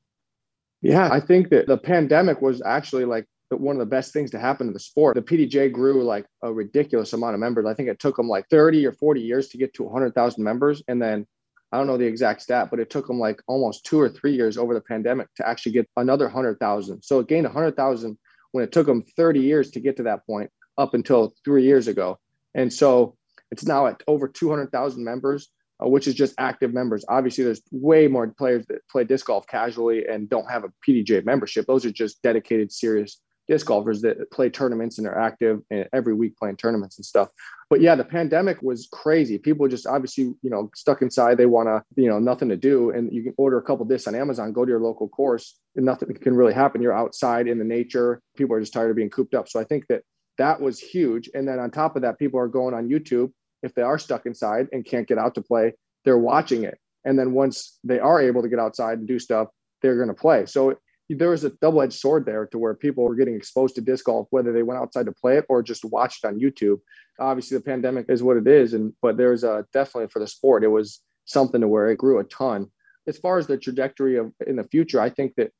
Yeah, 0.82 1.08
I 1.10 1.20
think 1.20 1.48
that 1.48 1.66
the 1.66 1.78
pandemic 1.78 2.42
was 2.42 2.60
actually 2.60 3.06
like 3.06 3.24
one 3.60 3.76
of 3.76 3.80
the 3.80 3.86
best 3.86 4.12
things 4.12 4.30
to 4.30 4.38
happen 4.38 4.66
to 4.66 4.72
the 4.72 4.80
sport. 4.80 5.14
The 5.14 5.22
PDGA 5.22 5.72
grew 5.72 6.02
like 6.02 6.26
a 6.42 6.52
ridiculous 6.52 7.12
amount 7.12 7.34
of 7.34 7.40
members. 7.40 7.66
I 7.66 7.74
think 7.74 7.88
it 7.88 7.98
took 7.98 8.16
them 8.16 8.28
like 8.28 8.48
30 8.50 8.86
or 8.86 8.92
40 8.92 9.20
years 9.20 9.48
to 9.48 9.58
get 9.58 9.74
to 9.74 9.82
100,000 9.84 10.42
members. 10.42 10.82
And 10.88 11.00
then 11.00 11.26
I 11.72 11.78
don't 11.78 11.86
know 11.86 11.96
the 11.96 12.06
exact 12.06 12.42
stat, 12.42 12.68
but 12.70 12.80
it 12.80 12.90
took 12.90 13.06
them 13.06 13.18
like 13.18 13.42
almost 13.46 13.86
two 13.86 13.98
or 14.00 14.08
three 14.08 14.34
years 14.34 14.58
over 14.58 14.74
the 14.74 14.80
pandemic 14.80 15.28
to 15.36 15.48
actually 15.48 15.72
get 15.72 15.88
another 15.96 16.26
100,000. 16.26 17.02
So 17.02 17.20
it 17.20 17.28
gained 17.28 17.44
100,000 17.44 18.18
when 18.52 18.64
it 18.64 18.72
took 18.72 18.86
them 18.86 19.04
30 19.16 19.40
years 19.40 19.70
to 19.72 19.80
get 19.80 19.96
to 19.96 20.02
that 20.04 20.26
point 20.26 20.50
up 20.76 20.94
until 20.94 21.34
three 21.44 21.64
years 21.64 21.88
ago. 21.88 22.18
And 22.54 22.72
so 22.72 23.16
it's 23.50 23.64
now 23.64 23.86
at 23.86 24.02
over 24.06 24.28
200,000 24.28 25.02
members, 25.02 25.48
uh, 25.82 25.88
which 25.88 26.06
is 26.06 26.14
just 26.14 26.34
active 26.38 26.74
members. 26.74 27.04
Obviously, 27.08 27.44
there's 27.44 27.62
way 27.70 28.06
more 28.06 28.26
players 28.28 28.66
that 28.66 28.86
play 28.90 29.04
disc 29.04 29.26
golf 29.26 29.46
casually 29.46 30.06
and 30.06 30.28
don't 30.28 30.50
have 30.50 30.64
a 30.64 30.72
PDGA 30.86 31.24
membership. 31.24 31.66
Those 31.66 31.86
are 31.86 31.92
just 31.92 32.22
dedicated, 32.22 32.70
serious 32.70 33.18
disc 33.52 33.66
golfers 33.66 34.00
that 34.00 34.30
play 34.30 34.48
tournaments 34.48 34.96
and 34.96 35.06
are 35.06 35.18
active 35.18 35.60
every 35.92 36.14
week 36.14 36.34
playing 36.38 36.56
tournaments 36.56 36.96
and 36.96 37.04
stuff. 37.04 37.28
But 37.68 37.82
yeah, 37.82 37.94
the 37.94 38.02
pandemic 38.02 38.62
was 38.62 38.88
crazy. 38.90 39.36
People 39.36 39.68
just 39.68 39.86
obviously, 39.86 40.24
you 40.24 40.50
know, 40.50 40.70
stuck 40.74 41.02
inside. 41.02 41.36
They 41.36 41.44
want 41.44 41.68
to, 41.68 41.82
you 42.00 42.08
know, 42.08 42.18
nothing 42.18 42.48
to 42.48 42.56
do. 42.56 42.92
And 42.92 43.12
you 43.12 43.22
can 43.22 43.34
order 43.36 43.58
a 43.58 43.62
couple 43.62 43.84
discs 43.84 44.08
on 44.08 44.14
Amazon, 44.14 44.54
go 44.54 44.64
to 44.64 44.70
your 44.70 44.80
local 44.80 45.06
course, 45.06 45.58
and 45.76 45.84
nothing 45.84 46.14
can 46.14 46.34
really 46.34 46.54
happen. 46.54 46.80
You're 46.80 46.96
outside 46.96 47.46
in 47.46 47.58
the 47.58 47.64
nature. 47.64 48.22
People 48.38 48.56
are 48.56 48.60
just 48.60 48.72
tired 48.72 48.88
of 48.88 48.96
being 48.96 49.10
cooped 49.10 49.34
up. 49.34 49.50
So 49.50 49.60
I 49.60 49.64
think 49.64 49.86
that 49.88 50.00
that 50.38 50.58
was 50.58 50.80
huge. 50.80 51.28
And 51.34 51.46
then 51.46 51.58
on 51.58 51.70
top 51.70 51.94
of 51.94 52.00
that, 52.02 52.18
people 52.18 52.40
are 52.40 52.48
going 52.48 52.72
on 52.72 52.88
YouTube. 52.88 53.32
If 53.62 53.74
they 53.74 53.82
are 53.82 53.98
stuck 53.98 54.24
inside 54.24 54.68
and 54.72 54.82
can't 54.82 55.06
get 55.06 55.18
out 55.18 55.34
to 55.34 55.42
play, 55.42 55.74
they're 56.06 56.16
watching 56.16 56.64
it. 56.64 56.78
And 57.04 57.18
then 57.18 57.32
once 57.32 57.78
they 57.84 57.98
are 57.98 58.18
able 58.18 58.40
to 58.40 58.48
get 58.48 58.58
outside 58.58 58.98
and 58.98 59.06
do 59.06 59.18
stuff, 59.18 59.48
they're 59.82 59.96
going 59.96 60.08
to 60.08 60.14
play. 60.14 60.46
So 60.46 60.78
there 61.14 61.30
was 61.30 61.44
a 61.44 61.50
double-edged 61.50 61.92
sword 61.92 62.26
there 62.26 62.46
to 62.46 62.58
where 62.58 62.74
people 62.74 63.04
were 63.04 63.14
getting 63.14 63.34
exposed 63.34 63.74
to 63.74 63.80
disc 63.80 64.04
golf 64.04 64.26
whether 64.30 64.52
they 64.52 64.62
went 64.62 64.80
outside 64.80 65.06
to 65.06 65.12
play 65.12 65.36
it 65.36 65.46
or 65.48 65.62
just 65.62 65.84
watched 65.84 66.24
on 66.24 66.38
youtube. 66.38 66.78
Obviously 67.20 67.56
the 67.56 67.64
pandemic 67.64 68.06
is 68.08 68.22
what 68.22 68.36
it 68.36 68.46
is 68.46 68.74
and 68.74 68.92
but 69.02 69.16
there's 69.16 69.44
a 69.44 69.66
definitely 69.72 70.08
for 70.08 70.18
the 70.18 70.26
sport 70.26 70.64
it 70.64 70.68
was 70.68 71.00
something 71.24 71.60
to 71.60 71.68
where 71.68 71.90
it 71.90 71.98
grew 71.98 72.18
a 72.18 72.24
ton. 72.24 72.68
As 73.06 73.18
far 73.18 73.38
as 73.38 73.46
the 73.46 73.56
trajectory 73.56 74.16
of 74.16 74.32
in 74.46 74.56
the 74.56 74.64
future 74.64 75.00
i 75.00 75.10
think 75.10 75.34
that 75.36 75.50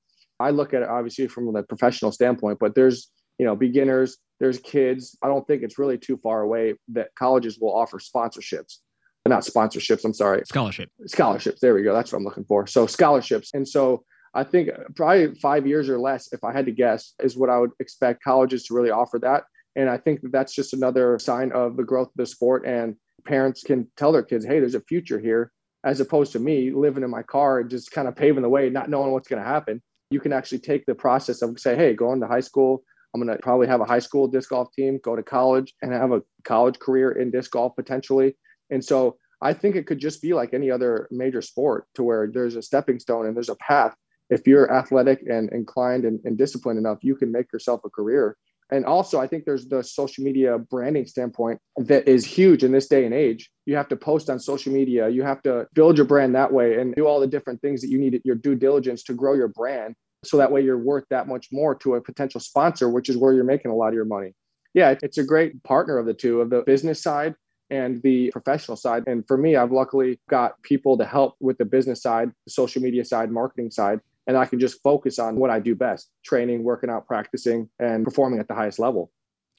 i 0.41 0.51
look 0.51 0.75
at 0.75 0.83
it 0.83 0.89
obviously 0.89 1.27
from 1.27 1.53
the 1.53 1.63
professional 1.63 2.13
standpoint 2.13 2.59
but 2.59 2.75
there's 2.75 3.11
you 3.39 3.47
know 3.47 3.57
beginners 3.57 4.19
there's 4.43 4.59
kids. 4.59 5.17
I 5.23 5.29
don't 5.29 5.47
think 5.47 5.63
it's 5.63 5.79
really 5.79 5.97
too 5.97 6.17
far 6.17 6.43
away 6.43 6.75
that 6.89 7.15
colleges 7.15 7.61
will 7.61 7.73
offer 7.73 8.01
sponsorships. 8.01 8.79
Not 9.25 9.45
sponsorships 9.45 10.05
i'm 10.05 10.13
sorry. 10.13 10.43
Scholarship 10.47 10.91
scholarships 11.07 11.61
there 11.61 11.75
we 11.75 11.85
go 11.85 11.95
that's 11.95 12.13
what 12.13 12.19
i'm 12.19 12.25
looking 12.25 12.45
for. 12.45 12.67
So 12.67 12.89
scholarships 12.89 13.53
and 13.55 13.67
so 13.67 14.05
I 14.35 14.45
think 14.45 14.71
probably 14.97 15.35
five 15.35 15.67
years 15.67 15.89
or 15.89 15.99
less, 15.99 16.33
if 16.33 16.43
I 16.43 16.53
had 16.53 16.67
to 16.67 16.73
guess, 16.73 17.15
is 17.23 17.37
what 17.37 17.51
I 17.51 17.59
would 17.59 17.73
expect 17.81 18.25
colleges 18.25 18.65
to 18.65 18.75
really 18.75 18.91
offer 18.91 19.19
that. 19.19 19.45
And 19.77 19.89
I 19.89 19.99
think 19.99 20.23
that 20.23 20.33
that's 20.33 20.55
just 20.55 20.73
another 20.73 21.19
sign 21.19 21.53
of 21.53 21.77
the 21.77 21.85
growth 21.85 22.09
of 22.09 22.15
the 22.17 22.27
sport. 22.27 22.67
And 22.67 22.97
parents 23.27 23.63
can 23.63 23.89
tell 23.97 24.13
their 24.13 24.23
kids, 24.23 24.45
hey, 24.45 24.61
there's 24.61 24.75
a 24.75 24.81
future 24.81 25.19
here, 25.19 25.53
as 25.85 26.01
opposed 26.01 26.33
to 26.33 26.39
me 26.39 26.71
living 26.71 27.05
in 27.05 27.11
my 27.11 27.23
car 27.23 27.61
and 27.61 27.71
just 27.71 27.91
kind 27.91 28.09
of 28.09 28.17
paving 28.17 28.43
the 28.43 28.49
way, 28.49 28.71
not 28.71 28.91
knowing 28.91 29.13
what's 29.13 29.29
going 29.29 29.43
to 29.43 29.49
happen. 29.49 29.83
You 30.11 30.21
can 30.21 30.33
actually 30.33 30.59
take 30.61 30.87
the 30.87 30.95
process 30.95 31.43
of 31.43 31.59
say, 31.59 31.77
hey, 31.77 31.95
going 31.95 32.21
to 32.21 32.27
high 32.27 32.41
school. 32.41 32.83
I'm 33.15 33.23
going 33.23 33.35
to 33.35 33.43
probably 33.43 33.67
have 33.67 33.83
a 33.83 33.87
high 33.87 33.99
school 33.99 34.29
disc 34.29 34.49
golf 34.49 34.73
team, 34.73 34.99
go 35.03 35.15
to 35.15 35.23
college 35.23 35.75
and 35.83 35.93
have 35.93 36.13
a 36.13 36.23
college 36.45 36.79
career 36.79 37.13
in 37.13 37.31
disc 37.31 37.51
golf 37.51 37.77
potentially. 37.77 38.37
And 38.71 38.83
so 38.83 39.19
I 39.43 39.53
think 39.53 39.77
it 39.77 39.87
could 39.87 39.99
just 39.99 40.23
be 40.23 40.33
like 40.33 40.55
any 40.55 40.71
other 40.71 41.09
major 41.11 41.43
sport 41.43 41.87
to 41.95 42.03
where 42.03 42.31
there's 42.33 42.57
a 42.57 42.63
stepping 42.63 42.99
stone 42.99 43.27
and 43.27 43.37
there's 43.37 43.51
a 43.51 43.57
path 43.57 43.95
if 44.33 44.47
you're 44.47 44.73
athletic 44.73 45.23
and 45.29 45.53
inclined 45.53 46.07
and, 46.07 46.19
and 46.25 46.39
disciplined 46.39 46.79
enough, 46.79 46.99
you 47.03 47.15
can 47.15 47.31
make 47.31 47.53
yourself 47.53 47.83
a 47.85 47.91
career. 47.91 48.37
And 48.71 48.87
also, 48.87 49.21
I 49.21 49.27
think 49.27 49.45
there's 49.45 49.69
the 49.69 49.85
social 49.85 50.25
media 50.25 50.57
branding 50.57 51.05
standpoint 51.05 51.61
that 51.77 52.09
is 52.09 52.25
huge 52.25 52.65
in 52.65 52.73
this 52.73 52.89
day 52.89 53.05
and 53.05 53.13
age. 53.13 53.51
You 53.67 53.77
have 53.77 53.89
to 53.89 53.97
post 53.97 54.31
on 54.31 54.39
social 54.39 54.73
media, 54.73 55.11
you 55.11 55.23
have 55.23 55.43
to 55.43 55.67
build 55.75 55.99
your 55.99 56.07
brand 56.07 56.35
that 56.35 56.51
way 56.51 56.81
and 56.81 56.95
do 56.95 57.07
all 57.07 57.21
the 57.21 57.27
different 57.27 57.61
things 57.61 57.83
that 57.83 57.91
you 57.91 57.99
need 57.99 58.19
your 58.25 58.37
due 58.37 58.55
diligence 58.55 59.03
to 59.05 59.13
grow 59.13 59.35
your 59.35 59.49
brand. 59.49 59.95
So 60.25 60.39
that 60.39 60.51
way 60.51 60.63
you're 60.63 60.79
worth 60.79 61.05
that 61.11 61.29
much 61.29 61.49
more 61.53 61.75
to 61.75 61.97
a 61.97 62.01
potential 62.01 62.41
sponsor, 62.41 62.89
which 62.89 63.11
is 63.11 63.19
where 63.19 63.35
you're 63.35 63.45
making 63.45 63.71
a 63.71 63.75
lot 63.75 63.89
of 63.89 63.95
your 63.95 64.07
money. 64.07 64.33
Yeah, 64.73 64.95
it's 65.03 65.19
a 65.19 65.25
great 65.25 65.63
partner 65.65 65.99
of 65.99 66.07
the 66.07 66.15
two 66.15 66.41
of 66.41 66.49
the 66.49 66.63
business 66.63 67.03
side 67.03 67.35
and 67.69 68.01
the 68.03 68.31
professional 68.31 68.79
side. 68.79 69.05
And 69.07 69.27
for 69.29 69.37
me, 69.37 69.57
I've 69.57 69.73
luckily 69.73 70.19
got 70.31 70.63
people 70.63 70.97
to 70.97 71.05
help 71.05 71.35
with 71.41 71.59
the 71.59 71.67
business 71.67 72.01
side, 72.01 72.31
the 72.47 72.53
social 72.53 72.81
media 72.81 73.05
side, 73.05 73.31
marketing 73.31 73.71
side 73.71 74.01
and 74.27 74.37
I 74.37 74.47
can 74.47 74.61
just 74.61 74.83
focus 74.83 75.19
on 75.19 75.37
what 75.37 75.51
I 75.51 75.61
do 75.61 75.75
best 75.75 76.11
training, 76.25 76.63
working 76.63 76.91
out, 76.91 77.07
practicing, 77.07 77.69
and 77.79 78.05
performing 78.05 78.41
at 78.41 78.49
the 78.49 78.55
highest 78.55 78.79
level. 78.79 79.11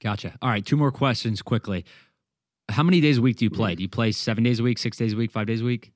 Gotcha. 0.01 0.35
All 0.41 0.49
right. 0.49 0.65
Two 0.65 0.77
more 0.77 0.91
questions 0.91 1.41
quickly. 1.41 1.85
How 2.69 2.83
many 2.83 3.01
days 3.01 3.17
a 3.17 3.21
week 3.21 3.37
do 3.37 3.45
you 3.45 3.49
play? 3.49 3.75
Do 3.75 3.83
you 3.83 3.89
play 3.89 4.11
seven 4.11 4.43
days 4.43 4.59
a 4.59 4.63
week, 4.63 4.77
six 4.77 4.97
days 4.97 5.13
a 5.13 5.17
week, 5.17 5.31
five 5.31 5.47
days 5.47 5.61
a 5.61 5.65
week? 5.65 5.91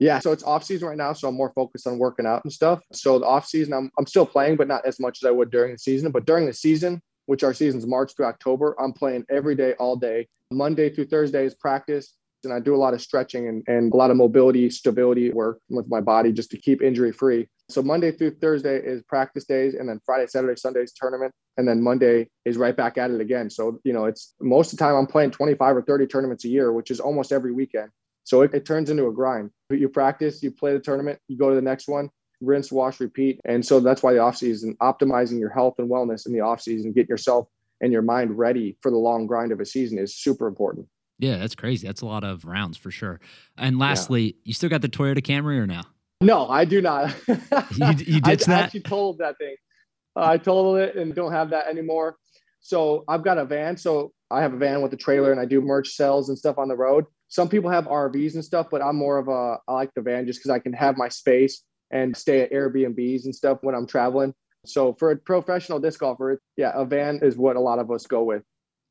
Yeah, 0.00 0.20
so 0.20 0.30
it's 0.30 0.44
off 0.44 0.62
season 0.62 0.88
right 0.88 0.96
now, 0.96 1.12
so 1.12 1.28
I'm 1.28 1.34
more 1.34 1.50
focused 1.54 1.86
on 1.86 1.98
working 1.98 2.24
out 2.24 2.44
and 2.44 2.52
stuff. 2.52 2.80
So 2.92 3.18
the 3.18 3.26
off 3.26 3.46
season, 3.46 3.72
I'm 3.72 3.90
I'm 3.98 4.06
still 4.06 4.26
playing, 4.26 4.56
but 4.56 4.68
not 4.68 4.86
as 4.86 5.00
much 5.00 5.18
as 5.22 5.26
I 5.26 5.32
would 5.32 5.50
during 5.50 5.72
the 5.72 5.78
season. 5.78 6.12
But 6.12 6.24
during 6.24 6.46
the 6.46 6.52
season, 6.52 7.02
which 7.26 7.42
our 7.42 7.52
season's 7.52 7.86
March 7.86 8.14
through 8.14 8.26
October, 8.26 8.76
I'm 8.80 8.92
playing 8.92 9.24
every 9.28 9.56
day, 9.56 9.74
all 9.74 9.96
day. 9.96 10.28
Monday 10.52 10.88
through 10.88 11.06
Thursday 11.06 11.44
is 11.44 11.54
practice. 11.54 12.14
And 12.44 12.52
I 12.52 12.60
do 12.60 12.74
a 12.74 12.76
lot 12.76 12.94
of 12.94 13.00
stretching 13.00 13.48
and, 13.48 13.64
and 13.66 13.92
a 13.92 13.96
lot 13.96 14.10
of 14.10 14.16
mobility, 14.16 14.70
stability 14.70 15.30
work 15.30 15.60
with 15.68 15.88
my 15.88 16.00
body 16.00 16.32
just 16.32 16.50
to 16.52 16.56
keep 16.56 16.82
injury 16.82 17.12
free. 17.12 17.48
So 17.68 17.82
Monday 17.82 18.12
through 18.12 18.36
Thursday 18.36 18.78
is 18.78 19.02
practice 19.02 19.44
days, 19.44 19.74
and 19.74 19.88
then 19.88 20.00
Friday, 20.06 20.26
Saturday, 20.26 20.58
Sunday's 20.58 20.92
tournament, 20.92 21.32
and 21.56 21.68
then 21.68 21.82
Monday 21.82 22.30
is 22.44 22.56
right 22.56 22.76
back 22.76 22.96
at 22.96 23.10
it 23.10 23.20
again. 23.20 23.50
So 23.50 23.80
you 23.84 23.92
know, 23.92 24.06
it's 24.06 24.34
most 24.40 24.72
of 24.72 24.78
the 24.78 24.84
time 24.84 24.94
I'm 24.94 25.06
playing 25.06 25.32
25 25.32 25.76
or 25.76 25.82
30 25.82 26.06
tournaments 26.06 26.44
a 26.44 26.48
year, 26.48 26.72
which 26.72 26.90
is 26.90 27.00
almost 27.00 27.32
every 27.32 27.52
weekend. 27.52 27.90
So 28.24 28.42
it, 28.42 28.52
it 28.54 28.66
turns 28.66 28.90
into 28.90 29.06
a 29.06 29.12
grind. 29.12 29.50
You 29.70 29.88
practice, 29.88 30.42
you 30.42 30.50
play 30.50 30.72
the 30.74 30.80
tournament, 30.80 31.18
you 31.28 31.38
go 31.38 31.48
to 31.48 31.54
the 31.54 31.62
next 31.62 31.88
one, 31.88 32.10
rinse, 32.40 32.70
wash, 32.70 33.00
repeat. 33.00 33.40
And 33.44 33.64
so 33.64 33.80
that's 33.80 34.02
why 34.02 34.12
the 34.12 34.18
off 34.18 34.36
season, 34.36 34.76
optimizing 34.82 35.38
your 35.38 35.50
health 35.50 35.76
and 35.78 35.90
wellness 35.90 36.26
in 36.26 36.32
the 36.32 36.40
off 36.40 36.60
season, 36.60 36.92
getting 36.92 37.08
yourself 37.08 37.48
and 37.80 37.92
your 37.92 38.02
mind 38.02 38.36
ready 38.36 38.76
for 38.82 38.90
the 38.90 38.96
long 38.96 39.26
grind 39.26 39.52
of 39.52 39.60
a 39.60 39.64
season 39.64 39.98
is 39.98 40.16
super 40.16 40.46
important. 40.46 40.86
Yeah, 41.18 41.38
that's 41.38 41.54
crazy. 41.54 41.86
That's 41.86 42.00
a 42.00 42.06
lot 42.06 42.24
of 42.24 42.44
rounds 42.44 42.76
for 42.76 42.90
sure. 42.90 43.20
And 43.56 43.78
lastly, 43.78 44.22
yeah. 44.22 44.32
you 44.44 44.54
still 44.54 44.70
got 44.70 44.82
the 44.82 44.88
Toyota 44.88 45.18
Camry 45.18 45.58
or 45.58 45.66
no? 45.66 45.82
No, 46.20 46.48
I 46.48 46.64
do 46.64 46.80
not. 46.80 47.14
you, 47.28 47.36
you 48.06 48.20
ditched 48.20 48.48
I, 48.48 48.52
that? 48.52 48.60
I 48.60 48.60
actually 48.60 48.80
told 48.80 49.18
that 49.18 49.36
thing. 49.38 49.56
Uh, 50.16 50.26
I 50.26 50.38
told 50.38 50.78
it 50.78 50.96
and 50.96 51.14
don't 51.14 51.32
have 51.32 51.50
that 51.50 51.68
anymore. 51.68 52.16
So 52.60 53.04
I've 53.08 53.22
got 53.22 53.38
a 53.38 53.44
van. 53.44 53.76
So 53.76 54.12
I 54.30 54.42
have 54.42 54.52
a 54.52 54.56
van 54.56 54.82
with 54.82 54.92
a 54.92 54.96
trailer 54.96 55.32
and 55.32 55.40
I 55.40 55.44
do 55.44 55.60
merch 55.60 55.88
sales 55.90 56.28
and 56.28 56.38
stuff 56.38 56.58
on 56.58 56.68
the 56.68 56.76
road. 56.76 57.04
Some 57.28 57.48
people 57.48 57.70
have 57.70 57.86
RVs 57.86 58.34
and 58.34 58.44
stuff, 58.44 58.68
but 58.70 58.82
I'm 58.82 58.96
more 58.96 59.18
of 59.18 59.28
a, 59.28 59.58
I 59.68 59.72
like 59.72 59.92
the 59.94 60.02
van 60.02 60.26
just 60.26 60.40
because 60.40 60.50
I 60.50 60.58
can 60.58 60.72
have 60.72 60.96
my 60.96 61.08
space 61.08 61.62
and 61.90 62.16
stay 62.16 62.40
at 62.40 62.52
Airbnbs 62.52 63.24
and 63.24 63.34
stuff 63.34 63.58
when 63.62 63.74
I'm 63.74 63.86
traveling. 63.86 64.34
So 64.66 64.94
for 64.94 65.12
a 65.12 65.16
professional 65.16 65.78
disc 65.78 66.00
golfer, 66.00 66.40
yeah, 66.56 66.72
a 66.74 66.84
van 66.84 67.20
is 67.22 67.36
what 67.36 67.56
a 67.56 67.60
lot 67.60 67.78
of 67.78 67.90
us 67.90 68.06
go 68.06 68.22
with. 68.22 68.42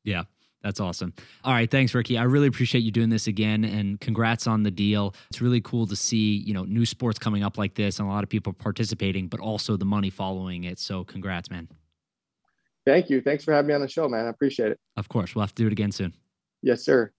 Yeah. 0.04 0.24
That's 0.62 0.80
awesome. 0.80 1.14
All 1.44 1.52
right, 1.52 1.70
thanks, 1.70 1.94
Ricky. 1.94 2.18
I 2.18 2.24
really 2.24 2.48
appreciate 2.48 2.80
you 2.80 2.90
doing 2.90 3.10
this 3.10 3.28
again, 3.28 3.64
and 3.64 4.00
congrats 4.00 4.46
on 4.46 4.64
the 4.64 4.70
deal. 4.70 5.14
It's 5.30 5.40
really 5.40 5.60
cool 5.60 5.86
to 5.86 5.94
see 5.94 6.36
you 6.38 6.52
know 6.52 6.64
new 6.64 6.84
sports 6.84 7.18
coming 7.18 7.44
up 7.44 7.58
like 7.58 7.74
this, 7.74 7.98
and 7.98 8.08
a 8.08 8.10
lot 8.10 8.24
of 8.24 8.30
people 8.30 8.52
participating, 8.52 9.28
but 9.28 9.40
also 9.40 9.76
the 9.76 9.84
money 9.84 10.10
following 10.10 10.64
it. 10.64 10.78
So, 10.78 11.04
congrats, 11.04 11.50
man. 11.50 11.68
Thank 12.84 13.08
you. 13.10 13.20
Thanks 13.20 13.44
for 13.44 13.52
having 13.52 13.68
me 13.68 13.74
on 13.74 13.82
the 13.82 13.88
show, 13.88 14.08
man. 14.08 14.26
I 14.26 14.30
appreciate 14.30 14.72
it. 14.72 14.80
Of 14.96 15.08
course, 15.08 15.34
we'll 15.34 15.42
have 15.42 15.54
to 15.54 15.62
do 15.62 15.66
it 15.66 15.72
again 15.72 15.92
soon. 15.92 16.12
Yes, 16.62 16.82
sir. 16.82 17.12